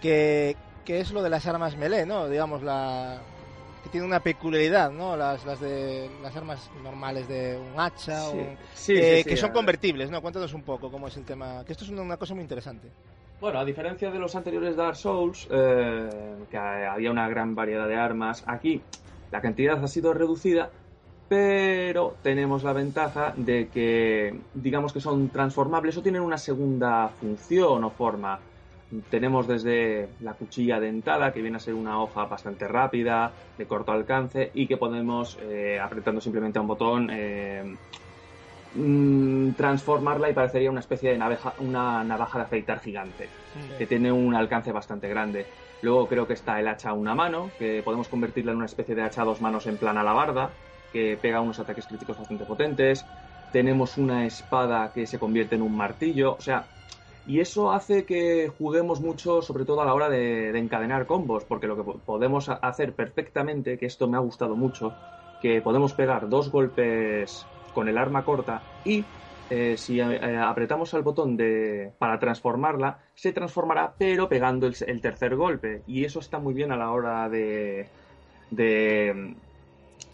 [0.01, 2.29] que, que es lo de las armas melee, ¿no?
[2.29, 3.21] Digamos, la
[3.89, 5.17] que tiene una peculiaridad, ¿no?
[5.17, 9.29] Las, las de las armas normales de un hacha, Sí, un- sí, eh, sí, sí,
[9.31, 10.21] que son convertibles, ¿no?
[10.21, 12.89] Cuéntanos un poco cómo es el tema, que esto es una, una cosa muy interesante.
[13.41, 16.09] Bueno, a diferencia de los anteriores Dark Souls, eh,
[16.51, 18.83] que había una gran variedad de armas, aquí
[19.31, 20.71] la cantidad ha sido reducida,
[21.29, 27.85] pero tenemos la ventaja de que, digamos que son transformables o tienen una segunda función
[27.85, 28.39] o forma.
[29.11, 33.93] Tenemos desde la cuchilla dentada, que viene a ser una hoja bastante rápida, de corto
[33.93, 37.77] alcance, y que podemos, eh, apretando simplemente a un botón, eh,
[38.73, 43.31] mm, transformarla y parecería una especie de naveja- una navaja de afeitar gigante
[43.79, 45.49] que tiene un alcance bastante grande.
[45.81, 48.95] Luego creo que está el hacha a una mano, que podemos convertirla en una especie
[48.95, 50.55] de hacha a dos manos en plan alabarda,
[50.93, 53.07] que pega unos ataques críticos bastante potentes.
[53.51, 56.69] Tenemos una espada que se convierte en un martillo, o sea,
[57.29, 61.45] y eso hace que juguemos mucho, sobre todo a la hora de, de encadenar combos,
[61.45, 64.93] porque lo que po- podemos hacer perfectamente, que esto me ha gustado mucho,
[65.43, 67.45] que podemos pegar dos golpes
[67.75, 69.05] con el arma corta y
[69.51, 75.01] eh, si eh, apretamos al botón de, para transformarla, se transformará, pero pegando el, el
[75.01, 75.83] tercer golpe.
[75.87, 77.87] Y eso está muy bien a la hora de,
[78.51, 79.35] de,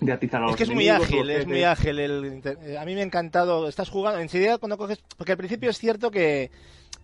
[0.01, 1.99] de atizar a los Es que es muy enemigos, ágil, es muy ágil.
[1.99, 3.67] El, eh, a mí me ha encantado.
[3.69, 5.03] Estás jugando, enseguida cuando coges.
[5.17, 6.51] Porque al principio es cierto que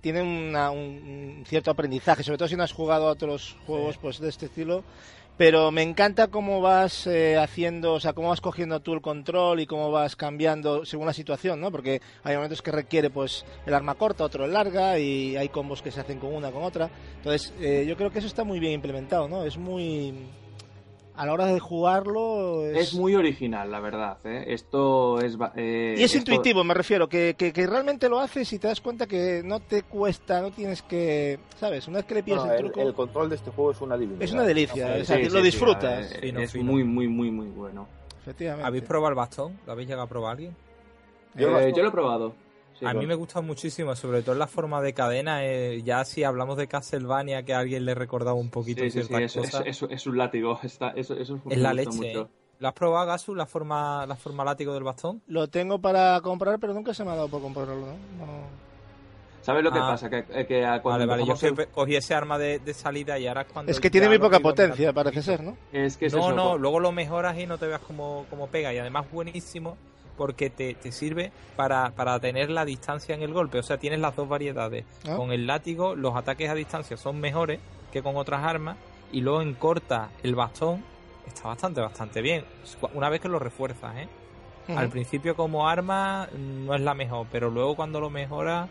[0.01, 4.19] tiene una- un, cierto aprendizaje, sobre todo si no has jugado a otros juegos pues
[4.21, 4.85] de este estilo.
[5.37, 9.61] Pero me encanta cómo vas eh, haciendo, o sea, cómo vas cogiendo tú el control
[9.61, 11.71] y cómo vas cambiando según la situación, ¿no?
[11.71, 15.91] Porque hay momentos que requiere, pues, el arma corta, otro larga y hay combos que
[15.93, 16.91] se hacen con una, con otra.
[17.17, 19.43] Entonces, eh, yo creo que eso está muy bien implementado, ¿no?
[19.45, 20.12] Es muy...
[21.21, 22.65] A la hora de jugarlo...
[22.65, 24.17] Es muy original, la verdad.
[24.25, 24.45] ¿eh?
[24.49, 25.37] Esto es.
[25.37, 28.59] ba- eh, Y es esto- intuitivo, me refiero, que, que, que realmente lo haces y
[28.59, 31.87] te das cuenta que no te cuesta, no tienes que, ¿sabes?
[31.89, 33.81] Una vez que le pillas No, el el, truco, el control de este juego es
[33.83, 34.23] una divinidad.
[34.23, 36.65] es una delicia, Sí, sí, lo disfrutas, Fino, es fino.
[36.73, 37.87] muy, muy, muy, muy bueno.
[38.23, 38.67] efectivamente.
[38.67, 39.59] ¿Habéis probado el bastón?
[39.67, 40.57] ¿Lo habéis llegado a probar alguien?
[41.35, 42.35] Yo Eh, yo lo he probado.
[42.81, 45.44] Sí, a mí me gusta muchísimo, sobre todo en la forma de cadena.
[45.44, 49.02] eh, ya si hablamos de Castlevania, que a alguien le recordaba un poquito Sí, sí,
[49.02, 50.59] sí, ciertas es, es- cosas, es- es un látigo.
[50.65, 51.90] Está, eso, eso es la leche.
[51.90, 52.23] mucho.
[52.23, 52.27] ¿eh?
[52.59, 55.23] ¿Lo has probado, Gasu, la forma, la forma látigo del bastón?
[55.27, 57.86] Lo tengo para comprar, pero nunca se me ha dado por comprarlo, ¿no?
[57.86, 58.70] No.
[59.43, 59.89] ¿Sabes lo que Ah.
[59.89, 60.11] pasa?
[60.11, 63.43] Que, eh, que cuando Vale, vale, yo cogí ese arma de, de salida y ahora
[63.43, 63.73] es cuando...
[63.73, 65.57] Es que tiene muy poca potencia, parece ser, ¿no?
[65.73, 68.27] Es que es no, eso, no, co- luego lo mejoras y no te veas como,
[68.28, 68.73] como pega.
[68.74, 69.78] Y además buenísimo
[70.16, 73.59] porque te, te sirve para, para tener la distancia en el golpe.
[73.59, 74.85] O sea, tienes las dos variedades.
[75.09, 75.16] Ah.
[75.16, 77.61] Con el látigo los ataques a distancia son mejores
[77.93, 78.77] que con otras armas.
[79.12, 80.85] Y luego en corta el bastón
[81.27, 82.45] está bastante, bastante bien.
[82.95, 84.09] Una vez que lo refuerzas, ¿eh?
[84.69, 88.69] Al principio como arma mm, no es la mejor, pero luego cuando lo mejoras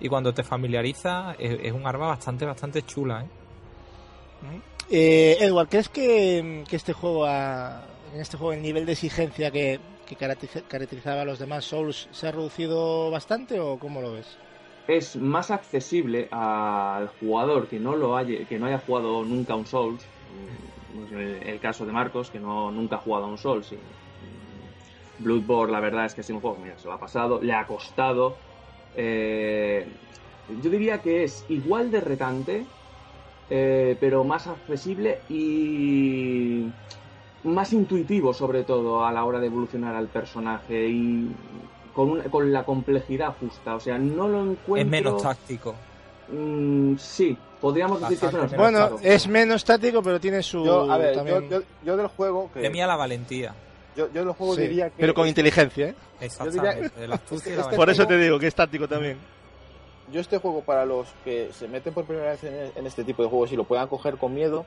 [0.00, 3.26] y cuando te familiarizas es, es un arma bastante, bastante chula, ¿eh?
[4.88, 7.82] Eh, Edward, ¿crees que, que este juego, ha-
[8.14, 12.08] en este juego, el nivel de exigencia que, que caracteriza- caracterizaba a los demás Souls
[12.12, 14.40] se ha reducido bastante o cómo lo ves?
[14.86, 19.66] es más accesible al jugador que no lo haya, que no haya jugado nunca un
[19.66, 20.12] Souls.
[20.28, 23.72] mm, pues El, el caso de Marcos, que no nunca ha jugado un Souls.
[23.72, 23.78] y,
[24.20, 24.70] mm,
[25.18, 28.42] Bloodborne, la verdad es que es un juego, se lo ha pasado, le ha costado.
[28.94, 29.98] eh,
[30.48, 32.70] yo diría que es igual de retante,
[33.48, 36.74] eh, pero más accesible y
[37.54, 41.30] más intuitivo sobre todo a la hora de evolucionar al personaje y
[41.94, 43.74] con, una- con la complejidad justa.
[43.76, 44.76] O sea, no lo encuentro...
[44.76, 45.74] Es menos táctico.
[46.28, 49.00] Mm, sí, podríamos decir que es menos Bueno, táctico.
[49.08, 50.64] es menos táctico, pero tiene su...
[50.64, 53.54] Yo, a ver, yo, también- yo, yo del juego, que, Temía la valentía.
[53.96, 54.96] yo, yo del juego Sí, diría que...
[54.98, 55.94] pero con inteligencia, ¿eh?
[56.20, 57.06] Exactamente.
[57.08, 59.16] La Este Por eso te digo que es táctico también.
[60.12, 63.22] Yo este juego para los que se meten por primera vez en, en este tipo
[63.24, 64.64] de juegos y lo puedan coger con miedo,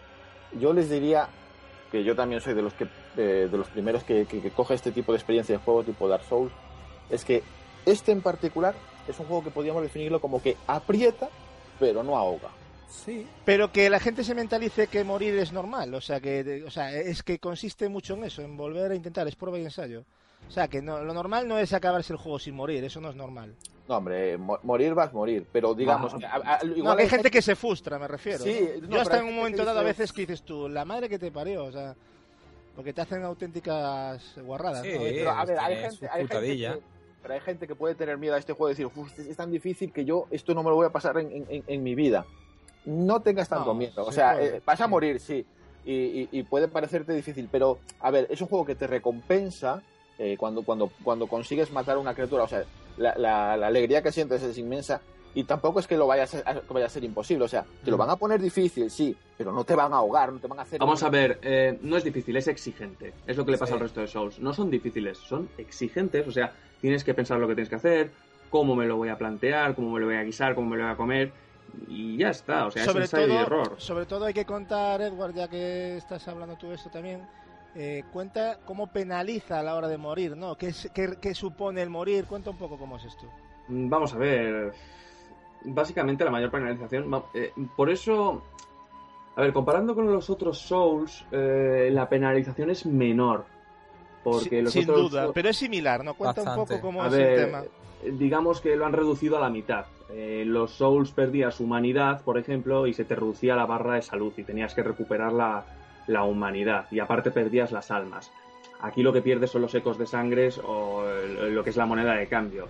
[0.60, 1.30] yo les diría
[1.92, 2.88] que yo también soy de los que
[3.18, 6.24] eh, de los primeros que, que- coge este tipo de experiencia de juego tipo Dark
[6.28, 6.52] Souls,
[7.10, 7.44] es que
[7.86, 8.76] este en particular
[9.08, 11.30] es un juego que podríamos definirlo como que aprieta
[11.80, 12.50] pero no ahoga.
[12.90, 13.26] Sí.
[13.46, 16.92] Pero que la gente se mentalice que morir es normal, o sea, que o sea,
[16.92, 20.04] es que consiste mucho en eso, en volver a intentar, es prueba y ensayo.
[20.48, 23.10] O sea, que no, lo normal no es acabarse el juego sin morir, eso no
[23.12, 23.56] es normal.
[23.90, 26.20] No, hombre, mo- morir vas a morir, pero digamos, No.
[26.20, 28.44] que a- a- No, igual hay gente que se frustra, me refiero.
[28.44, 28.88] Sí, ¿no?
[28.88, 31.18] no, Yo hasta en un momento dado a veces que dices tú, la madre que
[31.18, 31.96] te parió, o sea,
[32.76, 34.84] porque te hacen auténticas guarradas.
[34.84, 35.00] Sí, ¿no?
[35.00, 36.80] pero a ver, hay gente, hay que,
[37.24, 39.50] pero hay gente que puede tener miedo a este juego y decir, "Uf, es, tan
[39.50, 42.28] difícil que yo esto no me lo voy a pasar en, en- en mi vida.
[42.86, 44.06] No tengas tanto No, miedo.
[44.06, 45.44] O sí sea, puede, eh, vas a morir, sí.
[45.84, 49.82] Y, y- y puede parecerte difícil, pero a ver, es un juego que te recompensa
[50.20, 52.44] eh, cuando, cuando, cuando consigues matar a una criatura.
[52.44, 52.64] O sea,
[53.00, 55.02] la, la- la alegría que sientes es inmensa.
[55.36, 57.46] Y tampoco es que lo vaya a ser, que vaya a ser imposible.
[57.46, 60.34] O sea, te lo van a poner difícil, sí, pero no te van a ahogar,
[60.34, 60.80] no te van a hacer.
[60.80, 63.14] Vamos a ver, eh, no es difícil, es exigente.
[63.28, 63.74] Es lo que le pasa Sí.
[63.76, 64.40] al resto de Souls.
[64.40, 66.28] No son difíciles, son exigentes.
[66.28, 66.52] O sea,
[66.82, 68.12] tienes que pensar lo que tienes que hacer,
[68.50, 70.84] cómo me lo voy a plantear, cómo me lo voy a guisar, cómo me lo
[70.84, 71.32] voy a comer.
[71.88, 72.66] Y ya está.
[72.66, 73.76] O sea, sobre es y todo, error.
[73.78, 77.22] sobre todo hay que contar, Edward, ya que estás hablando tú de esto también,
[77.76, 80.56] eh, cuenta cómo penaliza a la hora de morir, ¿no?
[80.56, 82.26] ¿Qué, es- qué- qué supone el morir?
[82.26, 83.26] Cuenta un poco cómo es esto.
[83.68, 84.74] Mm, Vamos a ver.
[85.66, 87.24] Básicamente la mayor penalización.
[87.34, 88.42] eh, por eso.
[89.36, 93.46] A ver, comparando con los otros Souls, eh, la penalización es menor.
[94.24, 96.14] Porque Sí, los sin otros duda, pero es similar, ¿no?
[96.14, 97.64] Cuenta un poco cómo A es ver, el tema.
[98.04, 99.86] eh, digamos que lo han reducido a la mitad.
[100.10, 104.34] Eh, los Souls perdías humanidad, por ejemplo, y se te reducía la barra de salud
[104.36, 105.32] y tenías que recuperar
[106.10, 106.86] la, humanidad.
[106.92, 108.32] Y aparte perdías las almas.
[108.82, 111.04] Aquí lo que pierdes son los ecos de sangres o
[111.50, 112.68] lo que es la moneda de cambio.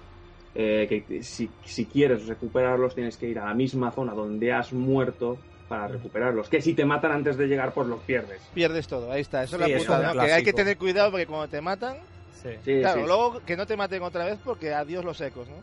[0.56, 4.74] Eh, que si, si quieres recuperarlos tienes que ir a la misma zona donde has
[4.74, 5.38] muerto
[5.68, 6.50] para recuperarlos.
[6.50, 8.42] Que si te matan antes de llegar, pues los pierdes.
[8.56, 9.44] Pierdes todo, ahí está.
[9.44, 10.22] Eso Sí, es la putada, ¿no?
[10.22, 11.98] Que hay que tener cuidado porque cuando te matan,
[12.42, 13.08] Sí, Sí, claro, sí.
[13.08, 15.56] luego que no te maten otra vez porque adiós los ecos, ¿no?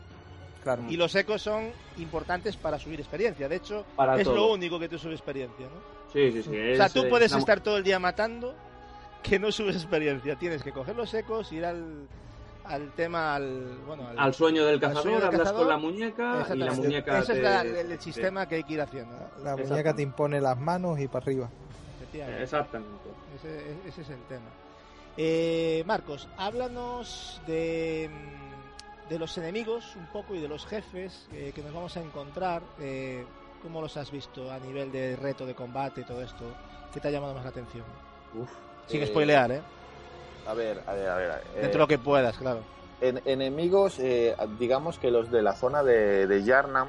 [0.63, 0.83] claro.
[0.89, 3.49] Y los ecos son importantes para subir experiencia.
[3.49, 4.35] De hecho, Para es todo.
[4.35, 5.96] lo único que te sube experiencia, ¿no?
[6.13, 6.71] Sí, sí, sí.
[6.73, 8.55] O sea, tú eh, puedes estar todo el día matando
[9.23, 10.35] que no subes experiencia.
[10.37, 12.07] Tienes que coger los ecos, ir al,
[12.63, 15.61] al tema, al, bueno, al, al sueño del cazador, sueño del hablas cazador.
[15.63, 18.55] con la muñeca y la muñeca Ese te- es la- el, el te- sistema que
[18.55, 19.13] hay que ir haciendo.
[19.37, 19.43] ¿no?
[19.43, 21.49] La muñeca te impone las manos y para arriba.
[22.41, 23.09] Exactamente.
[23.35, 24.49] Ese, ese es el tema.
[25.17, 31.51] Eh, Marcos, háblanos de, mm, de los enemigos un poco y de los jefes eh,
[31.53, 32.61] que nos vamos a encontrar.
[32.79, 33.25] Eh,
[33.61, 36.45] ¿Cómo los has visto a nivel de reto de combate y todo esto?
[36.93, 37.83] ¿Qué te ha llamado más la atención?
[38.33, 38.49] Uf.
[38.87, 39.61] Sin Eh, spoilear, ¿eh?
[40.45, 41.29] A ver, a ver, a ver.
[41.55, 42.61] eh, Dentro de lo que puedas, claro.
[43.01, 46.87] en- enemigos, eh, digamos que los de la zona de, de Yarnam,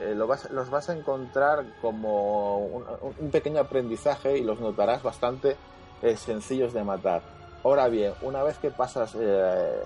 [0.00, 2.84] eh, lo vas- los vas a encontrar como un,
[3.18, 5.56] un pequeño aprendizaje y los notarás bastante
[6.02, 7.22] eh, sencillos de matar.
[7.64, 9.82] Ahora bien, una vez que pasas eh,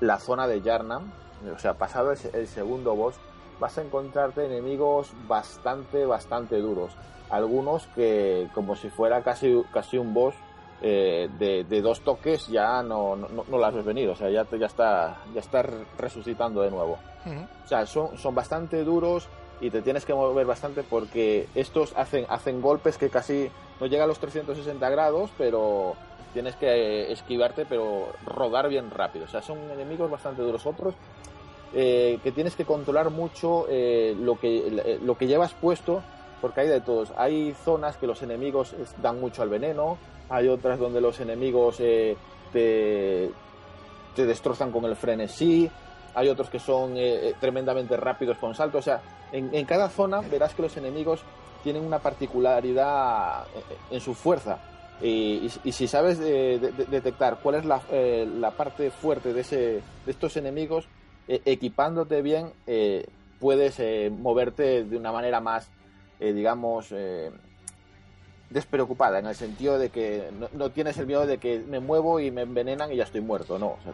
[0.00, 1.10] la zona de Yarnam,
[1.54, 3.16] o sea, pasado el, el segundo boss,
[3.58, 6.92] vas a encontrarte enemigos bastante, bastante duros.
[7.30, 10.34] Algunos que, como si fuera casi, casi un boss,
[10.82, 14.44] eh, de, de dos toques ya no, no, no las ves venir, o sea, ya,
[14.44, 15.64] te- ya, está, ya está
[15.98, 16.98] resucitando de nuevo.
[17.24, 17.40] Ujú.
[17.64, 19.26] O sea, son, son bastante duros
[19.60, 23.50] y te tienes que mover bastante porque estos hacen, hacen golpes que casi
[23.80, 25.94] no llegan a los 360 grados, pero
[26.34, 29.24] tienes que eh, esquivarte, pero rodar bien rápido.
[29.24, 30.66] O sea, son enemigos bastante duros.
[30.66, 30.94] Otros
[31.78, 36.02] eh, que tienes que controlar mucho eh, lo, que, eh, lo que llevas puesto,
[36.40, 37.12] porque hay de todos.
[37.16, 39.98] Hay zonas que los enemigos dan mucho al veneno,
[40.30, 42.16] hay otras donde los enemigos te,
[42.52, 45.70] te destrozan con el frenesí,
[46.14, 46.94] hay otros que son
[47.40, 48.78] tremendamente rápidos con salto.
[48.78, 51.20] O sea, en, en cada zona verás que los enemigos
[51.62, 53.44] tienen una particularidad
[53.90, 54.58] en su fuerza.
[55.02, 59.56] Y, si sabes de- de- detectar cuál es la, la parte fuerte de, ese,
[60.06, 60.86] de estos enemigos,
[61.28, 63.06] eh, equipándote bien, eh,
[63.40, 65.68] puedes eh, moverte de una manera más,
[66.20, 67.30] eh, digamos, eh,
[68.50, 72.20] despreocupada, en el sentido de que no, no tienes el miedo de que me muevo
[72.20, 73.68] y me envenenan y ya estoy muerto, no.
[73.72, 73.92] O sea,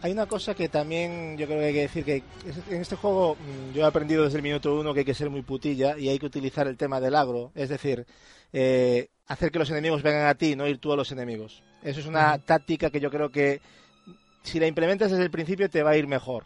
[0.00, 2.22] Hay una cosa que también yo creo que hay que decir que
[2.70, 5.28] en este juego mm, yo he aprendido desde el minuto uno que hay que ser
[5.28, 8.06] muy putilla y hay que utilizar el tema del agro, es decir,
[8.52, 11.62] eh, hacer que los enemigos vengan a ti, no ir tú a los enemigos.
[11.82, 13.60] Eso es una táctica que yo creo que
[14.48, 16.44] si la implementas desde el principio te va a ir mejor.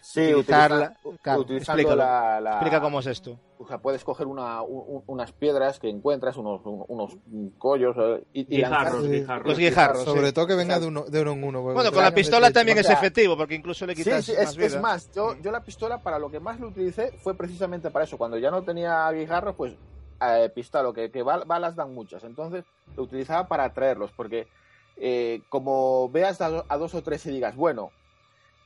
[0.00, 0.96] Sí, Utilizarla-
[1.36, 3.40] utiliza- claro, la, la- Explica cómo es esto.
[3.58, 7.16] O sea, puedes coger una, un- unas piedras que encuentras, unos, unos
[7.58, 9.10] collos eh, y, y Guijarros, Sí.
[9.10, 9.48] guijarros.
[9.48, 10.04] Los guijarros.
[10.04, 10.32] Sobre sí.
[10.32, 11.60] todo que venga de uno, de uno en uno.
[11.62, 14.42] Bueno, con la pistola también o es efectivo porque incluso le Sí, quitas sí, más
[14.50, 14.66] es, vida.
[14.66, 18.04] es más, yo, yo la pistola para lo que más lo utilicé fue precisamente para
[18.04, 18.16] eso.
[18.16, 19.74] Cuando ya no tenía guijarros, pues
[20.22, 22.22] eh, pistola, que, que bal- balas dan muchas.
[22.22, 22.64] Entonces
[22.96, 24.46] lo utilizaba para atraerlos, porque
[24.96, 27.90] eh, como veas a, do- a dos o tres y digas, bueno,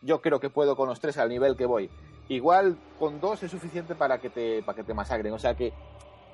[0.03, 1.91] yo creo que puedo con los tres al nivel que voy.
[2.29, 5.33] Igual con dos es suficiente para que te, para que te masacren.
[5.33, 5.73] O sea que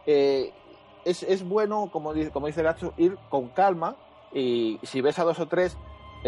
[0.06, 0.52] eh,
[1.04, 3.96] es, es bueno, como dice, como dice Gacho, ir con calma
[4.32, 5.76] y si ves a dos o tres,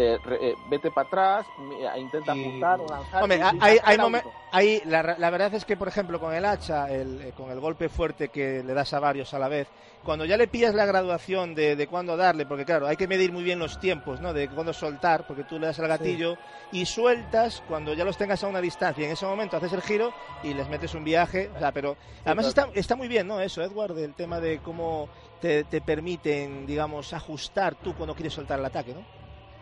[0.01, 3.21] eh, re- eh, vete para atrás, eh, intenta Y- apuntar o lanzar.
[3.23, 6.89] Hombre, hay, hay, momen- hay- la, la verdad es que, por ejemplo, con el hacha,
[6.89, 9.67] el, eh, con el golpe fuerte que le das a varios a la vez,
[10.05, 13.33] cuando ya le pillas la graduación de, de cuándo darle, porque claro, hay que medir
[13.33, 14.31] muy bien los tiempos, ¿no?
[14.31, 16.37] De cuándo soltar, porque tú le das al gatillo
[16.71, 19.01] y sueltas cuando ya los tengas a una distancia.
[19.01, 20.11] Y en ese momento haces el giro
[20.43, 21.49] y les metes un viaje.
[21.53, 23.41] O sea, pero además está, muy bien, ¿no?
[23.41, 25.09] Eso, Edward, el tema de cómo
[25.41, 29.18] te, te permiten, digamos, ajustar tú cuando quieres soltar el ataque, ¿no?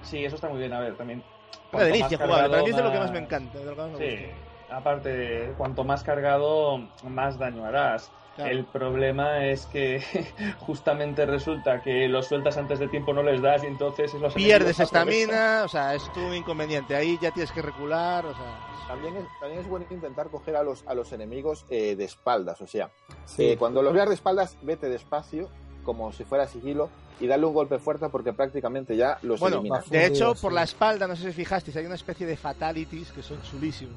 [0.07, 0.73] Sí, eso está muy bien.
[0.73, 1.23] A ver, también.
[1.71, 3.59] Una delicia jugar, para mí es de lo que más me encanta.
[3.59, 4.77] de lo que más me Sí, gusta.
[4.77, 8.11] aparte, cuanto más cargado, más daño harás.
[8.35, 8.51] Claro.
[8.51, 9.99] El problema es que
[10.59, 14.79] justamente resulta que los sueltas antes de tiempo, no les das y entonces los pierdes
[14.79, 16.95] estamina, o sea, es tu inconveniente.
[16.95, 18.59] Ahí ya tienes que recular, o sea.
[18.88, 22.61] También es, también es bueno intentar coger a los, a los enemigos eh, de espaldas.
[22.61, 22.91] O sea,
[23.25, 23.49] Sí.
[23.51, 25.49] eh, cuando los veas de espaldas, vete despacio,
[25.88, 26.89] como si fuera sigilo,
[27.22, 29.89] y dale un golpe fuerte porque prácticamente ya los Bueno, eliminas.
[29.89, 30.41] de hecho, sí.
[30.41, 33.95] por la espalda, no sé si fijasteis, hay una especie de fatalities que son chulísimos.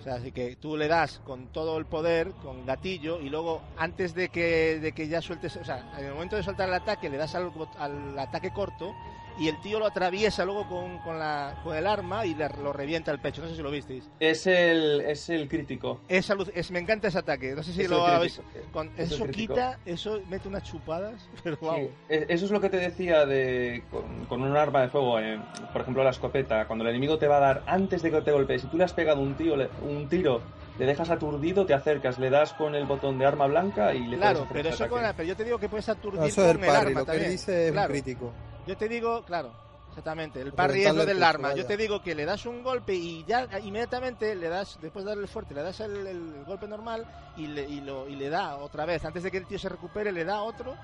[0.00, 3.62] O sea, así que tú le das con todo el poder, con gatillo, y luego,
[3.78, 6.74] antes de que, de que ya sueltes, o sea, en el momento de soltar el
[6.74, 8.92] ataque, le das al, bot- al ataque corto,
[9.38, 12.72] y el tío lo atraviesa luego con, con, la, con el arma y le, lo
[12.72, 13.42] revienta el pecho.
[13.42, 14.08] No sé si lo visteis.
[14.20, 16.00] Es el, es el crítico.
[16.08, 17.54] Es, alu- es- me encanta ese ataque.
[17.54, 18.40] No sé si Es lo habéis.
[18.72, 21.88] Con, Es eso quita, eso mete unas chupadas, pero Sí, vamos.
[22.08, 25.38] e- Eso es lo que te decía de con, con un arma de fuego, eh,
[25.72, 28.30] por ejemplo la escopeta, cuando el enemigo te va a dar antes de que te
[28.32, 30.40] golpee, si tú le has pegado un tiro, le, un tiro,
[30.78, 34.16] le dejas aturdido, te acercas, le das con el botón de arma blanca y le
[34.16, 36.52] Claro, pero eso con la- pero yo te digo que puedes aturdir No, eso es
[36.52, 37.30] con el el parry, arma lo que también.
[37.32, 37.86] dice es Claro.
[37.88, 38.32] un crítico.
[38.66, 39.50] Yo te digo, claro,
[39.90, 40.40] exactamente.
[40.40, 41.54] El parry es lo reventarle el del arma.
[41.54, 45.10] Yo te digo que le das un golpe y ya inmediatamente le das, después de
[45.10, 48.56] darle fuerte, le das el, el golpe normal y le, y, lo, y le da
[48.56, 49.04] otra vez.
[49.04, 50.74] Antes de que el tío se recupere, le da otro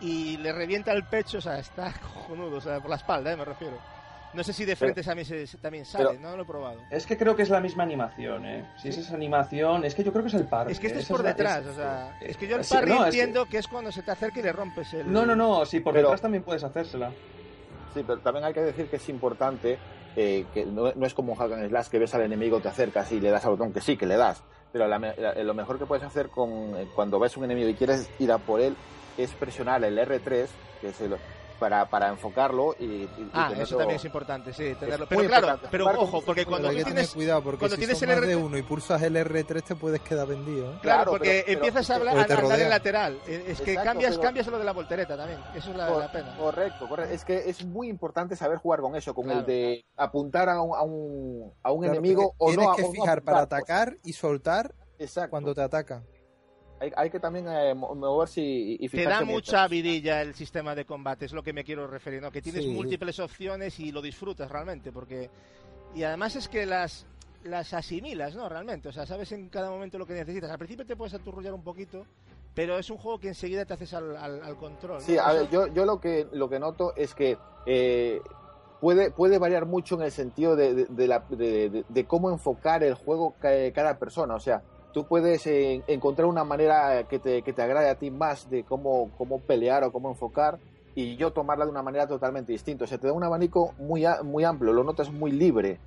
[0.00, 1.38] y le revienta el pecho.
[1.38, 3.78] O sea, está cojonudo, o sea, por la espalda, eh, me refiero.
[4.34, 6.46] No sé si de frente a mí se- se- también sale, pero- no lo he
[6.46, 6.80] probado.
[6.90, 8.66] Es que creo que es la misma animación, ¿eh?
[8.80, 10.72] Si es esa animación, es que yo creo que es el parry.
[10.72, 12.88] Es que este es por detrás, es- o sea, eh, es que yo el parry
[12.88, 13.58] no, es que- entiendo que...
[13.58, 15.12] es cuando se te acerca y le rompes el...
[15.12, 17.10] No, no, no, sí, por Pero- detrás también puedes hacérsela.
[17.92, 19.78] Sí, pero también hay que decir que es importante
[20.16, 22.68] eh, que no, no es como un hack and slash que ves al enemigo, te
[22.68, 24.42] acercas y le das al botón, que sí, que le das.
[24.72, 27.68] Pero la me- la- lo mejor que puedes hacer con, eh, cuando ves un enemigo
[27.68, 28.74] y quieres ir a por él
[29.18, 30.48] es presionar el R3,
[30.80, 31.16] que es el,
[31.54, 35.06] para, para enfocarlo y, y- y Ah, eso también es importante, sí, tenerlo.
[35.08, 35.68] Pero claro, importante.
[35.70, 37.98] pero ojo, porque Pero cuando hay tú que tener tienes cuidado porque cuando si tienes
[37.98, 40.72] son el más de RT uno y pulsas el R3 te puedes quedar vendido.
[40.72, 40.78] ¿eh?
[40.82, 43.18] Claro, porque pero- pero- empiezas a, hablar, a andar en lateral.
[43.26, 45.38] Es que Exacto, cambias, pero- cambias lo de la voltereta también.
[45.54, 46.36] Eso es la, Cor- la pena.
[46.36, 47.14] Correcto, correcto.
[47.14, 49.40] Es que es muy importante saber jugar con eso, con Claro.
[49.40, 52.74] el de apuntar a un, a un, a un Claro, enemigo o tienes no.
[52.76, 53.60] que o no fijar para pues.
[53.60, 55.30] atacar y soltar Exacto.
[55.30, 56.04] cuando te atacan.
[56.82, 60.74] Hay, hay que también eh, mo- moverse y, y Te da mucha vidilla el sistema
[60.74, 62.32] de combate, es lo que me quiero referir, ¿no?
[62.32, 62.70] Que tienes Sí.
[62.70, 65.30] múltiples opciones y lo disfrutas realmente, porque...
[65.94, 67.06] Y además es que las
[67.44, 68.48] las asimilas, ¿no?
[68.48, 70.48] Realmente, o sea, sabes en cada momento lo que necesitas.
[70.50, 72.04] Al principio te puedes aturrullar un poquito,
[72.54, 74.98] pero es un juego que enseguida te haces al, al- al control.
[74.98, 75.04] ¿no?
[75.04, 77.36] Sí, a ver, yo, yo lo que lo que noto es que
[77.66, 78.20] eh,
[78.80, 82.30] puede, puede variar mucho en el sentido de, de- de la- de- de- de cómo
[82.30, 84.36] enfocar el juego ca- cada persona.
[84.36, 84.62] O sea,
[84.92, 88.64] tú puedes eh, encontrar una manera que te, que te agrade a ti más de
[88.64, 90.58] cómo, cómo pelear o cómo enfocar
[90.94, 92.84] y yo tomarla de una manera totalmente distinta.
[92.84, 95.78] O sea, te da un abanico muy, muy amplio, lo notas muy libre.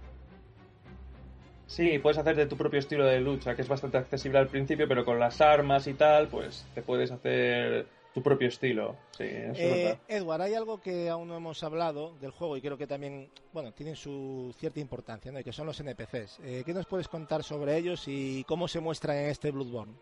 [1.67, 4.87] Sí, puedes hacer de tu propio estilo de lucha, que es bastante accesible al principio,
[4.87, 8.95] pero con las armas y tal, pues te puedes hacer tu propio estilo.
[9.11, 9.97] Sí, eso Eh.
[10.07, 13.73] Edward, hay algo que aún no hemos hablado del juego y creo que también, bueno,
[13.73, 15.39] tienen su cierta importancia, ¿no?
[15.41, 16.39] Y que son los NPCs.
[16.41, 19.93] Eh, ¿Qué nos puedes contar sobre ellos y cómo se muestran en este Bloodborne?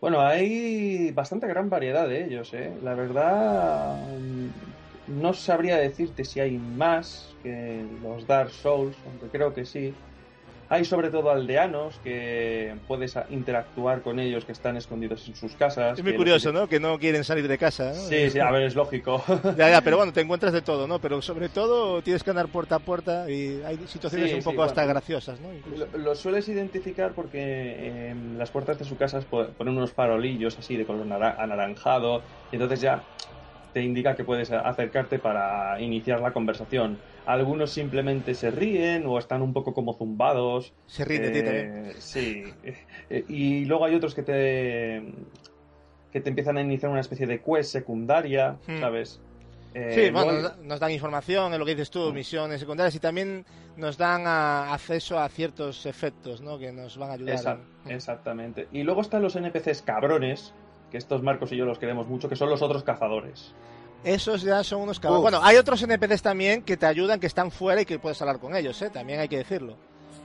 [0.00, 2.72] Bueno, hay bastante gran variedad de ellos, ¿eh?
[2.82, 9.54] La verdad, mm, no sabría decirte si hay más que los Dark Souls, aunque creo
[9.54, 9.94] que sí.
[10.68, 15.96] Hay sobre todo aldeanos que puedes interactuar con ellos que están escondidos en sus casas.
[15.98, 16.68] Es muy curioso, los- ¿no?
[16.68, 17.90] Que no quieren salir de casa.
[17.90, 17.94] ¿no?
[17.94, 19.22] Sí, sí, a ver, es lógico.
[19.56, 21.00] Ya, ya, pero bueno, te encuentras de todo, ¿no?
[21.00, 24.44] Pero sobre todo tienes que andar puerta a puerta y hay situaciones Sí, un sí,
[24.50, 24.94] poco hasta bueno.
[24.94, 25.50] graciosas, ¿no?
[25.52, 30.58] Lo, lo sueles identificar porque en las puertas de su casa po- ponen unos farolillos
[30.58, 33.04] así de color nara- anaranjado y entonces ya
[33.72, 37.02] te indica que puedes acercarte para iniciar la conversación.
[37.26, 40.72] Algunos simplemente se ríen o están un poco como zumbados.
[40.86, 41.94] Se ríen de ti Eh, también.
[41.98, 42.44] Sí.
[43.10, 45.02] Eh, Y luego hay otros que te
[46.12, 48.80] que te empiezan a iniciar una especie de quest secundaria, Hmm.
[48.80, 49.20] ¿sabes?
[49.74, 53.00] Eh, Sí, bueno, luego- nos, dan información en lo que dices tú, misiones secundarias y
[53.00, 53.44] también
[53.76, 56.58] nos dan acceso a ciertos efectos, ¿no?
[56.58, 57.58] Que nos van a ayudar.
[57.84, 58.68] En- exactamente.
[58.72, 60.54] Y luego están los NPCs cabrones,
[60.90, 63.52] que estos Marcos y yo los queremos mucho, que son los otros cazadores.
[64.04, 65.22] Esos ya son unos cabrones.
[65.22, 68.38] Bueno, hay otros NPCs también que te ayudan, que están fuera y que puedes hablar
[68.38, 68.90] con ellos, ¿eh?
[68.90, 69.76] También hay que decirlo.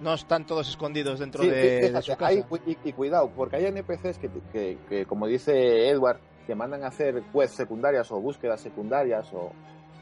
[0.02, 2.26] No están todos escondidos dentro Sí, de, de fíjate, su casa.
[2.28, 6.84] hay- y, y cuidado, porque hay NPCs que, que- que, como dice Edward, te mandan
[6.84, 9.52] a hacer quests secundarias o búsquedas secundarias o,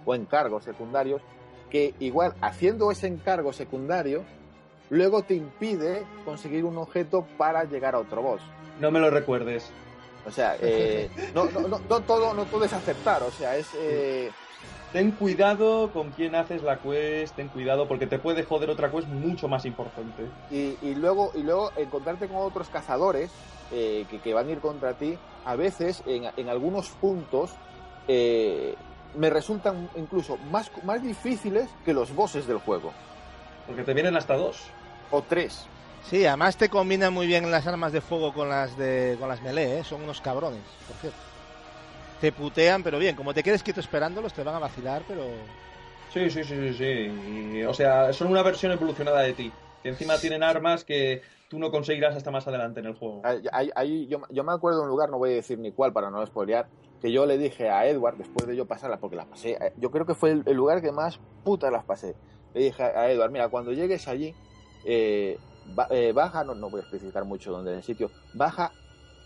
[0.06, 1.22] o encargos secundarios,
[1.70, 4.24] que igual haciendo ese encargo secundario,
[4.90, 8.42] luego te impide conseguir un objeto para llegar a otro boss.
[8.80, 9.70] No me lo recuerdes.
[10.26, 13.68] O sea, eh, no, no, no, no todo, no todo es aceptar, o sea, es...
[13.76, 14.32] eh,
[14.92, 19.08] Ten cuidado con quién haces la quest, ten cuidado porque te puede joder otra quest
[19.08, 20.26] mucho más importante.
[20.50, 23.30] y, y luego y luego encontrarte con otros cazadores
[23.72, 25.16] eh, que, que van a ir contra ti
[25.46, 27.52] a veces en, en algunos puntos
[28.08, 28.74] eh,
[29.16, 32.92] me resultan incluso más, más difíciles que los bosses del juego
[33.68, 34.60] Porque te vienen hasta dos.
[35.12, 35.68] o tres
[36.04, 39.42] Sí, además te combinan muy bien las armas de fuego con las de con las
[39.42, 39.84] melee, ¿eh?
[39.84, 41.18] Son unos cabrones, por cierto.
[42.20, 45.24] Te putean, pero bien, como te quedes quieto esperándolos, te van a vacilar, pero...
[46.14, 47.58] Sí, sí, sí, sí, sí.
[47.60, 49.52] Y, o sea, son una versión evolucionada de ti.
[49.84, 53.22] Que encima tienen armas que tú no conseguirás hasta más adelante en el juego.
[53.52, 56.10] Ahí- yo, yo me acuerdo de un lugar no voy a decir ni cuál para
[56.10, 56.68] no spoilear
[57.02, 59.90] que yo le dije a Edward después de yo pasarla porque la pasé eh, yo
[59.90, 62.14] creo que fue el, el lugar que más putas las pasé
[62.54, 64.36] le dije a Edward mira cuando llegues allí
[64.84, 65.38] eh,
[66.14, 68.72] baja no, no voy a especificar mucho dónde es el sitio baja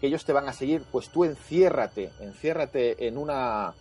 [0.01, 3.73] que ellos te van a seguir pues tú enciérrate enciérrate en una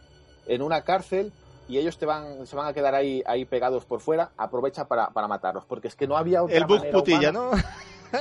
[0.47, 1.32] en una cárcel
[1.68, 5.10] y ellos te van se van a quedar ahí ahí pegados por fuera aprovecha para,
[5.10, 7.32] para matarlos porque es que no había otra El bug putilla, humana.
[7.32, 7.51] ¿no?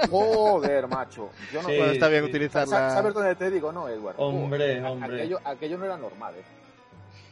[0.09, 1.29] Joder, macho.
[1.51, 2.29] Yo no Sí, Bueno, está bien sí.
[2.29, 2.89] utilizar Sa- la...
[2.91, 4.15] ¿Sabes dónde te digo, no, Edward?
[4.19, 5.15] Hombre, hombre.
[5.23, 6.43] Aquello, aquello no era normal, ¿eh?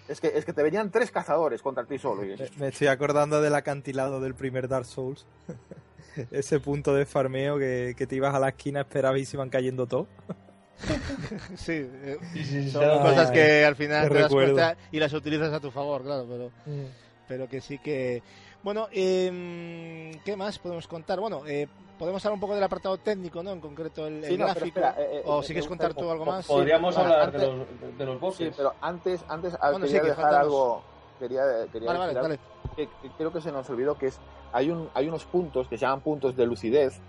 [0.09, 2.25] Es que, es que te venían tres cazadores contra ti solo.
[2.25, 5.25] y- Me, me estoy acordando del acantilado del primer Dark Souls.
[6.31, 9.49] Ese punto de farmeo que, que te ibas a la esquina, esperabas y se iban
[9.49, 10.07] cayendo todos.
[11.57, 15.51] Sí, eh, Sí, son cosas Ay, que al final te das cuenta y las utilizas
[15.51, 16.51] a tu favor, claro, pero...
[17.27, 18.23] pero que sí que...
[18.63, 21.19] Bueno, em, ¿qué más podemos contar?
[21.19, 21.67] Bueno, eh,
[21.97, 23.51] podemos hablar un poco del apartado técnico, ¿no?
[23.51, 24.65] En concreto el, no, gráfico.
[24.67, 26.45] espera, eh, eh, o eh, si quieres contar tú algo más.
[26.45, 28.47] Podríamos hablar antes- de, los, de, los bosses.
[28.47, 30.81] Sí, pero antes, antes Bueno, sí, quería que dejar algo.
[31.19, 32.39] Quería, quería Vale, vale, dale.
[32.87, 34.19] Que, que creo que se nos olvidó que es
[34.53, 36.99] hay un hay unos puntos que se llaman puntos de lucidez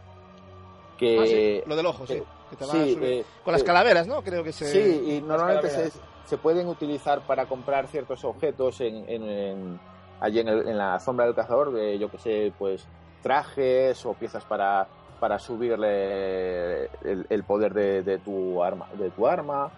[0.98, 1.18] que...
[1.18, 2.14] Ah, sí, Lo del ojo, sí.
[2.14, 4.22] eh, que te sí, a eh, Con las eh, calaveras, ¿no?
[4.22, 4.66] Creo que se...
[4.66, 5.90] Sí, y normalmente se,
[6.26, 9.80] se pueden utilizar para comprar ciertos objetos en, en- en-
[10.20, 12.86] allí en, el- en la sombra del cazador, de, yo que sé, pues
[13.22, 14.88] trajes o piezas para,
[15.20, 18.86] para subirle el, el poder de, de tu arma.
[18.98, 19.70] De tu arma.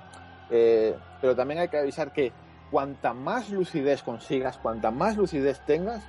[0.51, 2.33] Eh, pero también hay que avisar que
[2.73, 6.03] cuanta más lucidez consigas, cuanta más lucidez tengas,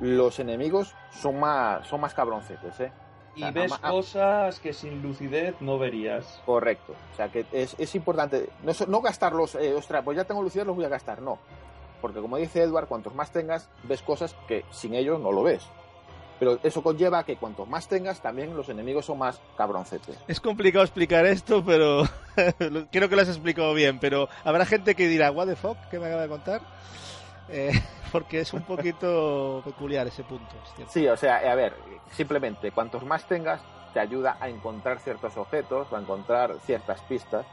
[0.00, 2.92] los enemigos son más, son más cabroncetes, ¿eh?
[3.34, 6.40] Y ves ama- cosas que sin lucidez no verías.
[6.46, 6.94] Correcto.
[7.12, 8.48] O sea que es, es importante
[8.88, 11.20] no gastarlos, eh, ostras, pues ya tengo lucidez, los voy a gastar.
[11.20, 11.38] No.
[12.00, 15.66] Porque como dice Edward, cuantos más tengas, ves cosas que sin ellos no lo ves.
[16.38, 20.18] Pero eso conlleva que cuantos más tengas, también los enemigos son más cabroncetes.
[20.28, 22.04] Es complicado explicar esto, pero
[22.90, 23.98] creo que lo has explicado bien.
[23.98, 25.78] Pero habrá gente que dirá, ¿What the fuck?
[25.90, 26.60] ¿Qué me acaba de contar?
[27.48, 27.72] Eh,
[28.12, 30.54] porque es un poquito peculiar ese punto.
[30.78, 30.92] es.
[30.92, 31.74] Sí, o sea, a ver,
[32.12, 33.60] simplemente cuantos más tengas,
[33.94, 37.46] te ayuda a encontrar ciertos objetos a encontrar ciertas pistas.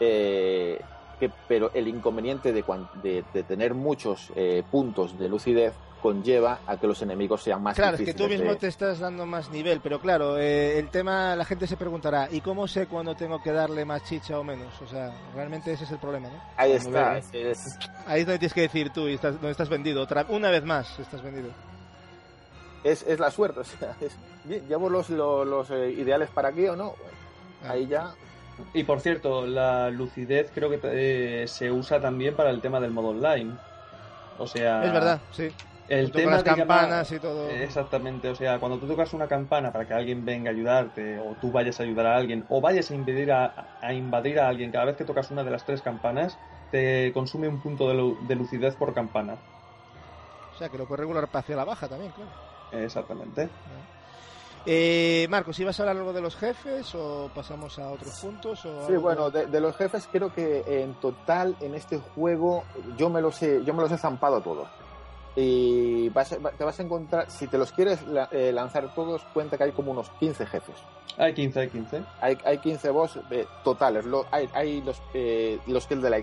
[0.00, 0.80] eh,
[1.28, 5.72] que, pero el inconveniente de, cuan- de- de tener muchos eh, puntos de lucidez
[6.02, 8.28] conlleva a que los enemigos sean más Claro, es que difíciles.
[8.28, 11.66] tú mismo de- te estás dando más nivel, pero claro, eh, el tema, la gente
[11.66, 14.68] se preguntará, ¿y cómo sé cuándo tengo que darle más chicha o menos?
[14.82, 16.42] O sea, realmente ese es el problema, ¿no?
[16.58, 17.16] Ahí está.
[17.18, 20.02] es- Ahí es donde tienes que decir tú, y estás, donde estás vendido.
[20.02, 21.48] Otra, una vez más estás vendido.
[22.84, 23.60] es, es la suerte.
[23.60, 24.14] O sea, es,
[24.68, 26.92] ¿llevo los, los, los, eh, ideales para aquí o no?
[27.66, 27.70] Ah.
[27.70, 28.12] ahí ya.
[28.72, 30.80] Y por cierto, la lucidez creo que
[31.42, 33.58] eh, se usa también para el tema del modo online.
[34.36, 35.50] O sea, Es verdad, sí.
[35.88, 37.48] el tema las campanas y todo.
[37.50, 41.36] Exactamente, o sea, cuando tú tocas una campana para que alguien venga a ayudarte, o
[41.36, 44.72] tú vayas a ayudar a alguien, o vayas a invadir a, a invadir a alguien,
[44.72, 46.40] cada vez que tocas una de las tres campanas,
[46.70, 49.42] te consume un punto de, lu- de lucidez por campana.
[50.50, 52.32] O sea, que lo puedes regular hacia la baja también, claro.
[52.70, 53.56] Exactamente.
[54.66, 58.64] Eh, Marcos, ¿ibas a hablar algo de los jefes o pasamos a otros puntos?
[58.64, 62.64] O Sí, algo bueno, de, de los jefes creo que en total en este juego
[62.96, 64.68] yo me los he, yo me los he zampado todos.
[65.36, 69.22] Y vas a- te vas a encontrar, si te los quieres la- eh, lanzar todos,
[69.34, 70.76] cuenta que hay como unos 15 jefes.
[71.18, 72.02] Hay 15, hay 15.
[72.20, 74.06] Hay, hay 15 boss eh, totales.
[74.06, 76.18] Lo- hay, hay los, eh, los que el de la,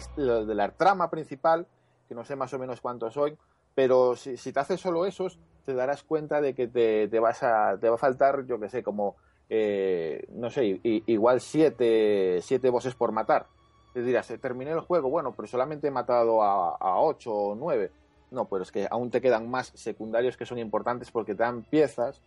[0.46, 1.68] de la trama principal,
[2.08, 3.38] que no sé más o menos cuántos son,
[3.76, 7.44] pero si, si te haces solo esos, te darás cuenta de que te, te vas
[7.44, 9.16] a, te va a faltar, yo que sé, como,
[9.50, 13.48] eh, no sé, igual siete, siete bosses por matar.
[13.94, 17.92] Te dirás, terminé el juego, bueno, pero solamente he matado a, 8 o 9.
[18.32, 21.64] No, pero es que aún te quedan más secundarios que son importantes porque te dan
[21.64, 22.22] piezas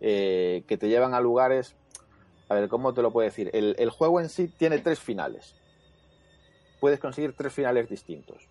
[0.00, 1.74] eh, que te llevan a lugares
[2.50, 3.48] a ver, ¿cómo te lo puedo decir?
[3.52, 5.54] El, el juego en sí tiene tres finales.
[6.80, 8.48] Puedes conseguir tres finales distintos.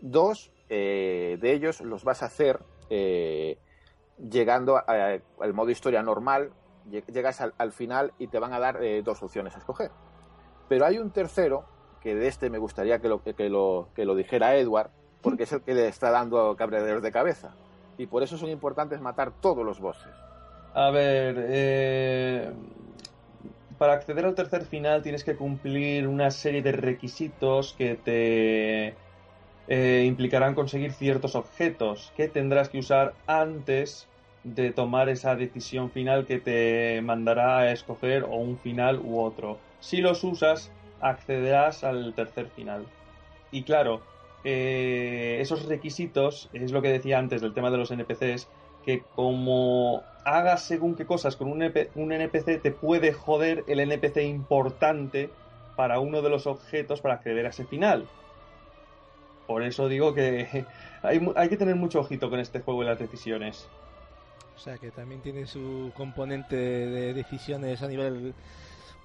[0.00, 2.58] Dos eh, de ellos los vas a hacer
[2.90, 3.58] eh,
[4.18, 6.50] llegando al modo historia normal.
[6.90, 9.90] Lle- Llegas al, al final y te van a dar eh, dos opciones a escoger.
[10.68, 11.64] Pero hay un tercero,
[12.00, 14.90] que de este me gustaría que lo, que lo, que lo dijera Edward,
[15.22, 17.54] porque es el que le está dando cabreros de cabeza.
[17.96, 20.12] Y por eso son importantes matar todos los bosses.
[20.74, 22.52] A ver, eh,
[23.78, 28.94] para acceder al tercer final tienes que cumplir una serie de requisitos que te
[29.68, 34.08] eh, implicarán conseguir ciertos objetos que tendrás que usar antes
[34.42, 39.58] de tomar esa decisión final que te mandará a escoger o un final u otro.
[39.80, 40.70] Si los usas,
[41.00, 42.86] accederás al tercer final.
[43.50, 44.00] Y claro,
[44.44, 48.48] eh, esos requisitos, es lo que decía antes del tema de los NPCs,
[48.84, 51.62] que como hagas según qué cosas con un,
[51.94, 55.30] un NPC, te puede joder el NPC importante
[55.76, 58.08] para uno de los objetos para acceder a ese final.
[59.48, 60.68] Por eso digo que
[61.02, 63.68] hay, mu- hay que tener mucho ojito con este juego y las decisiones.
[64.54, 68.34] O sea, que también tiene su componente de decisiones a nivel.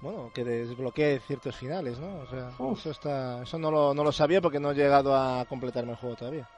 [0.00, 2.20] Bueno, que desbloquee ciertos finales, ¿no?
[2.20, 2.78] O sea, Uf.
[2.78, 5.98] eso está, eso no lo, no lo sabía porque no he llegado a completarme el
[5.98, 6.48] juego todavía.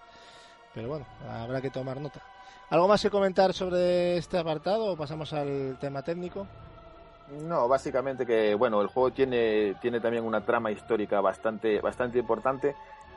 [0.72, 2.22] Pero bueno, habrá que tomar nota.
[2.70, 6.48] ¿Algo más que comentar sobre este apartado o pasamos al tema técnico?
[7.26, 12.76] No, básicamente que bueno, el juego tiene, tiene también una trama histórica bastante, bastante importante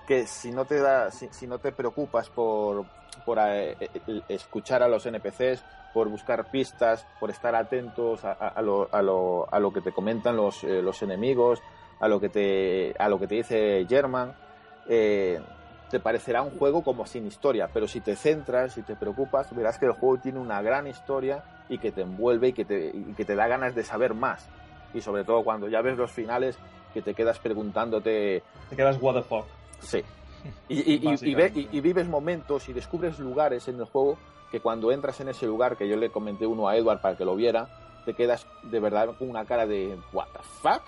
[0.10, 2.84] que si no te da, si, si no te preocupas por,
[3.24, 5.64] por eh, eh, escuchar a los NPCs,
[5.94, 9.82] por buscar pistas, por estar atentos a, a- a lo, a, lo, a lo que
[9.82, 11.62] te comentan los, eh, los enemigos,
[12.00, 14.34] a lo que te, a lo que te dice German,
[14.88, 15.40] eh,
[15.92, 19.78] te parecerá un juego como sin historia, pero si te centras, si te preocupas, verás
[19.78, 23.14] que el juego tiene una gran historia y que te envuelve y que te, y
[23.14, 24.48] que te da ganas de saber más.
[24.92, 26.58] Y sobre todo cuando ya ves los finales,
[26.96, 28.42] que te quedas preguntándote,
[28.72, 29.46] Te quedas what the fuck.
[29.82, 30.04] Sí.
[30.70, 34.18] Y, y- y- y ve- y- y vives momentos y descubres lugares en el juego
[34.52, 37.26] que cuando entras en ese lugar, que yo le comenté uno a Edward para que
[37.26, 37.68] lo viera,
[38.06, 40.82] te quedas de verdad con una cara de what the fuck,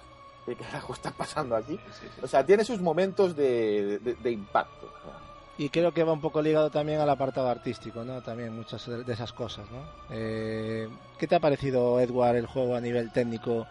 [0.46, 1.80] ¿qué carajo está pasando aquí?
[2.24, 4.90] O sea, tiene sus momentos de, de- de impacto.
[5.58, 8.22] Y creo que va un poco ligado también al apartado artístico, ¿no?
[8.22, 9.84] También muchas de de esas cosas, ¿no?
[10.10, 10.88] Eh,
[11.20, 13.68] ¿Qué te ha parecido, Edward, el juego a nivel técnico?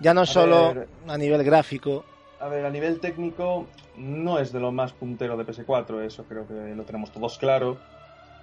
[0.00, 0.88] Ya no A solo ver.
[1.06, 2.04] a nivel gráfico.
[2.42, 3.66] A ver, a nivel técnico
[3.96, 7.78] no es de lo más puntero de PS4, eso creo que lo tenemos todos claro.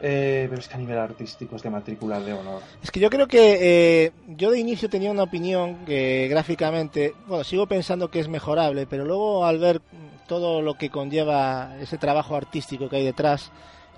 [0.01, 2.61] Eh, pero es que a nivel artístico es de matrícula de honor.
[2.81, 7.43] Es que yo creo que eh, yo de inicio tenía una opinión que gráficamente, bueno,
[7.43, 9.81] sigo pensando que es mejorable, pero luego al ver
[10.27, 13.51] todo lo que conlleva ese trabajo artístico que hay detrás,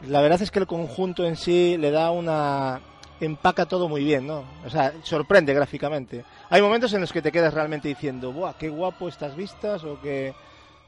[0.08, 2.82] la verdad es que el conjunto en sí le da una
[3.26, 4.46] empaca todo muy bien, ¿no?
[4.66, 6.26] O sea, sorprende gráficamente.
[6.50, 10.00] Hay momentos en los que te quedas realmente diciendo, "Buah, qué guapo estas vistas" o
[10.00, 10.34] que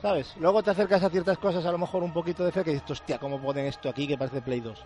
[0.01, 0.35] ¿sabes?
[0.37, 2.89] Luego te acercas a ciertas cosas a lo mejor un poquito de fe que dices,
[2.89, 4.85] "Hostia, cómo ponen esto aquí que parece Play 2."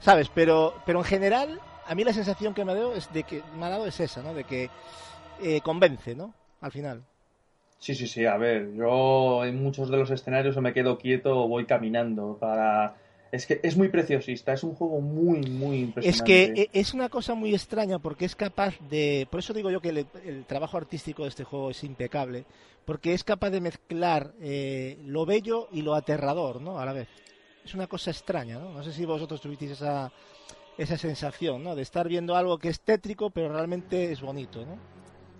[0.00, 0.28] ¿Sabes?
[0.28, 3.66] Pero pero en general a mí la sensación que me dado es de que me
[3.66, 4.34] ha dado es esa, ¿no?
[4.34, 4.70] De que
[5.38, 6.34] eh, convence, ¿no?
[6.60, 7.02] Al final.
[7.78, 11.48] Sí, sí, sí, a ver, yo en muchos de los escenarios me quedo quieto o
[11.48, 12.96] voy caminando para...
[13.30, 16.44] Es que es muy preciosista, es un juego muy, muy impresionante.
[16.44, 19.26] Es que e- es una cosa muy extraña porque es capaz de...
[19.30, 22.44] Por eso digo yo que el, el trabajo artístico de este juego es impecable,
[22.86, 26.78] porque es capaz de mezclar eh, lo bello y lo aterrador, ¿no?
[26.80, 27.08] A la vez.
[27.64, 28.72] Es una cosa extraña, ¿no?
[28.72, 30.10] No sé si vosotros tuvisteis esa,
[30.78, 31.74] esa sensación, ¿no?
[31.76, 34.78] De estar viendo algo que es tétrico, pero realmente es bonito, ¿no?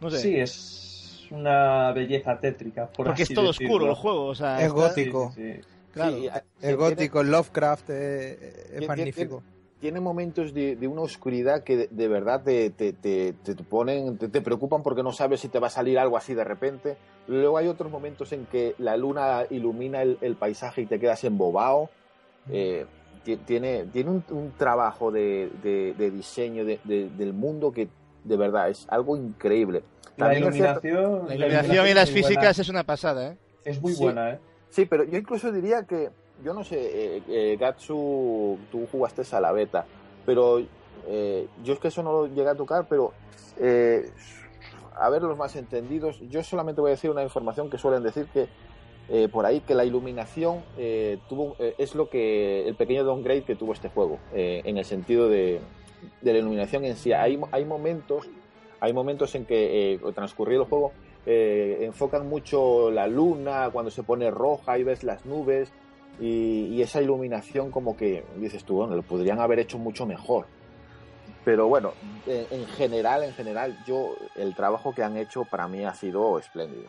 [0.02, 0.18] No sé.
[0.18, 3.72] Sí, es una belleza tétrica, por porque es todo decirlo.
[3.74, 4.58] oscuro el juego, o sea...
[4.60, 5.32] Es está- gótico.
[5.34, 5.77] Sí, sí, sí.
[5.98, 6.16] Claro.
[6.16, 6.28] Sí,
[6.62, 9.42] El gótico, el Lovecraft eh, es Tiene- magnífico.
[9.80, 14.18] Tiene momentos de, de una oscuridad que de, de verdad te, te, te, te ponen,
[14.18, 16.96] te, te preocupan porque no sabes si te va a salir algo así de repente.
[17.28, 21.22] Luego hay otros momentos en que la luna ilumina el, el paisaje y te quedas
[21.22, 21.90] embobado.
[22.50, 22.86] Eh,
[23.24, 27.86] ti- tiene tiene un, un trabajo de, de- de diseño de- de- del mundo que
[28.24, 29.84] de verdad es algo increíble.
[30.16, 32.28] La es cierto- iluminación, La iluminación y es las muy buena.
[32.28, 33.36] físicas es una pasada, ¿eh?
[33.64, 34.02] Es muy Sí.
[34.02, 34.38] buena, ¿eh?
[34.70, 36.10] Sí, pero yo incluso diría que,
[36.44, 36.78] yo no sé,
[37.16, 39.86] eh, eh, Gatsu, tú jugaste a la beta,
[40.26, 40.60] pero
[41.06, 43.12] eh, yo es que eso no lo llegué a tocar, pero
[43.58, 44.10] eh,
[44.96, 48.26] a ver los más entendidos, yo solamente voy a decir una información que suelen decir
[48.32, 48.48] que
[49.32, 50.62] por ahí que la iluminación
[51.30, 55.60] tuvo es lo que el pequeño downgrade que tuvo este juego en el sentido de,
[56.20, 57.14] de la iluminación en sí.
[57.14, 58.28] Hay, hay momentos
[58.80, 60.92] hay momentos en que eh, transcurrido el juego
[61.30, 65.70] eh, enfocan mucho la luna cuando se pone roja y ves las nubes
[66.18, 70.46] y, esa iluminación como que dices tú bueno lo podrían haber hecho mucho mejor
[71.44, 71.92] pero bueno
[72.26, 76.38] en, en general en general yo el trabajo que han hecho para mí ha sido
[76.38, 76.88] espléndido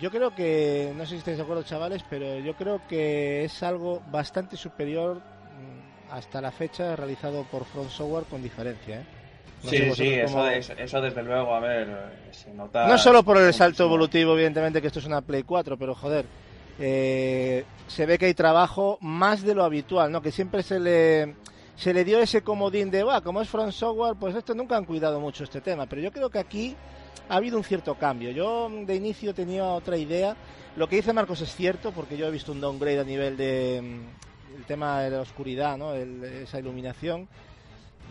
[0.00, 3.62] Yo creo que, no sé si estáis de acuerdo chavales, pero yo creo que es
[3.62, 9.00] algo bastante superior mm, hasta la fecha realizado por Front Software con diferencia.
[9.00, 9.17] ¿eh?
[9.62, 12.86] No Sí, sí, eso, cómo- eso, eso desde luego, a ver, eh, se nota...
[12.86, 16.26] No solo por el salto evolutivo, evidentemente, que esto es una Play 4, pero joder,
[16.78, 20.22] eh, se ve que hay trabajo más de lo habitual, ¿no?
[20.22, 21.34] Que siempre se le,
[21.76, 24.84] se le dio ese comodín de, va, como es Front Software, pues esto nunca han
[24.84, 26.76] cuidado mucho este tema, pero yo creo que aquí
[27.28, 28.30] ha habido un cierto cambio.
[28.30, 30.36] Yo de inicio tenía otra idea.
[30.76, 33.80] Lo que dice Marcos es cierto, porque yo he visto un downgrade a nivel de
[33.82, 35.94] mm, el tema de la oscuridad, ¿no?
[35.94, 37.28] El- esa iluminación.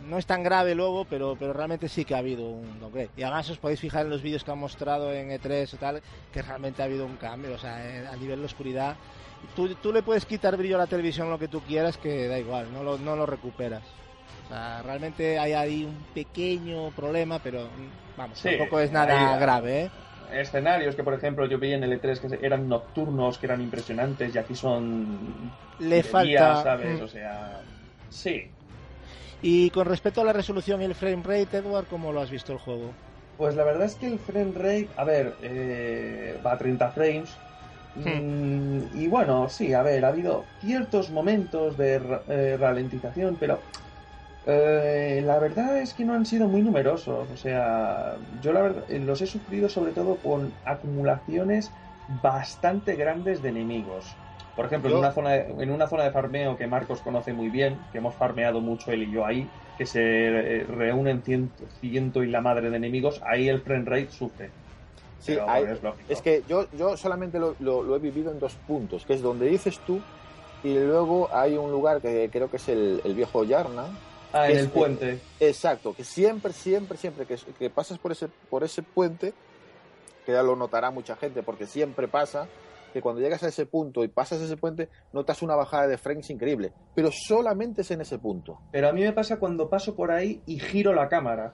[0.06, 3.10] No es tan grave luego, pero, pero realmente sí que ha habido un downgrade.
[3.18, 6.02] Y además os podéis fijar en los vídeos que han mostrado en E3 o tal,
[6.32, 7.54] que realmente ha habido un cambio.
[7.56, 8.96] O sea, eh, a nivel de oscuridad,
[9.56, 12.40] tú, tú le puedes quitar brillo a la televisión lo que tú quieras, que da
[12.40, 13.84] igual, no lo, no lo recuperas.
[14.46, 17.68] O sea, realmente hay ahí un pequeño problema, pero
[18.16, 19.92] vamos, Sí, tampoco es nada grave, ¿eh?
[20.32, 24.36] Escenarios que, por ejemplo, yo vi en el E3 que eran nocturnos, que eran impresionantes,
[24.36, 25.52] y aquí son...
[25.80, 26.64] Le día, falta...
[26.64, 27.00] ¿sabes?
[27.00, 27.04] mm.
[27.04, 27.62] O sea...
[28.10, 28.50] Sí.
[29.42, 32.54] Y con respecto a la resolución y el frame rate, Edward, ¿cómo lo has visto
[32.54, 33.00] el juego?
[33.36, 37.44] Pues la verdad es que el frame rate, a ver, eh, va a 30 frames.
[38.04, 38.22] Hmm.
[38.64, 41.96] Mm, y bueno, sí, a ver, ha habido ciertos momentos de
[42.28, 43.70] eh, ralentización, pero
[44.44, 47.30] eh, la verdad es que no han sido muy numerosos.
[47.32, 51.76] O sea, yo la verdad eh, los he sufrido sobre todo con acumulaciones
[52.08, 54.22] bastante grandes de enemigos.
[54.58, 57.32] Por ejemplo, Yo- en, una zona de, en una zona de farmeo que Marcos conoce
[57.32, 59.48] muy bien, que hemos farmeado mucho él y yo ahí,
[59.78, 64.10] que se eh, reúnen ciento, ciento y la madre de enemigos, ahí el frame rate
[64.12, 64.50] sufre.
[65.20, 65.66] Sí, Pero, hay-
[66.10, 69.22] es que yo, yo solamente lo, lo- lo he vivido en dos puntos, que es
[69.22, 70.02] donde dices tú
[70.64, 73.86] y luego hay un lugar que creo que es el, el viejo Yarna.
[74.34, 75.20] Ah, en el puente.
[75.40, 79.34] Exacto, que siempre, siempre, siempre que, que pasas por ese, por ese puente,
[80.26, 82.48] que ya lo notará mucha gente, porque siempre pasa
[82.98, 86.32] que cuando llegas a ese punto y pasas ese puente, notas una bajada de frames
[86.32, 88.60] increíble, pero solamente es en ese punto.
[88.72, 91.54] Pero a mí me pasa cuando paso por ahí y giro la cámara.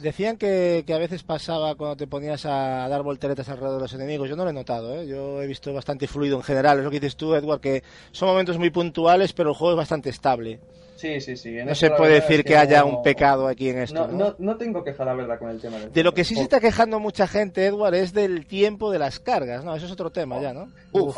[0.00, 3.92] Decían que, que a veces pasaba cuando te ponías a dar volteretas alrededor de los
[3.94, 4.28] enemigos.
[4.28, 5.06] Yo no lo he notado, ¿eh?
[5.06, 6.78] Yo he visto bastante fluido en general.
[6.78, 9.76] Es lo que dices tú, Edward, que son momentos muy puntuales, pero el juego es
[9.78, 10.60] bastante estable.
[10.96, 11.56] Sí, sí, sí.
[11.56, 14.08] en No se puede decir es que haya no- un pecado aquí en esto.
[14.08, 14.18] No, ¿no?
[14.30, 16.42] no, no tengo queja, la verdad, con el tema del De lo que sí se
[16.42, 19.64] está quejando mucha gente, Edward, es del tiempo de las cargas.
[19.64, 20.68] No, eso es otro tema ya, ¿no?
[20.90, 21.16] Uf,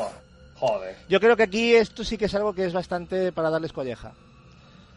[0.57, 0.97] joder.
[1.09, 4.13] Yo creo que aquí esto sí que es algo que es bastante para darles colleja.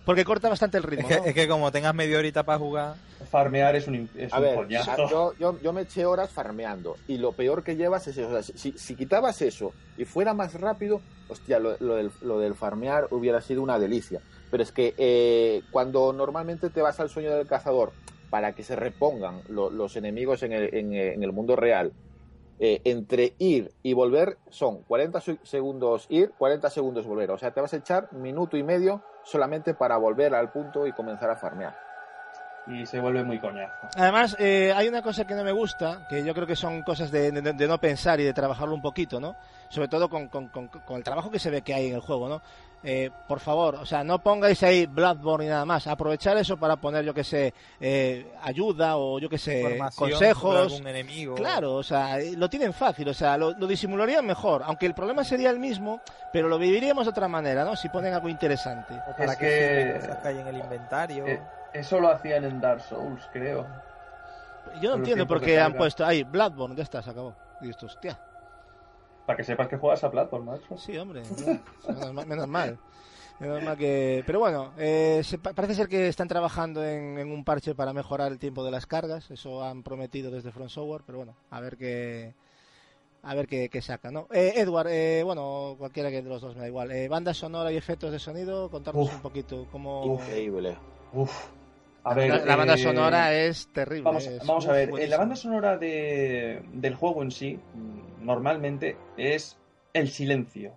[0.05, 1.07] Porque corta bastante el Es ritmo.
[1.07, 1.23] que, ¿no?
[1.25, 2.95] es que como tengas media horita para jugar,
[3.31, 5.09] Farmear es un, es A un ver, coñazo.
[5.09, 8.27] yo, yo, yo me eché horas farmeando y lo peor que llevas es eso.
[8.27, 10.99] O sea, si, si quitabas eso y fuera más rápido,
[11.29, 14.19] hostia, lo, lo del, lo del farmear hubiera sido una delicia.
[14.51, 17.93] Pero es que eh, cuando normalmente te vas al sueño del cazador
[18.29, 21.93] para que se repongan lo- los enemigos en el, en, en el mundo real,
[22.59, 27.31] eh, entre ir y volver son 40 su- segundos ir, 40 segundos volver.
[27.31, 30.93] O sea, te vas a echar minuto y medio solamente para volver al punto y
[30.93, 31.82] comenzar a farmear.
[32.65, 33.73] Y se vuelve muy coñazo.
[33.97, 37.11] Además, eh, hay una cosa que no me gusta, que yo creo que son cosas
[37.11, 39.35] de, de- de no pensar y de trabajarlo un poquito, ¿no?
[39.67, 41.99] Sobre todo con, con- con- con el trabajo que se ve que hay en el
[41.99, 42.41] juego, ¿no?
[42.85, 45.87] Eh, por favor, o sea, no pongáis ahí Bloodborne y nada más.
[45.87, 50.73] Aprovechar eso para poner, yo que sé, eh, ayuda o yo que sé, consejos.
[50.73, 51.35] algún enemigo.
[51.35, 54.93] Claro, o sea, eh, lo tienen fácil, o sea, lo, lo disimularían mejor, aunque el
[54.93, 57.75] problema sería el mismo, pero lo viviríamos de otra manera, ¿no?
[57.75, 58.93] Si ponen algo interesante.
[59.07, 61.25] O para Es que, que- cosas que hay en el inventario.
[61.73, 63.65] Eso lo hacían en Dark Souls, creo.
[64.79, 67.35] Yo no entiendo por qué han puesto ahí Bloodborne, ya está, se acabó.
[67.61, 68.17] Y esto, hostia.
[69.25, 70.77] Para que sepas que juegas a Platform, macho.
[70.77, 71.23] Sí, hombre,
[71.87, 72.77] no, menos, mal, menos mal.
[73.39, 74.23] Menos mal que...
[74.25, 77.91] Pero bueno, eh, se pa- parece ser que están trabajando en, en un parche para
[77.91, 79.31] mejorar el tiempo de las cargas.
[79.31, 82.33] Eso han prometido desde Front Software, pero bueno, a ver qué...
[83.25, 84.27] A ver qué, qué saca, ¿no?
[84.33, 86.91] Eh, Edward, eh, bueno, cualquiera que de los dos me da igual.
[86.91, 89.15] Eh, banda sonora y efectos de sonido, contarnos Uf.
[89.15, 90.17] un poquito cómo...
[90.19, 90.75] Increíble.
[91.13, 91.31] Uf.
[92.05, 94.03] A La, ver, la- la banda eh, sonora es terrible.
[94.03, 98.25] Vamos, es- vamos a ver, eh, la banda sonora de, del juego en sí, mm,
[98.25, 99.55] normalmente es
[99.93, 100.73] el silencio.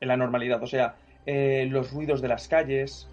[0.00, 0.96] En la normalidad, o sea,
[1.26, 3.06] eh, los ruidos de las calles,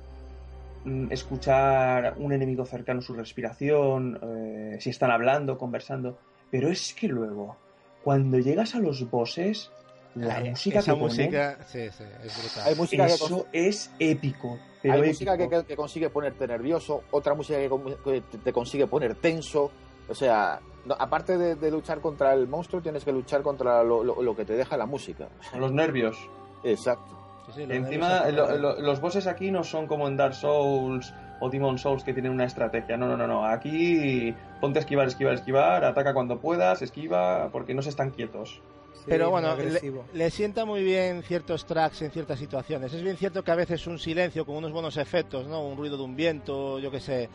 [0.86, 6.18] mm, escuchar un enemigo cercano su respiración, eh, si están hablando, conversando.
[6.52, 7.58] Pero es que luego,
[8.04, 9.70] cuando llegas a los bosses,
[10.16, 12.64] la Eh, música esa que ponen, música, sí, sí, es brutal.
[12.66, 14.60] Hay música que, eso es épico.
[14.92, 19.16] Pero Hay música que, que- consigue ponerte nervioso, otra música que, te, te consigue poner
[19.16, 19.72] tenso.
[20.10, 24.04] O sea, no- aparte de, de luchar contra el monstruo, tienes que luchar contra lo,
[24.04, 25.28] lo- lo que te deja la música.
[25.58, 26.18] Los nervios.
[26.64, 27.16] Exacto.
[27.48, 30.34] Sí, sí, los Encima, nervios lo- lo- los bosses aquí no son como en Dark
[30.34, 32.98] Souls o Demon Souls que tienen una estrategia.
[32.98, 33.46] No, no, no, no.
[33.46, 38.62] Aquí ponte a esquivar, esquivar, esquivar, ataca cuando puedas, esquiva, porque no se están quietos.
[38.98, 39.82] Sí, Pero bueno, le,
[40.14, 42.94] le sienta muy bien ciertos tracks en ciertas situaciones.
[42.94, 45.62] Es bien cierto que a veces un silencio con unos buenos efectos, ¿no?
[45.66, 47.30] Un ruido de un viento, yo qué sé,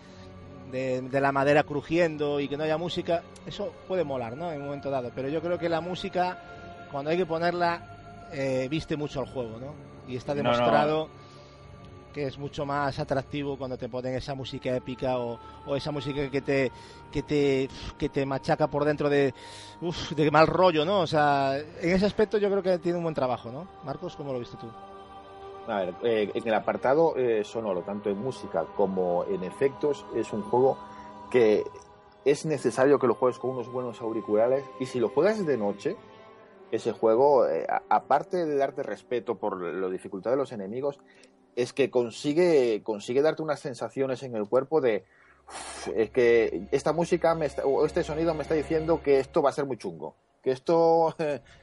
[0.70, 4.50] de, de la madera crujiendo y que no haya música, eso puede molar, ¿no?
[4.52, 5.10] En un momento dado.
[5.14, 9.58] Pero yo creo que la música, cuando hay que ponerla, eh, viste mucho al juego,
[9.58, 9.74] ¿no?
[10.08, 10.42] Y está No,
[11.06, 11.21] no.
[12.12, 15.38] Que es mucho más atractivo cuando te ponen esa música épica o,
[15.74, 16.70] esa música que te
[17.10, 17.68] que te
[17.98, 19.34] que te machaca por dentro de
[19.80, 21.00] uf, de mal rollo, ¿no?
[21.00, 23.66] O sea, en ese aspecto yo creo que tiene un buen trabajo, ¿no?
[23.84, 24.68] Marcos, ¿cómo lo viste tú?
[26.02, 30.76] Eh, en el apartado eh, sonoro, tanto en música como en efectos, es un juego
[31.30, 31.64] que
[32.24, 35.96] es necesario que lo juegues con unos buenos auriculares y si lo juegas de noche,
[36.72, 40.98] ese juego, eh, aparte de darte respeto por la dificultad de los enemigos,
[41.56, 45.04] es que consigue, consigue darte unas sensaciones en el cuerpo de
[45.48, 49.42] "Uf, es que esta música me está- o este sonido me está diciendo que esto
[49.42, 50.14] va a ser muy chungo.
[50.42, 50.76] Que esto,
[51.08, 51.14] o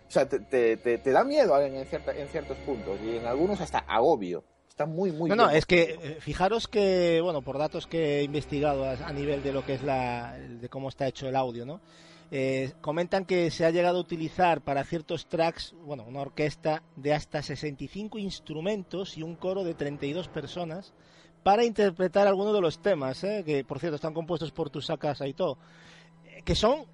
[0.07, 3.59] sea, te, te- te- te da miedo en, cierta- en ciertos puntos y en algunos
[3.61, 4.43] hasta agobio.
[4.69, 8.19] Está muy, muy no, no, bien es que eh, fijaros que, bueno, por datos que
[8.19, 11.35] he investigado a, a nivel de lo que es la, de cómo está hecho el
[11.35, 11.81] audio, ¿no?
[12.31, 17.13] Eh, comentan que se ha llegado a utilizar para ciertos tracks, bueno, una orquesta de
[17.13, 20.93] hasta 65 instrumentos y un coro de 32 personas
[21.41, 23.43] para interpretar algunos de los temas, ¿eh?
[23.43, 25.57] que por cierto están compuestos por Tusaka Saito,
[26.25, 26.85] eh, que son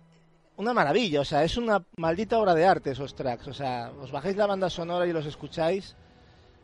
[0.56, 4.12] una maravilla, o sea, es una maldita obra de arte esos tracks, o sea, os
[4.12, 5.98] bajáis la banda sonora y los escucháis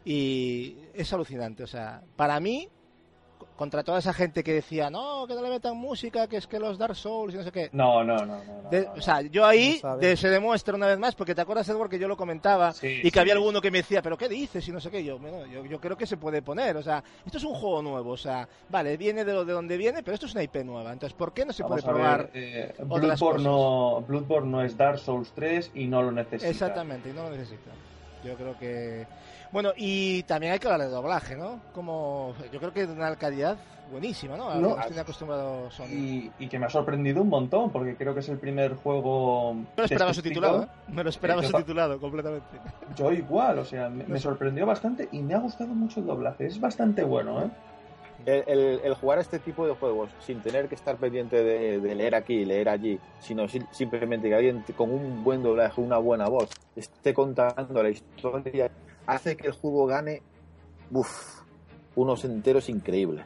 [0.06, 2.70] y es alucinante, o sea, para mí,
[3.62, 6.58] contra toda esa gente que decía, no, que no le metan música, que es que
[6.58, 7.70] los Dark Souls y no sé qué.
[7.74, 8.44] No, no, no, no.
[8.64, 9.02] no, De- no, o no.
[9.04, 12.08] sea, yo ahí de- se demuestra una vez más, porque te acuerdas, Edward, que yo
[12.08, 13.20] lo comentaba Sí, y que sí.
[13.20, 14.68] había alguno que me decía, pero ¿qué dices?
[14.68, 15.04] Y no sé qué.
[15.04, 17.84] Yo, bueno, yo, yo creo que se puede poner, o sea, esto es un juego
[17.84, 20.64] nuevo, o sea, vale, viene de, lo, de donde viene, pero esto es una IP
[20.64, 20.92] nueva.
[20.92, 22.32] Entonces, ¿por qué no se Vamos puede probar?
[22.34, 26.50] eh, Bloodborne, no, Bloodborne no es Dark Souls 3 y no lo necesita.
[26.50, 27.70] Exactamente, y no lo necesita.
[28.24, 29.06] Yo creo que.
[29.52, 31.62] Bueno, y también hay que hablar de doblaje, ¿no?
[31.74, 32.34] Como.
[32.52, 33.58] Yo creo que de una calidad
[33.92, 34.50] buenísima, ¿no?
[34.50, 35.88] A No, lo que tiene acostumbrado Sony.
[35.90, 39.54] Y, y que me ha sorprendido un montón, porque creo que es el primer juego.
[39.56, 40.68] Me lo esperaba subtitulado, ¿eh?
[40.88, 42.62] Me lo esperaba Eh, subtitulado completamente.
[42.96, 46.46] Yo igual, o sea, me, me sorprendió bastante y me ha gustado mucho el doblaje.
[46.46, 47.52] Es bastante bueno, ¿eh?
[48.26, 51.80] El, el- el jugar a este tipo de juegos sin tener que estar pendiente de,
[51.82, 55.82] de leer aquí y leer allí, sino sim- simplemente que alguien con un buen doblaje,
[55.82, 58.72] una buena voz, esté contando la historia,
[59.12, 60.22] hace que el juego gane
[60.92, 61.42] uf,
[61.96, 63.26] unos enteros increíbles.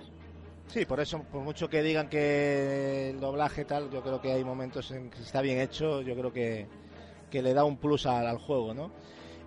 [0.68, 4.44] Sí, por eso, por mucho que digan que el doblaje tal, yo creo que hay
[4.44, 6.68] momentos en que está bien hecho, yo creo que,
[7.30, 8.92] que le da un plus al, al juego, ¿no?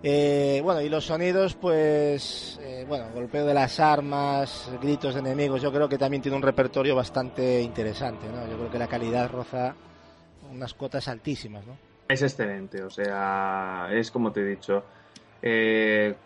[0.01, 5.61] Eh, bueno, y los sonidos, pues, eh, bueno, golpeo de las armas, gritos de enemigos,
[5.61, 8.47] yo creo que también tiene un repertorio bastante interesante, ¿no?
[8.49, 9.75] Yo creo que la calidad roza
[10.49, 11.77] unas cotas altísimas, ¿no?
[12.07, 14.85] Es excelente, o sea, es como te he dicho.
[15.41, 16.19] Eh,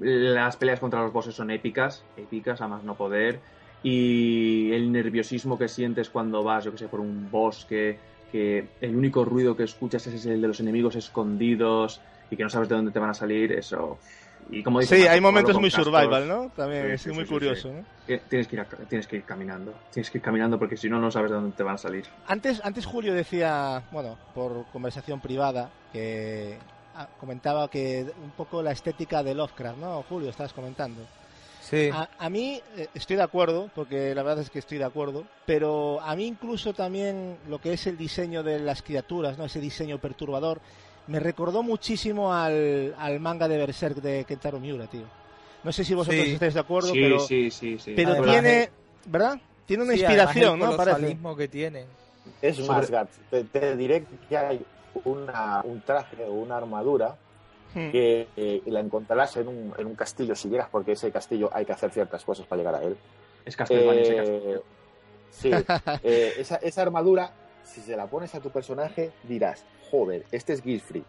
[0.00, 3.42] las peleas contra los bosses son épicas, épicas a más no poder.
[3.82, 8.96] Y el nerviosismo que sientes cuando vas, yo que sé, por un bosque, que el
[8.96, 12.74] único ruido que escuchas es el de los enemigos escondidos y que no sabes de
[12.74, 14.00] dónde te van a salir, eso.
[14.50, 16.50] Y como dice Sí, Marco, hay momentos muy survival, ¿no?
[16.50, 17.74] También es muy sí, curioso, sí.
[17.74, 17.86] ¿no?
[18.28, 21.00] Tienes que, ir a- tienes que ir caminando, tienes que ir caminando porque si no,
[21.00, 22.06] no sabes de dónde te van a salir.
[22.24, 26.60] Antes, antes Julio decía, bueno, por conversación privada, que
[27.20, 30.02] comentaba que un poco la estética de Lovecraft, ¿no?
[30.08, 31.02] Julio, estabas comentando.
[31.60, 31.90] Sí.
[31.92, 35.24] A, a mí eh, estoy de acuerdo, porque la verdad es que estoy de acuerdo,
[35.46, 39.44] pero a mí incluso también lo que es el diseño de las criaturas, ¿no?
[39.46, 40.60] Ese diseño perturbador,
[41.08, 45.04] me recordó muchísimo al, al manga de Berserk de Kentaro Miura, tío.
[45.64, 46.32] No sé si vosotros Sí.
[46.34, 47.92] estáis de acuerdo, sí, pero, sí, sí, sí.
[47.96, 48.70] pero Además, tiene,
[49.06, 49.40] ¿verdad?
[49.66, 50.76] Tiene una Sí, inspiración, el ¿no?
[50.76, 50.94] Parece.
[50.96, 51.84] colosalismo que tiene.
[52.40, 52.92] Es más,
[53.52, 54.64] te diré que hay
[55.04, 57.16] una, un traje o una armadura
[57.74, 57.90] Hmm.
[57.90, 61.66] que eh, la encontrarás en un, en un castillo si llegas, porque ese castillo hay
[61.66, 62.96] que hacer ciertas cosas para llegar a él.
[63.44, 64.62] Es Castlevania ese Eh, castillo.
[65.30, 65.50] sí,
[66.02, 67.32] eh, esa, esa armadura,
[67.64, 71.04] si se la pones a tu personaje, dirás, joder, este es Gilfrey.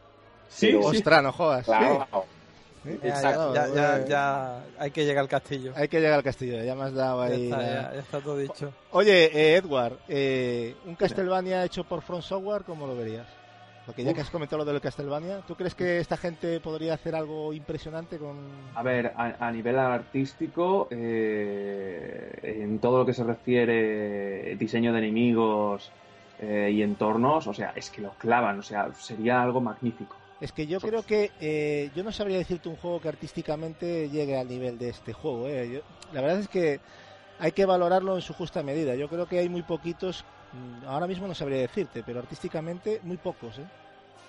[0.50, 0.98] Sí, Pero, sí.
[0.98, 1.64] Ostras, no jodas.
[1.66, 2.06] claro,
[2.84, 3.00] Sí.
[3.02, 3.54] Ya, Exacto.
[3.54, 5.74] ya, ya, eh, ya hay que llegar al castillo.
[5.76, 7.44] Hay que llegar al castillo, ya me has dado Ya ahí.
[7.46, 8.74] está, ya, ya está todo dicho.
[8.92, 13.28] Oye, eh, Edward, eh, un Castlevania hecho por From Software, ¿cómo lo verías?
[13.88, 17.16] Porque ya que has comentado lo del Castlevania, ¿tú crees que esta gente podría hacer
[17.16, 18.36] algo impresionante con...?
[18.76, 25.00] A ver, a, a nivel artístico, eh, en todo lo que se refiere diseño de
[25.00, 25.90] enemigos
[26.40, 30.18] eh, y entornos, o sea, es que lo clavan, o sea, sería algo magnífico.
[30.42, 34.38] Es que yo creo que eh, yo no sabría decirte un juego que artísticamente llegue
[34.38, 35.48] al nivel de este juego.
[35.48, 35.70] eh.
[35.72, 35.80] Yo-
[36.14, 36.80] la verdad es que
[37.40, 38.96] hay que valorarlo en su justa medida.
[38.96, 40.26] Yo creo que hay muy poquitos,
[40.86, 43.57] ahora mismo no sabría decirte, pero artísticamente muy pocos.
[43.60, 43.65] ¿eh?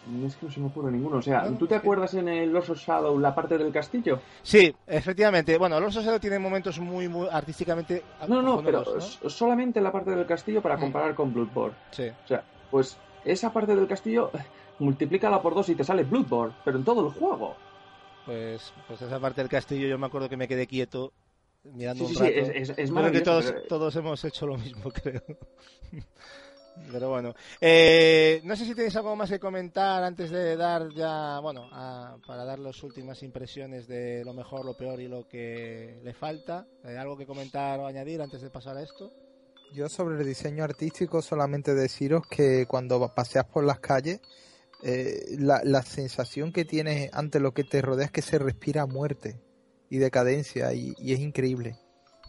[0.06, 2.50] No es que no se me ocurre ninguno, o sea, ¿tú te acuerdas en el
[2.50, 4.20] Lost of Shadow la parte del castillo?
[4.42, 5.58] Sí, efectivamente.
[5.58, 8.02] Bueno, los Osado tienen momentos muy, muy artísticamente.
[8.26, 8.84] No, no, pero
[9.28, 10.80] solamente la parte del castillo para Mm.
[10.80, 11.76] comparar con Bloodborne.
[11.90, 12.08] Sí.
[12.24, 14.30] O sea, pues esa parte del castillo,
[14.78, 17.56] multiplícala por dos y te sale Bloodborne, pero en todo el juego.
[18.24, 21.12] Pues, pues esa parte del castillo yo me acuerdo que me quedé quieto
[21.64, 22.50] mirando Sí, un sí, sí, rato.
[22.52, 25.22] es, es, es Creo que todos, pero- todos hemos hecho lo mismo, creo.
[26.92, 31.40] Pero bueno, eh, no sé si tenéis algo más que comentar antes de dar ya,
[31.40, 35.98] bueno, a- para dar las últimas impresiones de lo mejor, lo peor y lo que
[36.04, 36.66] le falta.
[36.84, 39.12] Eh, ¿Algo que comentar o añadir antes de pasar a esto?
[39.74, 44.20] Yo sobre el diseño artístico solamente deciros que cuando paseas por las calles,
[44.84, 48.86] eh, la, la sensación que tienes ante lo que te rodea es que se respira
[48.86, 49.40] muerte
[49.90, 51.76] y decadencia y, y es increíble,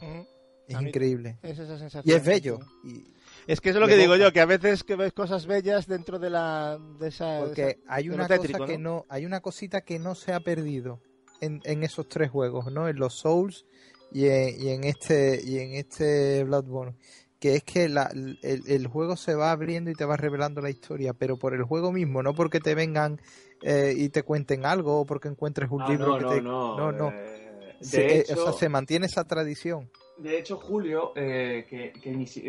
[0.02, 0.26] Ujú.
[0.68, 1.38] es increíble.
[1.42, 2.04] Es esa sensación.
[2.06, 2.60] Y es bello.
[2.84, 3.14] y-
[3.48, 5.88] Es que eso es lo que digo yo, que a veces que ves cosas bellas
[5.88, 9.26] dentro de la de esa de porque esa- hay una tétrico, cosa que no, hay
[9.26, 11.02] una cosita que no se ha perdido
[11.42, 12.88] en, en esos tres juegos, ¿no?
[12.88, 13.66] En los Souls
[14.12, 16.96] y en, y en este y en este Bloodborne,
[17.40, 18.38] que es que la- el,
[18.68, 21.92] el juego se va abriendo y te va revelando la historia, pero por el juego
[21.92, 23.20] mismo, no porque te vengan
[23.64, 26.42] eh, y te cuenten algo o porque encuentres un Ah, libro no, que no, te
[26.42, 27.10] no, no, no.
[27.16, 27.49] eh,
[27.80, 29.90] de, Se, eh, hecho, o sea, se mantiene esa tradición.
[30.18, 31.94] de hecho, Julio, eh, que,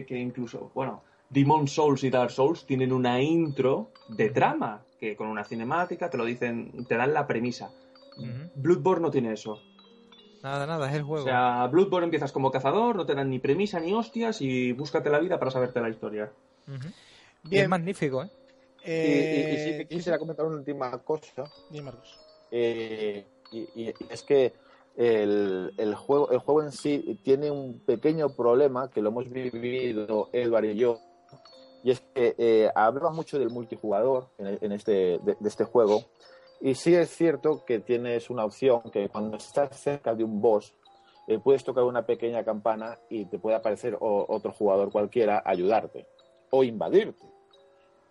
[0.05, 5.29] que, incluso, bueno, Demon Souls y Dark Souls tienen una intro de trama, que con
[5.29, 7.71] una cinemática te lo dicen, te dan la premisa.
[8.57, 9.63] Bloodborne no tiene eso.
[10.43, 11.23] Nada, nada, es el juego.
[11.25, 15.09] O sea, Bloodborne empiezas como cazador, no te dan ni premisa ni hostias y búscate
[15.11, 16.31] la vida para saberte la historia.
[17.45, 17.63] Bien.
[17.65, 18.31] es magnífico, ¿eh?
[18.85, 21.45] Y, y- y sí Eh, que quisiera comentar una última cosa.
[21.71, 22.19] Dime, Marcos.
[22.51, 24.53] Eh, y, y es que
[24.97, 30.29] el, el juego, el juego en sí tiene un pequeño problema que lo hemos vivido
[30.33, 30.99] Edward y yo.
[31.83, 36.05] Y es que eh, hablaba mucho del multijugador en, en este, de, de este juego.
[36.61, 40.75] Y sí es cierto que tienes una opción que cuando estás cerca de un boss,
[41.27, 45.51] eh, puedes tocar una pequeña campana y te puede aparecer o- otro jugador cualquiera a
[45.51, 46.07] ayudarte
[46.51, 47.25] o invadirte.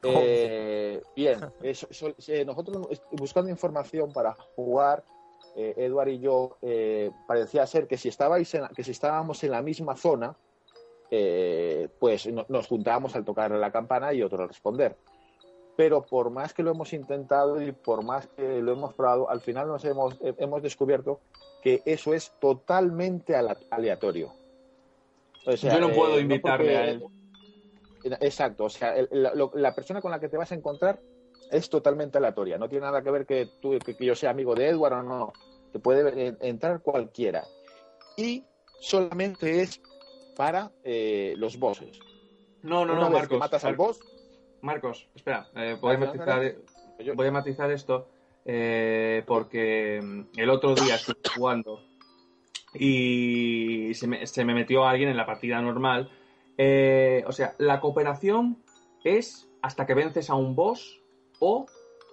[0.01, 5.03] Eh, bien, eso- eso- eh, nosotros buscando información para jugar,
[5.55, 9.51] eh, Edward y yo, eh, parecía ser que si, estabais en que si estábamos en
[9.51, 10.35] la misma zona,
[11.11, 14.95] eh, pues no- nos juntábamos al tocar la campana y otro al responder.
[15.75, 19.41] Pero por más que lo hemos intentado y por más que lo hemos probado, al
[19.41, 21.19] final nos hemos, eh, hemos descubierto
[21.61, 24.31] que eso es totalmente aleatorio.
[25.45, 28.17] O sea, Yo no puedo invitarle porque- a él.
[28.21, 30.99] Exacto, o sea, el- la, lo- la persona con la que te vas a encontrar
[31.51, 32.57] es totalmente aleatoria.
[32.57, 35.03] No tiene nada que ver que, tú, que, que yo sea amigo de Edward o
[35.03, 35.33] no.
[35.71, 37.43] Te puede entrar cualquiera.
[38.17, 38.43] Y
[38.79, 39.81] solamente es
[40.35, 41.99] para eh, los bosses.
[42.61, 43.29] No, no, Una no, Marcos.
[43.29, 43.99] que matas al boss,
[44.61, 46.55] Marcos, espera, eh, a matizar,
[47.15, 48.09] voy a matizar esto
[48.45, 51.81] eh, porque mm, el otro día estuve jugando
[52.73, 56.11] y se me, se me metió alguien en la partida normal.
[56.57, 58.61] Eh, o sea, la cooperación
[59.03, 60.98] es hasta que vences a un boss
[61.39, 61.65] o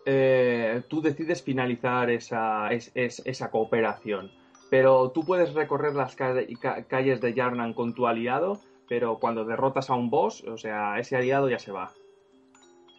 [0.04, 4.30] eh, tú decides finalizar esa, es- es- esa cooperación.
[4.70, 9.44] Pero tú puedes recorrer las ca- ca- calles de Yarnan con tu aliado, pero cuando
[9.44, 11.92] derrotas a un boss, o sea, ese aliado ya se va.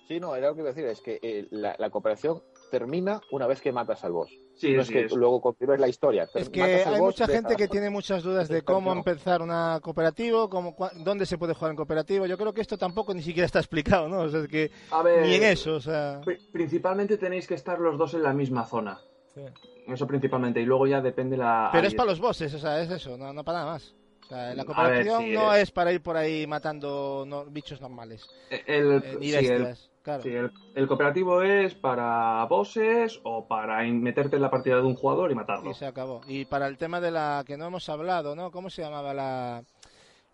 [0.08, 2.42] Sí, no, era lo que iba a decir, es que eh, la, la cooperación
[2.72, 4.32] termina una vez que matas al boss.
[4.58, 5.14] Sí, no es sí, que es.
[5.14, 6.28] luego continúes la historia.
[6.34, 10.50] Es que hay boss, mucha gente que tiene muchas dudas de cómo empezar una cooperativo,
[10.50, 12.26] cómo, cua- dónde se puede jugar en cooperativo.
[12.26, 14.22] Yo creo que esto tampoco ni siquiera está explicado, ¿no?
[14.22, 16.22] O sea, es que A ver, ni en eso, o sea...
[16.26, 19.00] pri- Principalmente tenéis que estar los dos en la misma zona.
[19.34, 19.42] Sí.
[19.88, 20.60] Eso principalmente.
[20.60, 21.70] Y luego ya depende la.
[21.72, 23.96] Pero ahí es para los bosses, o sea, es eso, no, no para nada más.
[24.24, 25.62] O sea, la ver, cooperación sí, no eh.
[25.62, 29.78] es para ir por ahí matando no- bichos normales, El, eh, ni sí, el-
[30.08, 30.24] claro.
[30.24, 34.96] sí, el- el cooperativo es para bosses o para meterte en la partida de un
[34.96, 35.70] jugador y matarlo.
[35.70, 36.22] Y se acabó.
[36.28, 38.50] Y para el tema de la que no hemos hablado, ¿no?
[38.52, 39.64] ¿Cómo se llamaba la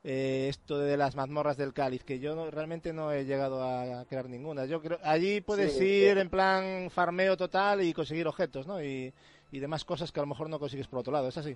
[0.04, 2.04] eh, esto de las mazmorras del cáliz?
[2.04, 4.66] Que yo no- realmente no he llegado a crear ninguna.
[4.66, 6.22] Yo creo allí puedes Sí, ir eh.
[6.22, 8.84] en plan farmeo total y conseguir objetos, ¿no?
[8.84, 9.14] Y,
[9.52, 11.30] y demás cosas que a lo mejor no consigues por otro lado.
[11.30, 11.56] ¿Es así?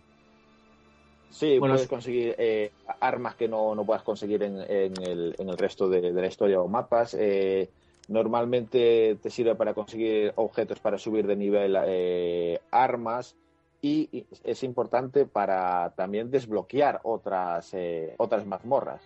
[1.30, 2.72] Sí, Bueno, puedes es- conseguir eh,
[3.02, 6.28] armas que no, no puedas conseguir en, en el, en el resto de, de la
[6.28, 7.16] historia o mapas.
[7.20, 7.70] Eh,
[8.08, 13.36] normalmente te sirve para conseguir objetos para subir de nivel eh, armas
[13.82, 19.02] y es importante para también desbloquear otras, eh, otras mazmorras.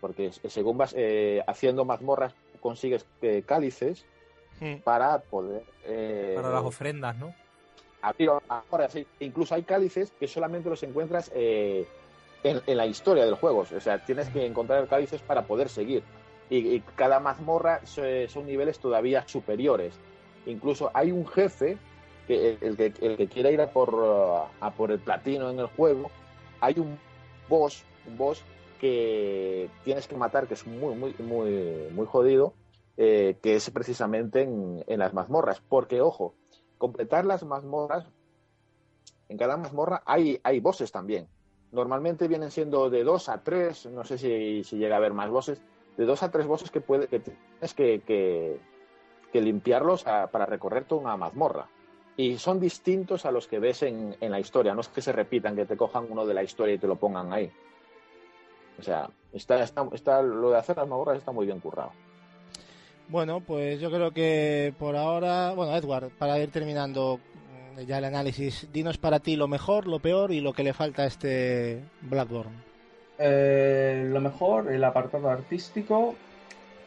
[0.00, 4.04] Porque según vas eh, haciendo mazmorras consigues eh, cálices
[4.84, 5.62] para poder...
[5.86, 7.34] eh, Para las ofrendas, ¿no?
[8.48, 11.86] ahora sí, incluso hay cálices que solamente los encuentras en,
[12.42, 13.60] en la historia del juego.
[13.60, 16.02] O sea, tienes que encontrar cálices para poder seguir.
[16.50, 19.94] Y, cada mazmorra so- son niveles todavía superiores.
[20.46, 21.78] Incluso hay un jefe,
[22.26, 25.60] que el, que, el que quiera ir a por, uh, a por el platino en
[25.60, 26.10] el juego,
[26.60, 26.98] hay un
[27.48, 28.42] boss, un boss
[28.80, 32.54] que tienes que matar, que es muy, muy, muy, muy jodido,
[32.96, 35.62] eh, que es precisamente en, en las mazmorras.
[35.68, 36.34] Porque, ojo,
[36.78, 38.06] completar las mazmorras,
[39.28, 41.28] en cada mazmorra hay, hay bosses también.
[41.72, 45.30] Normalmente vienen siendo de dos a tres, no sé si, si llega a haber más
[45.30, 45.60] bosses,
[46.00, 48.00] de dos a tres bosses que, puede, que tienes que,
[49.30, 51.66] que, limpiarlos para recorrer toda una mazmorra.
[52.16, 55.12] Y son distintos a los que ves en, en la historia, no es que se
[55.12, 57.52] repitan, que te cojan uno de la historia y te lo pongan ahí.
[58.78, 61.92] O sea, está, está, está, lo de hacer las mazmorras está muy bien currado.
[63.08, 67.20] Bueno, pues yo creo que por ahora, bueno, Edward, para ir terminando
[67.76, 70.72] mm, ya el análisis, dinos para ti lo mejor, lo peor y lo que le
[70.72, 72.69] falta a este Blackburn.
[73.20, 76.16] Eh, lo mejor, el apartado artístico,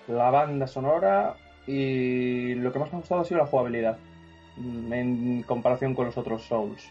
[0.07, 1.35] la banda sonora
[1.67, 3.97] y lo que más me ha gustado ha sido la jugabilidad
[4.57, 6.83] mm, en comparación con los otros Souls.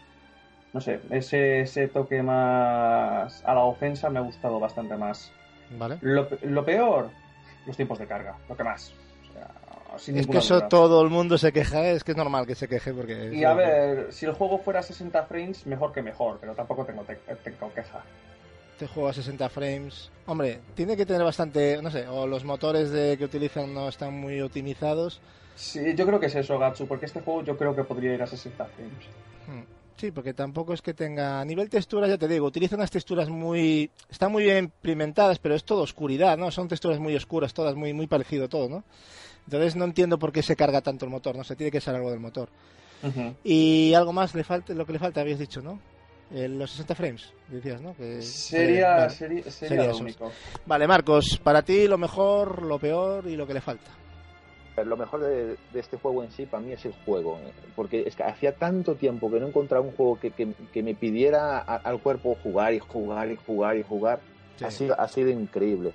[0.73, 5.31] No sé, ese, ese toque más a la ofensa me ha gustado bastante más.
[5.77, 5.97] ¿Vale?
[6.01, 7.09] Lo, pe- lo peor,
[7.67, 8.91] los tiempos de carga, lo que más.
[8.91, 10.69] O sea, sin Es que eso duda.
[10.69, 13.29] todo el mundo se queja, es que es normal que se queje porque...
[13.33, 17.03] Y a ver, si el juego fuera 60 frames, mejor que mejor, pero tampoco tengo,
[17.03, 18.03] te- tengo queja.
[18.83, 20.11] Este juego a 60 frames.
[20.25, 24.13] Hombre, tiene que tener bastante, no sé, o los motores de, que utilizan no están
[24.13, 25.21] muy optimizados.
[25.55, 28.21] Sí, yo creo que es eso, Gatsu, porque este juego yo creo que podría ir
[28.21, 29.05] a 60 frames.
[29.47, 29.63] Hmm.
[29.95, 31.39] Sí, porque tampoco es que tenga...
[31.39, 33.89] A nivel textura, ya te digo, utiliza unas texturas muy...
[34.09, 36.51] Están muy bien implementadas, pero es todo oscuridad, ¿no?
[36.51, 38.83] Son texturas muy oscuras, todas muy, muy parecido todo, ¿no?
[39.45, 41.95] Entonces no entiendo por qué se carga tanto el motor, no sé, tiene que ser
[41.95, 42.49] algo del motor.
[43.45, 45.79] Y algo más le falta, lo que le falta habías dicho, ¿no?
[46.31, 47.95] Eh, los 60 frames, decías, ¿no?
[47.95, 49.09] Que, Sería, vale.
[49.11, 50.31] sería, sería Sería lo único.
[50.65, 53.91] Vale, Marcos, para ti lo mejor, lo peor y lo que le falta.
[54.83, 58.03] Lo mejor de, de este juego en sí para mí es el juego, eh, porque
[58.07, 61.59] es que hacía tanto tiempo que no encontraba un juego que, que- que me pidiera
[61.59, 64.19] a- al cuerpo jugar y jugar y jugar y jugar.
[64.57, 64.65] Sí.
[64.65, 65.93] Ha, sido, ha sido increíble.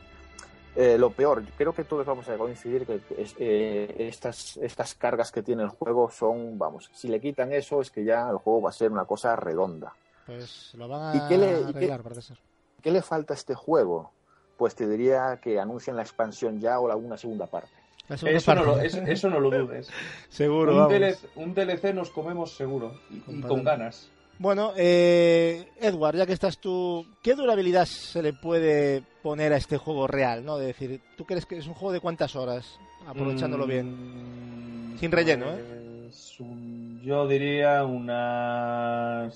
[0.77, 5.33] Eh, lo peor, creo que todos vamos a coincidir que es- eh, estas, estas cargas
[5.33, 8.63] que tiene el juego son, vamos, si le quitan eso es que ya el juego
[8.63, 9.93] va a ser una cosa redonda.
[10.29, 12.39] Pues lo van a ¿Y qué le- qué- arreglar, parece ser.
[12.83, 14.13] ¿Qué le falta a este juego?
[14.57, 17.71] Pues te diría que anuncien la expansión ya o alguna segunda parte.
[18.09, 19.89] Eso no, lo, eso, eso no lo dudes.
[20.31, 20.93] Seguro, un, vamos.
[20.93, 22.95] DLC, un DLC nos comemos seguro.
[23.11, 24.09] Y, con ganas.
[24.39, 29.77] Bueno, eh, Edward, ya que estás tú, ¿qué durabilidad se le puede poner a este
[29.79, 30.45] juego real?
[30.45, 30.57] ¿no?
[30.59, 32.79] De decir, ¿tú crees que es un juego de cuántas horas?
[33.07, 34.95] Aprovechándolo bien.
[34.95, 36.05] Mm, Sin relleno, ¿eh?
[36.05, 39.35] pues, un- yo diría unas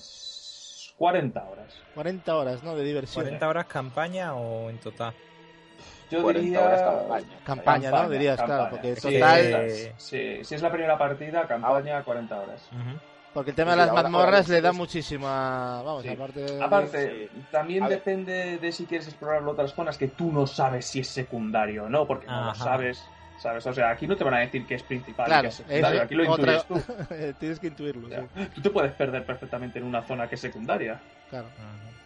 [0.97, 1.73] 40 horas.
[1.95, 2.75] 40 horas, ¿no?
[2.75, 3.25] De diversión.
[3.25, 5.13] ¿40 horas campaña o en total?
[6.11, 6.65] Yo 40 diría...
[6.65, 7.37] horas campaña.
[7.43, 8.09] Campaña, ¿no?
[8.09, 8.69] Dirías, claro, campaña.
[8.69, 12.69] porque Sí, total- sí, sí, si es la primera partida, campaña 40 horas.
[13.33, 15.81] Porque el tema Sí, de las ahora- mazmorras ahora le da muchísima...
[15.83, 16.09] Vamos, Sí.
[16.09, 16.61] aparte...
[16.61, 17.97] Aparte, también A ver.
[17.97, 21.89] depende de si quieres explorar otras zonas que tú no sabes si es secundario o
[21.89, 22.63] no, porque no lo Ajá.
[22.63, 23.03] sabes.
[23.39, 23.65] ¿Sabes?
[23.67, 25.55] O sea, aquí no te van a decir que es principal y Claro, que es
[25.55, 25.89] secundario.
[25.95, 26.93] eso- aquí lo otra- intuyes tú.
[27.39, 28.49] Tienes que intuirlo, O sea, sí.
[28.55, 31.01] tú te puedes perder perfectamente en una zona que es secundaria.
[31.29, 31.47] Claro,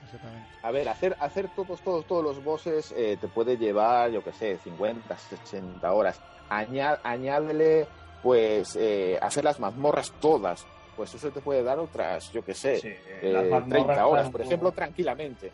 [0.06, 0.48] exactamente.
[0.64, 4.32] A ver, hacer, hacer todos, todos, todos los bosses eh, te puede llevar, yo que
[4.32, 6.20] sé, 50, 60 horas.
[6.49, 7.88] Añá- añádele,
[8.24, 10.66] pues, eh, hacer las mazmorras todas.
[10.95, 14.24] Pues eso te puede dar otras, yo que sé, Sí, eh, las mazmorras 30 horas,
[14.24, 15.52] dan por ejemplo, tranquilamente.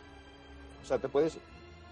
[0.82, 1.38] O sea, te puedes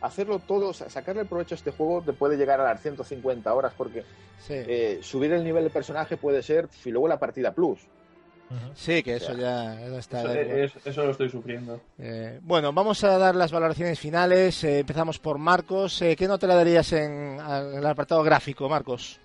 [0.03, 3.53] hacerlo todo, sa- sacarle el provecho a este juego te puede llegar a las 150
[3.55, 4.03] horas porque
[4.41, 4.55] Sí.
[4.55, 7.81] eh, subir el nivel de personaje puede ser y luego la partida plus.
[8.75, 10.21] Sí, que o eso sea, ya eso está.
[10.21, 11.81] Eso, es- eso lo estoy sufriendo.
[11.99, 14.63] Eh, bueno, vamos a dar las valoraciones finales.
[14.65, 16.03] Eh, empezamos por Marcos.
[16.03, 19.19] Eh, ¿Qué nota le darías en, el apartado gráfico, Marcos?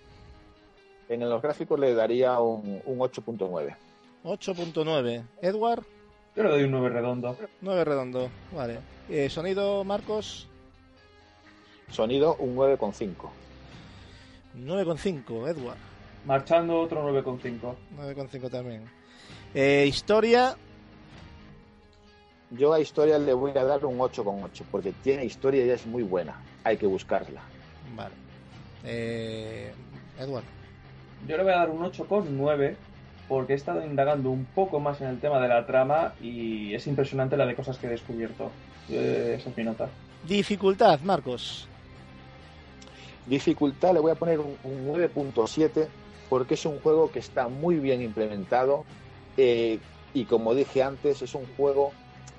[1.10, 3.76] En los gráficos le daría un, un 8.9.
[4.24, 5.24] 8.9.
[5.42, 5.84] Edward,
[6.36, 7.36] Yo le doy un 9 redondo.
[7.62, 8.30] 9 redondo.
[8.54, 8.80] Vale.
[9.10, 10.47] Eh, sonido, Marcos,
[11.92, 13.14] Sonido, un 9.5.
[14.58, 15.50] 9.5.
[15.50, 15.78] Edward,
[16.26, 17.76] Marchando otro 9,5.
[17.98, 18.84] 9.5 también.
[19.54, 20.56] Eh, historia,
[22.52, 26.04] Yo a historia le voy a dar un 8,8 porque tiene historia y es muy
[26.04, 26.42] buena.
[26.64, 27.42] Hay que buscarla.
[27.96, 28.14] vale.
[28.84, 29.72] Eh,
[30.20, 30.44] Edward,
[31.28, 32.76] Yo le voy a dar un 8,9
[33.28, 36.88] porque he estado indagando un poco más en el tema de la trama y es
[36.88, 38.52] impresionante la de cosas que he descubierto.
[38.90, 39.90] Eh, esa es mi nota.
[40.28, 41.68] dificultad, Marcos.
[43.28, 45.88] Dificultad le voy a poner un, un 9.7
[46.30, 48.86] porque es un juego que está muy bien implementado
[49.38, 49.80] eh,
[50.14, 51.92] y como dije antes es un juego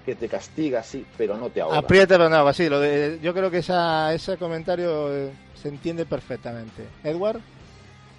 [0.05, 1.79] que te castiga, sí, pero no te ahoga.
[1.79, 2.69] Aprieta pero no, así.
[2.69, 6.85] Lo de, yo creo que esa, ese comentario eh, se entiende perfectamente.
[7.05, 7.41] Edward,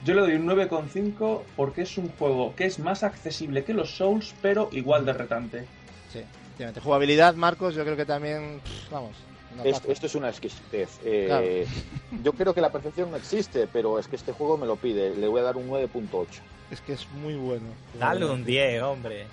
[0.05, 3.95] Yo le doy un 9,5 porque es un juego que es más accesible que los
[3.95, 5.65] Souls, pero igual de retante.
[6.13, 6.79] sí, efectivamente.
[6.79, 9.15] Jugabilidad, Marcos, yo creo que también, pff, vamos.
[9.63, 10.99] Esto, es una exquisitez.
[11.03, 11.65] Eh,
[12.23, 15.15] Yo creo que la perfección no existe, pero es que este juego me lo pide.
[15.15, 16.27] Le voy a dar un 9.8.
[16.71, 17.67] Es que es muy bueno.
[17.99, 19.25] Dale un 10, hombre.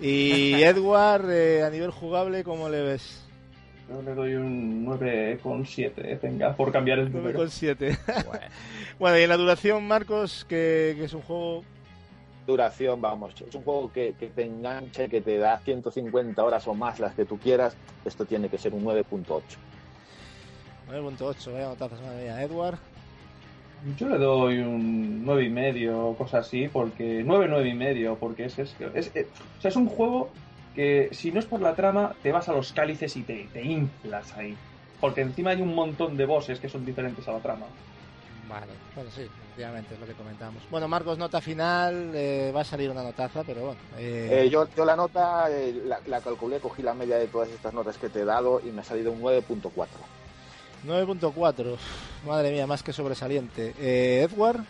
[0.00, 3.22] Y Edward, eh, a nivel jugable, ¿cómo le ves?
[3.88, 7.44] Yo le doy un 9,7, venga, por cambiar el número.
[7.44, 7.98] 9,7.
[8.26, 8.40] Bueno.
[8.98, 11.64] bueno, y en la duración, Marcos, que, que es un juego...
[12.46, 16.66] Duración, vamos, es un juego que, que te engancha y que te da 150 horas
[16.68, 17.76] o más las que tú quieras.
[18.04, 19.42] Esto tiene que ser un 9.8.
[20.88, 22.28] 9.8, vaya notazas, madre.
[22.42, 22.78] Edward,
[23.98, 28.44] Yo le doy un 9 y medio, cosas así, porque 9, 9 y medio, porque
[28.44, 29.26] es, es, es- es-
[29.58, 30.30] o sea, es un juego
[30.74, 33.64] que si no es por la trama, te vas a los cálices y te, te
[33.64, 34.54] inflas ahí.
[35.00, 37.66] Porque encima hay un montón de bosses que son diferentes a la trama.
[38.48, 40.62] Vale, bueno, sí, efectivamente, es lo que comentamos.
[40.70, 43.80] Bueno, Marcos, nota final, eh, va a salir una notaza, pero bueno.
[43.98, 47.48] eh, Eh, yo, yo la nota eh, la, la calculé, cogí la media de todas
[47.48, 49.86] estas notas que te he dado y me ha salido un 9.4.
[50.86, 51.80] 9.4, uf,
[52.26, 53.74] madre mía, más que sobresaliente.
[53.80, 54.60] Eh, Edward,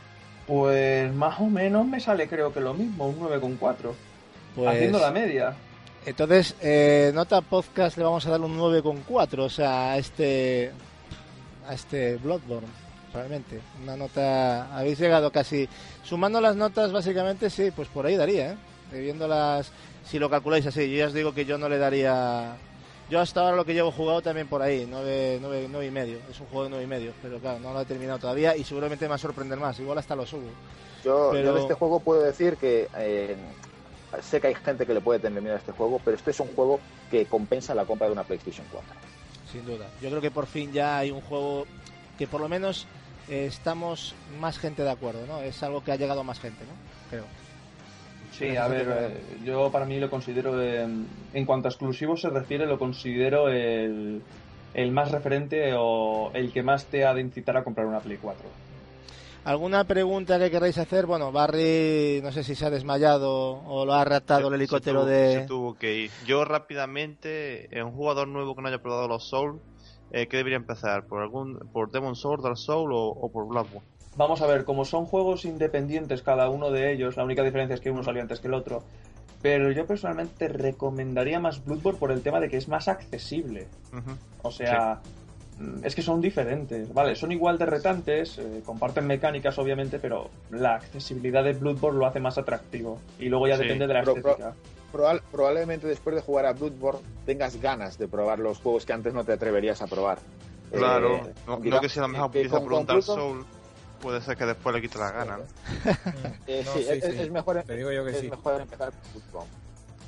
[0.46, 3.58] Pues más o menos me sale creo que lo mismo, un 9,4.
[4.54, 4.68] pues...
[4.68, 5.54] Haciendo la media.
[6.06, 10.70] Entonces, eh, nota podcast le vamos a dar un 9,4, o sea, a este,
[11.68, 12.68] a este Bloodborne,
[13.16, 13.60] realmente.
[13.82, 15.68] Una nota, habéis llegado casi,
[16.05, 18.56] sumando las notas básicamente, sí, pues por ahí daría, ¿eh?
[18.93, 19.70] Viéndolas,
[20.05, 22.56] si lo calculáis así, yo ya os digo que yo no le daría,
[23.10, 26.18] yo hasta ahora lo que llevo jugado también por ahí, 9, 9, 9 y medio,
[26.30, 28.62] es un juego de 9 y medio, pero claro, no lo he terminado todavía y
[28.64, 30.48] seguramente me va a sorprender más, igual hasta lo subo.
[31.05, 33.36] Yo, Pero- yo de este juego puedo decir que eh,
[34.22, 36.40] sé que hay gente que le puede tener miedo a este juego, pero este es
[36.40, 36.78] un juego
[37.10, 38.88] que compensa la compra de una PlayStation 4.
[39.52, 39.86] Sin duda.
[40.02, 41.66] Yo creo que por fin ya hay un juego
[42.18, 42.86] que por lo menos
[43.28, 45.40] eh, estamos más gente de acuerdo, ¿no?
[45.40, 46.72] Es algo que ha llegado a más gente, ¿no?
[47.10, 47.24] Creo.
[48.32, 50.86] Sí, a ver, eh, yo para mí lo considero, eh,
[51.32, 54.20] en cuanto a exclusivos se refiere, lo considero el,
[54.74, 58.18] el más referente o el que más te ha de incitar a comprar una Play
[58.20, 58.46] 4.
[59.44, 61.06] ¿Alguna pregunta que queráis hacer?
[61.06, 63.30] Bueno, Barry, no sé si se ha desmayado
[63.64, 65.32] o lo ha raptado el helicóptero se tuvo- de...
[65.32, 66.10] Se tuvo que ir.
[66.26, 69.60] Yo rápidamente, eh, un jugador nuevo que no haya probado los Souls,
[70.10, 71.06] eh, ¿qué debería empezar?
[71.06, 73.86] ¿Por algún por Demon Souls, Dark Souls o, o por Bloodborne?
[74.16, 77.80] Vamos a ver, como son juegos independientes cada uno de ellos, la única diferencia es
[77.80, 78.82] que uno salió antes que el otro.
[79.42, 83.68] Pero yo personalmente recomendaría más Bloodborne por el tema de que es más accesible.
[84.42, 85.00] O sea,
[85.58, 87.14] mm, es que son diferentes, ¿vale?
[87.14, 92.18] Son igual de retantes, eh, comparten mecánicas obviamente, pero la accesibilidad de Bloodborne lo hace
[92.20, 92.98] más atractivo.
[93.18, 93.62] Y luego ya Sí.
[93.64, 94.54] depende de la pro- estética.
[95.31, 99.24] Probablemente después de jugar a Bloodborne tengas ganas de probar los juegos que antes no
[99.24, 100.18] te atreverías a probar.
[100.73, 103.32] Claro, Eh, no, que sea la mejor que pieza con- por un con Dark Bloodborne,
[103.35, 103.47] Souls,
[104.01, 105.36] puede ser que después le quite la gana.
[105.39, 105.44] ¿no?
[106.47, 107.20] eh, No, sí, sí, es, sí.
[107.23, 108.31] es mejor, Te digo yo que es sí.
[108.31, 109.51] mejor empezar con Bloodborne.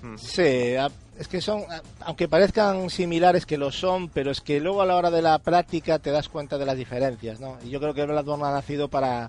[0.00, 0.16] Mm.
[0.18, 4.60] Sí, a- es que son, a- aunque parezcan similares que lo son, pero es que
[4.60, 7.58] luego a la hora de la práctica te das cuenta de las diferencias, ¿no?
[7.64, 9.28] Y yo creo que Bloodborne ha nacido para,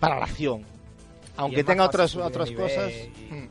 [0.00, 0.62] para la acción,
[1.36, 2.90] aunque tenga otras, otras cosas.
[2.92, 3.48] y- mm.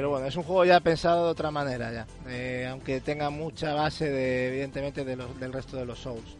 [0.00, 3.74] Pero bueno, es un juego ya pensado de otra manera ya, eh, aunque tenga mucha
[3.74, 6.38] base de, evidentemente del resto de los Souls.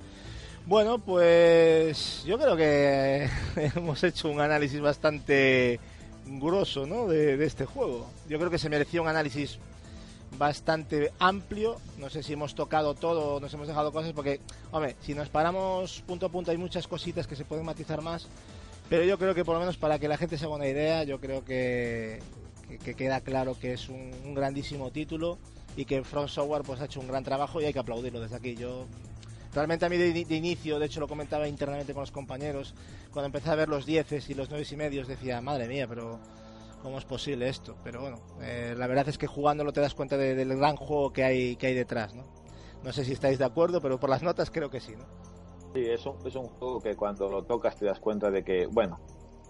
[0.64, 3.28] Bueno, pues yo creo que
[3.76, 5.78] hemos hecho un análisis bastante
[6.24, 7.06] grosso ¿no?
[7.06, 8.08] de, de este juego.
[8.30, 9.58] Yo creo que se merecía un análisis
[10.38, 11.76] bastante amplio.
[11.98, 15.28] No sé si hemos tocado todo o nos hemos dejado cosas, porque, hombre, si nos
[15.28, 18.26] paramos punto a punto hay muchas cositas que se pueden matizar más.
[18.88, 21.04] Pero yo creo que por lo menos para que la gente se haga una idea,
[21.04, 22.20] yo creo que,
[22.70, 25.38] que, que queda claro que es un, un grandísimo título
[25.76, 28.36] y que Front Software pues ha hecho un gran trabajo y hay que aplaudirlo desde
[28.36, 28.54] aquí.
[28.56, 28.86] Yo
[29.54, 32.74] realmente a mí de, de inicio, de hecho lo comentaba internamente con los compañeros,
[33.12, 36.18] cuando empecé a ver los 10 y los 9 y medios decía, madre mía, pero
[36.82, 37.76] ¿cómo es posible esto?
[37.84, 41.12] Pero bueno, eh, la verdad es que jugándolo te das cuenta de- del gran juego
[41.12, 42.24] que hay, que hay detrás, ¿no?
[42.82, 45.04] No sé si estáis de acuerdo, pero por las notas creo que sí, ¿no?
[45.74, 48.66] Sí, es un, es un juego que cuando lo tocas te das cuenta de que,
[48.66, 48.98] bueno,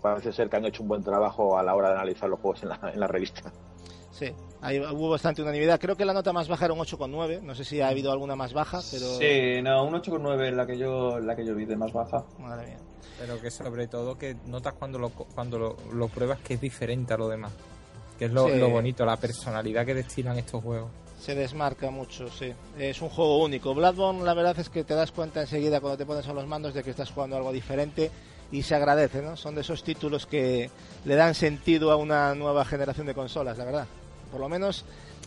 [0.01, 2.62] parece ser que han hecho un buen trabajo a la hora de analizar los juegos
[2.62, 3.52] en la, en la revista.
[4.12, 5.81] Sí, ahí hubo bastante unanimidad.
[5.81, 7.40] Creo que la nota más baja era un 8,9.
[7.43, 9.06] No sé si ha habido alguna más baja, pero.
[9.18, 12.24] Sí, no, un 8,9 es la que yo la que yo vi de más baja.
[12.39, 12.78] Madre mía.
[13.18, 17.14] Pero que sobre todo que notas cuando lo, cuando lo, lo pruebas que es diferente
[17.14, 17.52] a lo demás.
[18.18, 18.56] Que es lo, Sí.
[18.59, 20.90] lo bonito, la personalidad que destilan estos juegos.
[21.18, 22.52] Se desmarca mucho, sí.
[22.78, 23.74] Es un juego único.
[23.74, 26.72] Bloodborne, la verdad es que te das cuenta enseguida cuando te pones a los mandos
[26.74, 28.10] de que estás jugando algo diferente
[28.52, 29.36] y se agradece, ¿no?
[29.36, 30.70] Son de esos títulos que
[31.05, 33.86] le dan sentido a una nueva generación de consolas, la verdad.
[34.31, 34.85] Por lo menos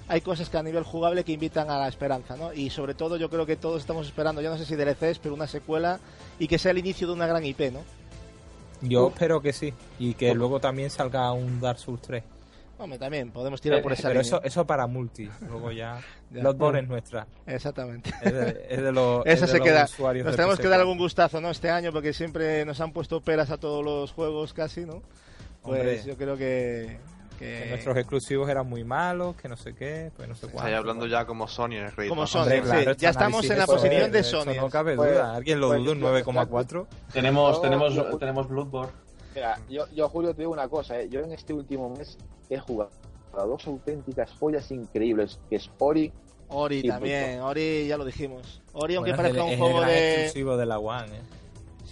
[0.07, 2.53] hay cosas que a nivel jugable que invitan a la esperanza, ¿no?
[2.53, 5.33] Y sobre todo yo creo que todos estamos esperando, yo no sé si DLCs, pero
[5.33, 5.99] una secuela
[6.39, 7.81] y que sea el inicio de una gran IP, ¿no?
[8.81, 9.73] Yo espero que sí.
[9.97, 12.23] Y que luego también salga un Dark Souls 3.
[12.83, 14.21] Hombre, también podemos tirar por esa Pero línea.
[14.37, 15.29] eso, eso para multi.
[15.47, 15.99] Luego ya.
[16.33, 16.41] Ya.
[16.41, 17.27] Bloodborne es nuestra.
[17.45, 18.11] Exactamente.
[18.23, 19.23] Es de, es de los.
[19.25, 19.83] es Esa de se los queda.
[19.85, 20.69] usuarios Nos de tenemos que PS4.
[20.71, 21.51] dar algún gustazo, ¿no?
[21.51, 25.03] Este año, porque siempre nos han puesto peras a todos los juegos casi, ¿no?
[25.61, 26.03] Pues Hombre.
[26.05, 26.97] yo creo que.
[27.37, 30.57] que- Que nuestros exclusivos eran muy malos, que no sé qué, pues no sé cuánto.
[30.59, 32.09] Estáis hablando ya como Sony en el.
[32.09, 32.25] Como.
[32.25, 32.63] Sony, Hombre, sí.
[32.63, 34.53] claro, este ya estamos en la posición es, de eso Sony.
[34.55, 35.35] no cabe Pues- duda.
[35.35, 35.91] ¿Alguien lo pues duda?
[35.91, 36.87] Un yo- 9,4.
[37.13, 38.91] Tenemos tenemos tenemos Bloodborne.
[39.33, 41.09] Mira, yo, yo Julio te digo una cosa, ¿eh?
[41.09, 42.17] yo en este último mes
[42.49, 42.91] he jugado
[43.35, 46.11] a dos auténticas joyas increíbles, que es Ori
[46.49, 48.61] Ori Y también, Ori ya lo dijimos.
[48.73, 50.13] Ori, aunque Bueno, es parezca el- un es juego de.
[50.23, 51.21] exclusivo de la One, ¿eh?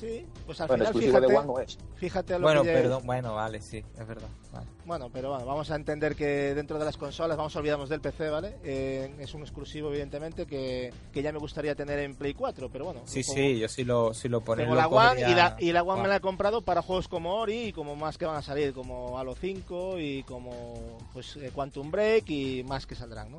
[0.02, 1.78] Sí, pues al bueno, final fíjate, de One no es.
[1.96, 4.28] fíjate a lo Bueno, que perdón, bueno, vale, sí, es verdad.
[4.52, 4.66] Vale.
[4.84, 8.02] Bueno, pero bueno, vamos a entender que dentro de las consolas, vamos a olvidarnos del
[8.02, 8.58] PC, ¿vale?
[8.64, 12.86] Eh, es un exclusivo, evidentemente, que, que ya me gustaría tener en Play 4, pero
[12.86, 13.02] bueno.
[13.06, 14.58] Sí, como- sí, yo sí lo, sí lo pongo.
[14.58, 17.36] Tengo la One y la, y la One me la he comprado para juegos como
[17.36, 21.52] Ori y como más que van a salir, como Halo 5 y como pues eh,
[21.54, 23.38] Quantum Break y más que saldrán, ¿no?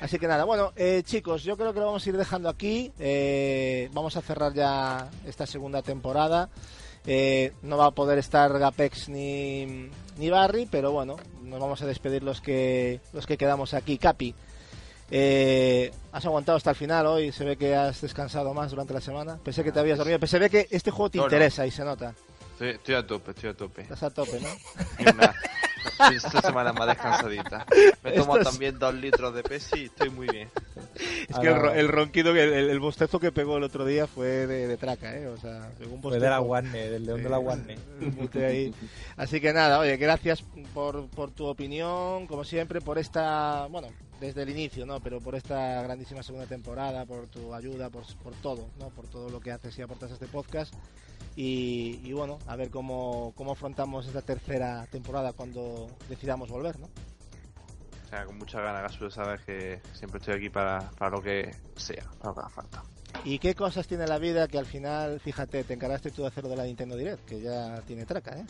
[0.00, 2.92] Así que nada, bueno, eh, chicos, yo creo que lo vamos a ir dejando aquí.
[2.98, 6.48] Eh, vamos a cerrar ya esta segunda temporada.
[7.06, 9.88] Eh, no va a poder estar Gapex ni,
[10.18, 13.96] ni Barry, pero bueno, nos vamos a despedir los que los que quedamos aquí.
[13.98, 14.34] Capi,
[15.10, 19.00] eh, has aguantado hasta el final hoy, se ve que has descansado más durante la
[19.00, 19.38] semana.
[19.42, 21.28] Pensé que te habías dormido, pero se ve que este juego te No, no.
[21.28, 22.14] interesa y se nota.
[22.52, 23.82] Estoy, estoy a tope, estoy a tope.
[23.82, 24.48] Estás a tope, ¿no?
[26.14, 27.66] Esta semana más descansadita.
[28.02, 30.48] Me tomo es- también dos litros de Pepsi y estoy muy bien.
[31.28, 34.06] Es que el, ro- el ronquido, que el, el bostezo que pegó el otro día
[34.06, 35.26] fue de, de traca, ¿eh?
[35.28, 36.24] O sea, un Fue bostezo.
[36.24, 37.78] de la Warner, del león de la Warner.
[38.46, 38.74] ahí.
[39.16, 40.42] Así que nada, oye, gracias
[40.74, 43.88] por, por tu opinión, como siempre, por esta, bueno,
[44.20, 45.00] desde el inicio, ¿no?
[45.00, 48.88] Pero por esta grandísima segunda temporada, por tu ayuda, por, por todo, ¿no?
[48.88, 50.74] Por todo lo que haces y aportas a este podcast.
[51.40, 56.86] Y, y bueno, a ver cómo, cómo afrontamos esta tercera temporada cuando decidamos volver, ¿no?
[56.86, 61.54] O sea, con muchas ganas, Gasu, sabes que siempre estoy aquí para, para lo que
[61.76, 62.82] sea, para lo que haga falta.
[63.22, 66.42] ¿Y qué cosas tiene la vida que al final, fíjate, te encaraste tú de hacer
[66.42, 68.44] lo de la Nintendo Direct, que ya tiene traca, ¿eh?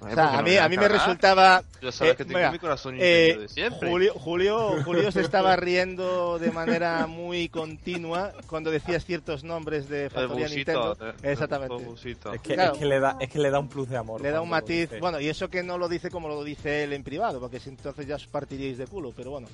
[0.00, 1.62] O Oye, sea, ¿por qué a mí, me a mí me resultaba...
[1.82, 3.90] Ya sabes eh, que tengo mira, mi corazón eh, de siempre.
[3.90, 10.08] Julio, Julio, Julio se estaba riendo de manera muy continua cuando decías ciertos nombres de
[10.08, 10.96] Factoría Nintendo.
[11.22, 11.76] el- Exactamente.
[11.76, 12.32] el busito.
[12.32, 12.72] Es que, Claro.
[12.72, 14.22] es, que le da, es que le da un plus de amor.
[14.22, 16.94] Le da un matiz, bueno, y eso que no lo dice como lo dice él
[16.94, 19.48] en privado, porque si entonces ya os partiríais de culo, pero bueno,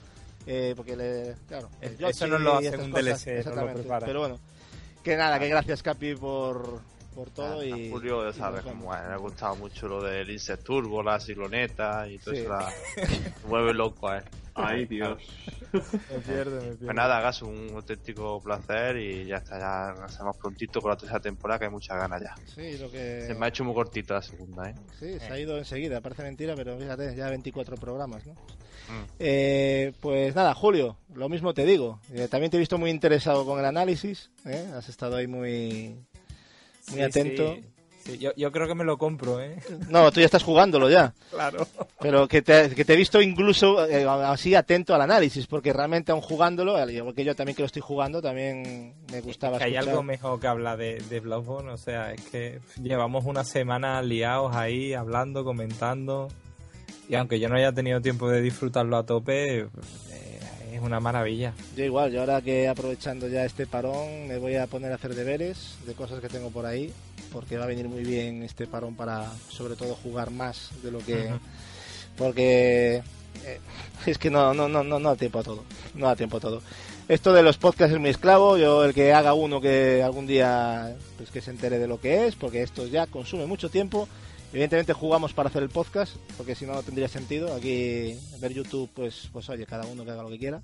[0.46, 3.80] eh, porque le, claro, el Eso no lo hace un cosas, DLC, no lo exactamente,
[3.80, 4.06] prepara.
[4.06, 4.38] Pero bueno,
[5.02, 6.80] que nada, que gracias Capi por,
[7.16, 10.30] por todo Ah, y Julio, ya sabes cómo es, le ha gustado mucho lo del
[10.30, 12.40] Insect Turbo, la cicloneta y todo Sí.
[12.42, 12.50] eso.
[12.50, 12.70] La...
[13.42, 14.22] me vuelve loco él.
[14.58, 15.18] Ay, Dios.
[15.72, 16.76] Me pierde, me pierde.
[16.86, 20.96] Pues nada, hagas un auténtico placer y ya está, ya nos vemos prontito con la
[20.96, 22.34] tercera temporada que hay muchas ganas ya.
[22.54, 23.24] Sí, lo que...
[23.26, 24.74] Se me ha hecho muy cortita la segunda, ¿eh?
[24.98, 28.32] Sí, se ha ido enseguida, parece mentira, pero fíjate, ya 24 programas, ¿no?
[28.32, 29.04] Mm.
[29.18, 32.00] Eh, pues nada, Julio, lo mismo te digo.
[32.14, 34.70] Eh, también te he visto muy interesado con el análisis, ¿eh?
[34.74, 35.96] has estado ahí muy,
[36.90, 37.54] muy Sí, atento.
[37.54, 37.64] sí.
[38.04, 39.56] Sí, yo, yo creo que me lo compro, ¿eh?
[39.88, 41.12] No, tú ya estás jugándolo ya.
[41.28, 41.66] Claro.
[42.00, 46.12] Pero que te, que te he visto incluso eh, así atento al análisis, porque realmente
[46.12, 49.64] aún jugándolo, al igual que yo también que lo estoy jugando, también me gustaba Que
[49.64, 49.88] hay escuchar.
[49.90, 54.54] algo mejor que hablar de, de Bloodborne, o sea, es que llevamos una semana liados
[54.54, 56.28] ahí, hablando, comentando,
[57.08, 59.68] y aunque yo no haya tenido tiempo de disfrutarlo a tope, eh,
[60.22, 60.25] es
[60.86, 61.52] una maravilla.
[61.76, 65.14] Yo igual, yo ahora que aprovechando ya este parón, me voy a poner a hacer
[65.14, 66.92] deberes de cosas que tengo por ahí,
[67.32, 70.98] porque va a venir muy bien este parón para sobre todo jugar más de lo
[71.00, 71.30] que...
[72.16, 73.02] Porque
[73.44, 73.60] eh,
[74.06, 75.64] es que no, no, no, no, no da tiempo a todo,
[75.94, 76.62] no da tiempo a todo.
[77.08, 80.96] Esto de los podcasts es mi esclavo, yo el que haga uno que algún día
[81.16, 84.08] pues que se entere de lo que es, porque esto ya consume mucho tiempo.
[84.56, 87.54] Evidentemente jugamos para hacer el podcast, porque si no no tendría sentido.
[87.54, 90.62] Aquí ver YouTube, pues, pues oye, cada uno que haga lo que quiera.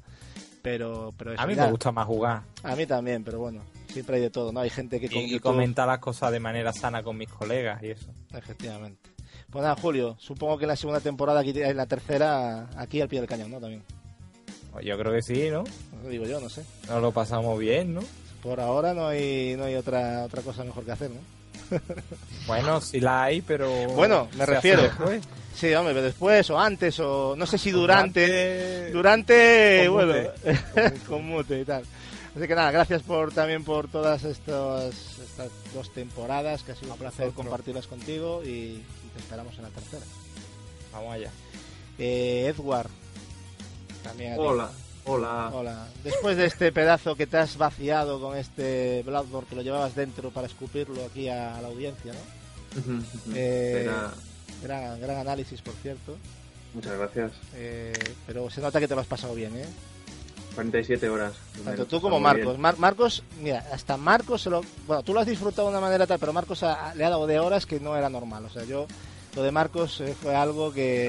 [0.62, 3.60] Pero, pero eso A mí ya- me gusta más jugar a mí también, pero bueno,
[3.89, 4.60] siempre hay de todo, ¿no?
[4.60, 7.82] Hay gente que con y, YouTube- comentar las cosas de manera sana con mis colegas
[7.82, 8.06] y eso.
[8.32, 9.10] Efectivamente.
[9.51, 13.09] Pues nada, Julio, supongo que en la segunda temporada, aquí, en la tercera, aquí al
[13.09, 13.60] pie del cañón, ¿no?
[13.60, 13.82] También.
[14.73, 15.64] Pues Yo creo que sí, ¿no?
[16.02, 16.64] Lo digo yo, no sé.
[16.89, 18.01] Nos lo pasamos bien, ¿no?
[18.43, 21.41] Por ahora no hay, no hay otra, otra cosa mejor que hacer, ¿no?
[22.47, 23.70] Bueno, sí la hay, pero...
[23.89, 24.82] Bueno, me refiero.
[25.55, 28.90] Sí, hombre, pero después o antes o no sé si durante.
[28.90, 30.93] Durante- Durante, Con bueno, mute.
[31.09, 31.85] con mute y tal.
[32.35, 36.93] Así que nada, gracias por también por todas estas, estas dos temporadas, que ha sido
[36.93, 38.85] un placer compartirlas contigo y, y
[39.15, 40.03] te esperamos en la tercera.
[40.93, 41.31] Vamos allá.
[41.99, 42.89] Eh, Edward,
[44.03, 44.43] también a ti.
[45.05, 45.87] Hola, hola.
[46.05, 50.31] Después de este pedazo que te has vaciado con este Bloodborne que lo llevabas dentro
[50.31, 53.03] para escupirlo aquí a la audiencia, ¿no?
[53.35, 54.12] Eh, Era-
[54.62, 56.16] Gran, gran análisis, por cierto.
[56.73, 57.33] Muchas gracias.
[57.55, 57.93] Eh,
[58.29, 59.66] pero se nota que te lo has pasado bien, ¿eh?
[60.55, 61.33] 47 horas.
[61.65, 62.59] Tanto tú como Marcos.
[62.59, 64.61] Mar- Marcos, mira, hasta Marcos se lo...
[64.87, 67.27] Bueno, tú lo has disfrutado de una manera tal, pero Marcos ha- le ha dado
[67.27, 68.45] de horas que no era normal.
[68.45, 68.87] O sea, yo...
[69.35, 71.09] Lo de Marcos eh, fue algo que...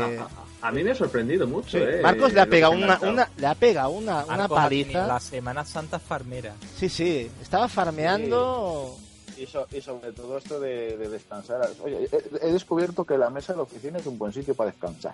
[0.64, 3.48] A, mí me ha sorprendido mucho, Sí, eh, Marcos le ha pegado una, una, le
[3.48, 5.06] ha pegado una, una paliza.
[5.08, 6.54] La Semana Santa farmera.
[6.78, 8.98] Sí, sí, estaba farmeando.
[9.38, 11.68] Y, so- y sobre todo esto de, de descansar.
[11.84, 14.70] Oye, he, he descubierto que la mesa de la oficina es un buen sitio para
[14.72, 15.14] descansar.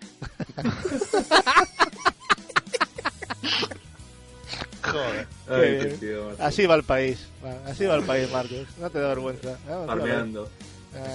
[4.84, 5.28] Joder.
[5.50, 6.32] Ay, Qué tío.
[6.40, 7.28] Así va el país.
[7.66, 8.68] Así va el país, Marcos.
[8.80, 9.58] No te da vergüenza.
[9.86, 10.50] Farmeando.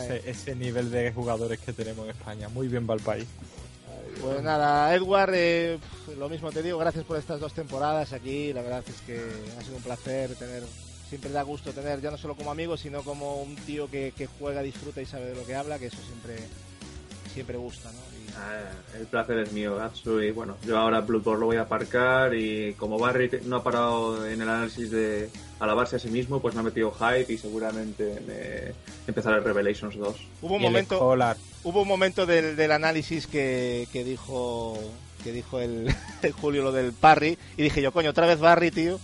[0.04, 2.48] Ese, ese nivel de jugadores que tenemos en España.
[2.48, 3.26] Muy bien va el país.
[4.20, 8.52] Pues nada, Edward, eh, pf, lo mismo te digo, gracias por estas dos temporadas aquí.
[8.52, 9.20] La verdad es que
[9.58, 10.62] ha sido un placer tener.
[11.08, 14.26] Siempre da gusto tener, ya no solo como amigo, sino como un tío que, que
[14.26, 16.38] juega, disfruta y sabe de lo que habla, que eso siempre
[17.34, 18.13] siempre gusta, ¿no?
[18.36, 18.60] Ah,
[18.98, 20.20] el placer es mío, Gatsu.
[20.20, 22.34] Y bueno, yo ahora Bloodborne lo voy a aparcar.
[22.34, 25.30] Y como Barry no ha parado en el análisis de
[25.60, 28.74] alabarse a sí mismo, pues me ha metido hype y seguramente me
[29.06, 30.16] empezará el Revelations 2.
[30.42, 30.98] Hubo un Y momento,
[31.62, 34.78] hubo un momento del, del análisis que, que dijo
[35.24, 35.92] que dijo el,
[36.22, 39.00] el Julio lo del Parry y dije yo coño otra vez Barry tío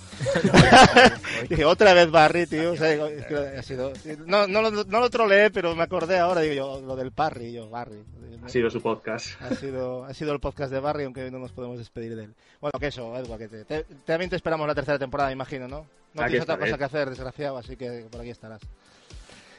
[1.48, 3.92] dije otra vez Barry tío O sea, digo, es que ha sido
[4.26, 7.46] no, no, lo- no lo troleé pero me acordé ahora digo yo lo del Parry
[7.46, 8.04] y yo Barry
[8.44, 9.40] Ha sido su podcast.
[9.42, 12.34] ha sido ha sido el podcast de Barry aunque no nos podemos despedir de él.
[12.60, 15.66] Bueno que eso Edward que te, te- también te esperamos la tercera temporada me imagino
[15.68, 18.60] no no Aquí tienes otra cosa que hacer desgraciado así que por aquí estarás.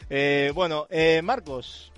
[0.09, 1.91] Eh, bueno, eh, Marcos,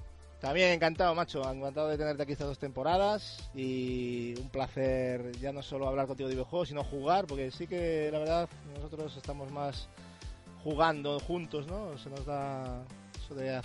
[0.44, 5.64] también encantado, macho, encantado de tenerte aquí estas dos temporadas y un placer ya no
[5.64, 9.88] solo hablar contigo de videojuegos, sino jugar, porque sí que la verdad nosotros estamos más
[10.62, 11.98] jugando juntos, ¿no?
[11.98, 12.84] Se nos da,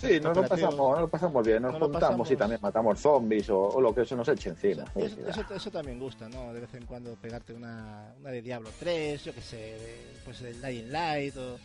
[0.01, 2.31] Sí, nos lo, pasamos, nos lo pasamos bien, nos Nos juntamos pasamos.
[2.31, 4.85] y también matamos zombies o, o lo que eso nos eche encima.
[4.95, 6.55] Eso, sí, eso, eso también gusta, ¿no?
[6.55, 10.41] De vez en cuando pegarte una, una de Diablo 3, yo que sé, de, pues
[10.41, 11.57] del Dying Light o...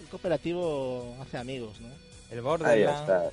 [0.00, 2.11] El cooperativo hace amigos, ¿no?
[2.32, 3.00] El Ahí Borderlands.
[3.00, 3.30] está.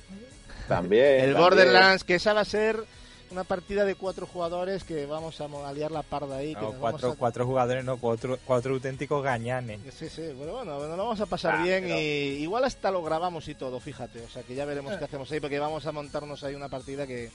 [0.68, 1.04] También.
[1.04, 1.36] El también.
[1.38, 2.84] Borderlands, que esa va a ser
[3.30, 6.54] una partida de cuatro jugadores que vamos a a liar la parda ahí.
[6.54, 9.80] que No, nos vamos cuatro, a- cuatro jugadores, no, cuatro, cuatro auténticos gañanes.
[9.96, 12.02] Sí, sí, bueno, bueno, nos lo vamos a pasar Ah, bien pero- y
[12.42, 14.20] igual hasta lo grabamos y todo, fíjate.
[14.22, 17.06] O sea, que ya veremos qué hacemos ahí, porque vamos a montarnos ahí una partida
[17.06, 17.30] que,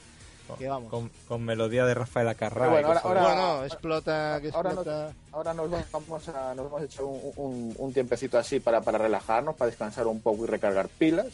[0.59, 0.89] que vamos.
[0.91, 2.67] Con, con melodía de Rafael Acarrá.
[2.67, 5.13] Bueno, ahora- de- bueno, explota, que ahora explota.
[5.31, 8.97] Ahora nos vamos a, nos vamos a echar un, un- un tiempecito así para, para
[8.97, 11.27] relajarnos, para descansar un poco y recargar pilas.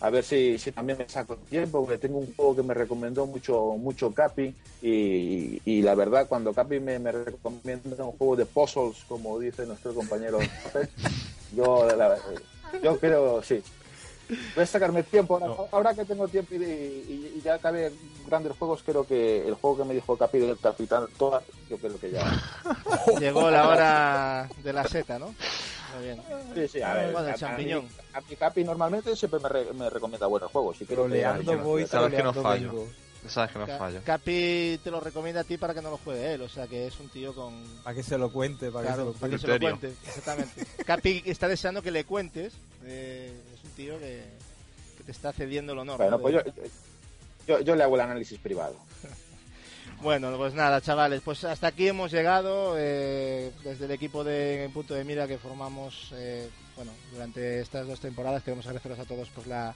[0.00, 3.26] A ver si, si también me saco tiempo, porque tengo un juego que me recomendó
[3.26, 4.54] mucho, mucho Capi.
[4.80, 9.66] Y, y la verdad, cuando Capi me, me recomienda un juego de puzzles, como dice
[9.66, 10.38] nuestro compañero,
[11.54, 12.16] yo, la-
[12.82, 13.62] yo creo, sí.
[14.54, 15.34] Voy a sacarme tiempo.
[15.34, 15.68] Ahora, No.
[15.72, 17.92] ahora que tengo tiempo y, y- y ya acabé
[18.26, 21.98] grandes juegos, creo que el juego que me dijo Capi del Capitán Toad, yo creo
[21.98, 22.24] que ya.
[23.20, 25.34] Llegó la hora de la seta, ¿no?
[25.96, 26.22] Muy bien.
[26.54, 27.12] Sí, sí, a ver.
[27.12, 27.84] Bueno, el a- a champiñón.
[27.84, 30.78] mí- A mi Capi normalmente siempre me, re- me recomienda buenos juegos.
[30.78, 32.68] Que- Troleando voy, Sabes que no fallo.
[32.72, 32.88] vengo.
[33.28, 34.00] Sabes que no Ca- fallo.
[34.04, 36.86] Capi te lo recomienda a ti para que no lo juegue él, o sea que
[36.86, 37.52] es un tío con...
[37.84, 39.46] Para que se lo cuente, para Claro, que se para lo que cuente.
[39.46, 39.78] se lo Criterio.
[39.78, 40.84] cuente, exactamente.
[40.84, 42.54] Capi está deseando que le cuentes,
[42.84, 44.24] eh, es un tío que,
[44.96, 45.98] que te está cediendo el honor.
[45.98, 46.18] Bueno, ¿no?
[46.22, 46.34] pues
[47.46, 48.76] yo, yo le hago el análisis privado.
[50.02, 54.94] Bueno, pues nada, chavales, pues hasta aquí hemos llegado eh, desde el equipo de Punto
[54.94, 58.42] de Mira que formamos eh, bueno, durante estas dos temporadas.
[58.42, 59.74] Queremos agradeceros a todos por la,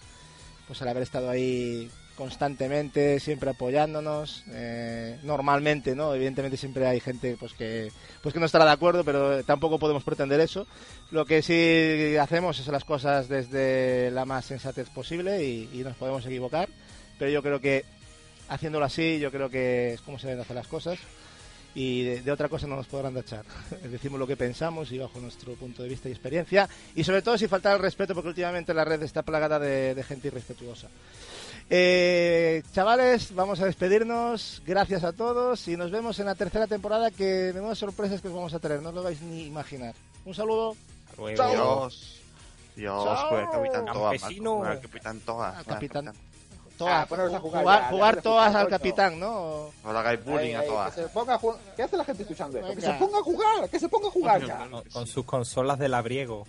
[0.66, 4.44] pues el haber estado ahí constantemente, siempre apoyándonos.
[4.52, 6.14] eh, normalmente, ¿no?
[6.14, 7.92] Evidentemente siempre hay gente pues que
[8.22, 10.66] pues que no estará de acuerdo, pero tampoco podemos pretender eso.
[11.10, 15.96] Lo que sí hacemos es las cosas desde la más sensatez posible y, y nos
[15.96, 16.70] podemos equivocar,
[17.18, 17.84] pero yo creo que
[18.48, 20.98] haciéndolo así, yo creo que es como se deben hacer las cosas
[21.74, 23.44] y de, de otra cosa no nos podrán tachar.
[23.82, 27.36] Decimos lo que pensamos y bajo nuestro punto de vista y experiencia y sobre todo
[27.36, 30.88] si falta el respeto porque últimamente la red está plagada de, de gente irrespetuosa.
[31.70, 34.62] Eh, chavales, vamos a despedirnos.
[34.66, 38.34] Gracias a todos y nos vemos en la tercera temporada que menudas sorpresas que os
[38.34, 39.94] vamos a tener, no os lo vais ni imaginar.
[40.24, 40.76] Un saludo
[41.16, 41.50] Luego.
[41.50, 42.20] Dios.
[42.76, 43.28] Dios, Chao.
[43.28, 45.58] con el Capitán Toa, el Capitán Toa.
[45.58, 46.08] al capitán.
[46.08, 46.12] Ah,
[46.76, 49.70] Todas, poneros a jugar jugar, ya, jugar todas al capitán, ¿no?
[49.84, 50.90] No le hagáis bullying a Toa.
[50.90, 51.58] que se ponga a jugar.
[51.76, 52.74] ¿Qué hace la gente escuchando esto?
[52.74, 54.58] Que se ponga a jugar, que se ponga a jugar ya.
[54.68, 56.46] Con, con sus consolas de labriego.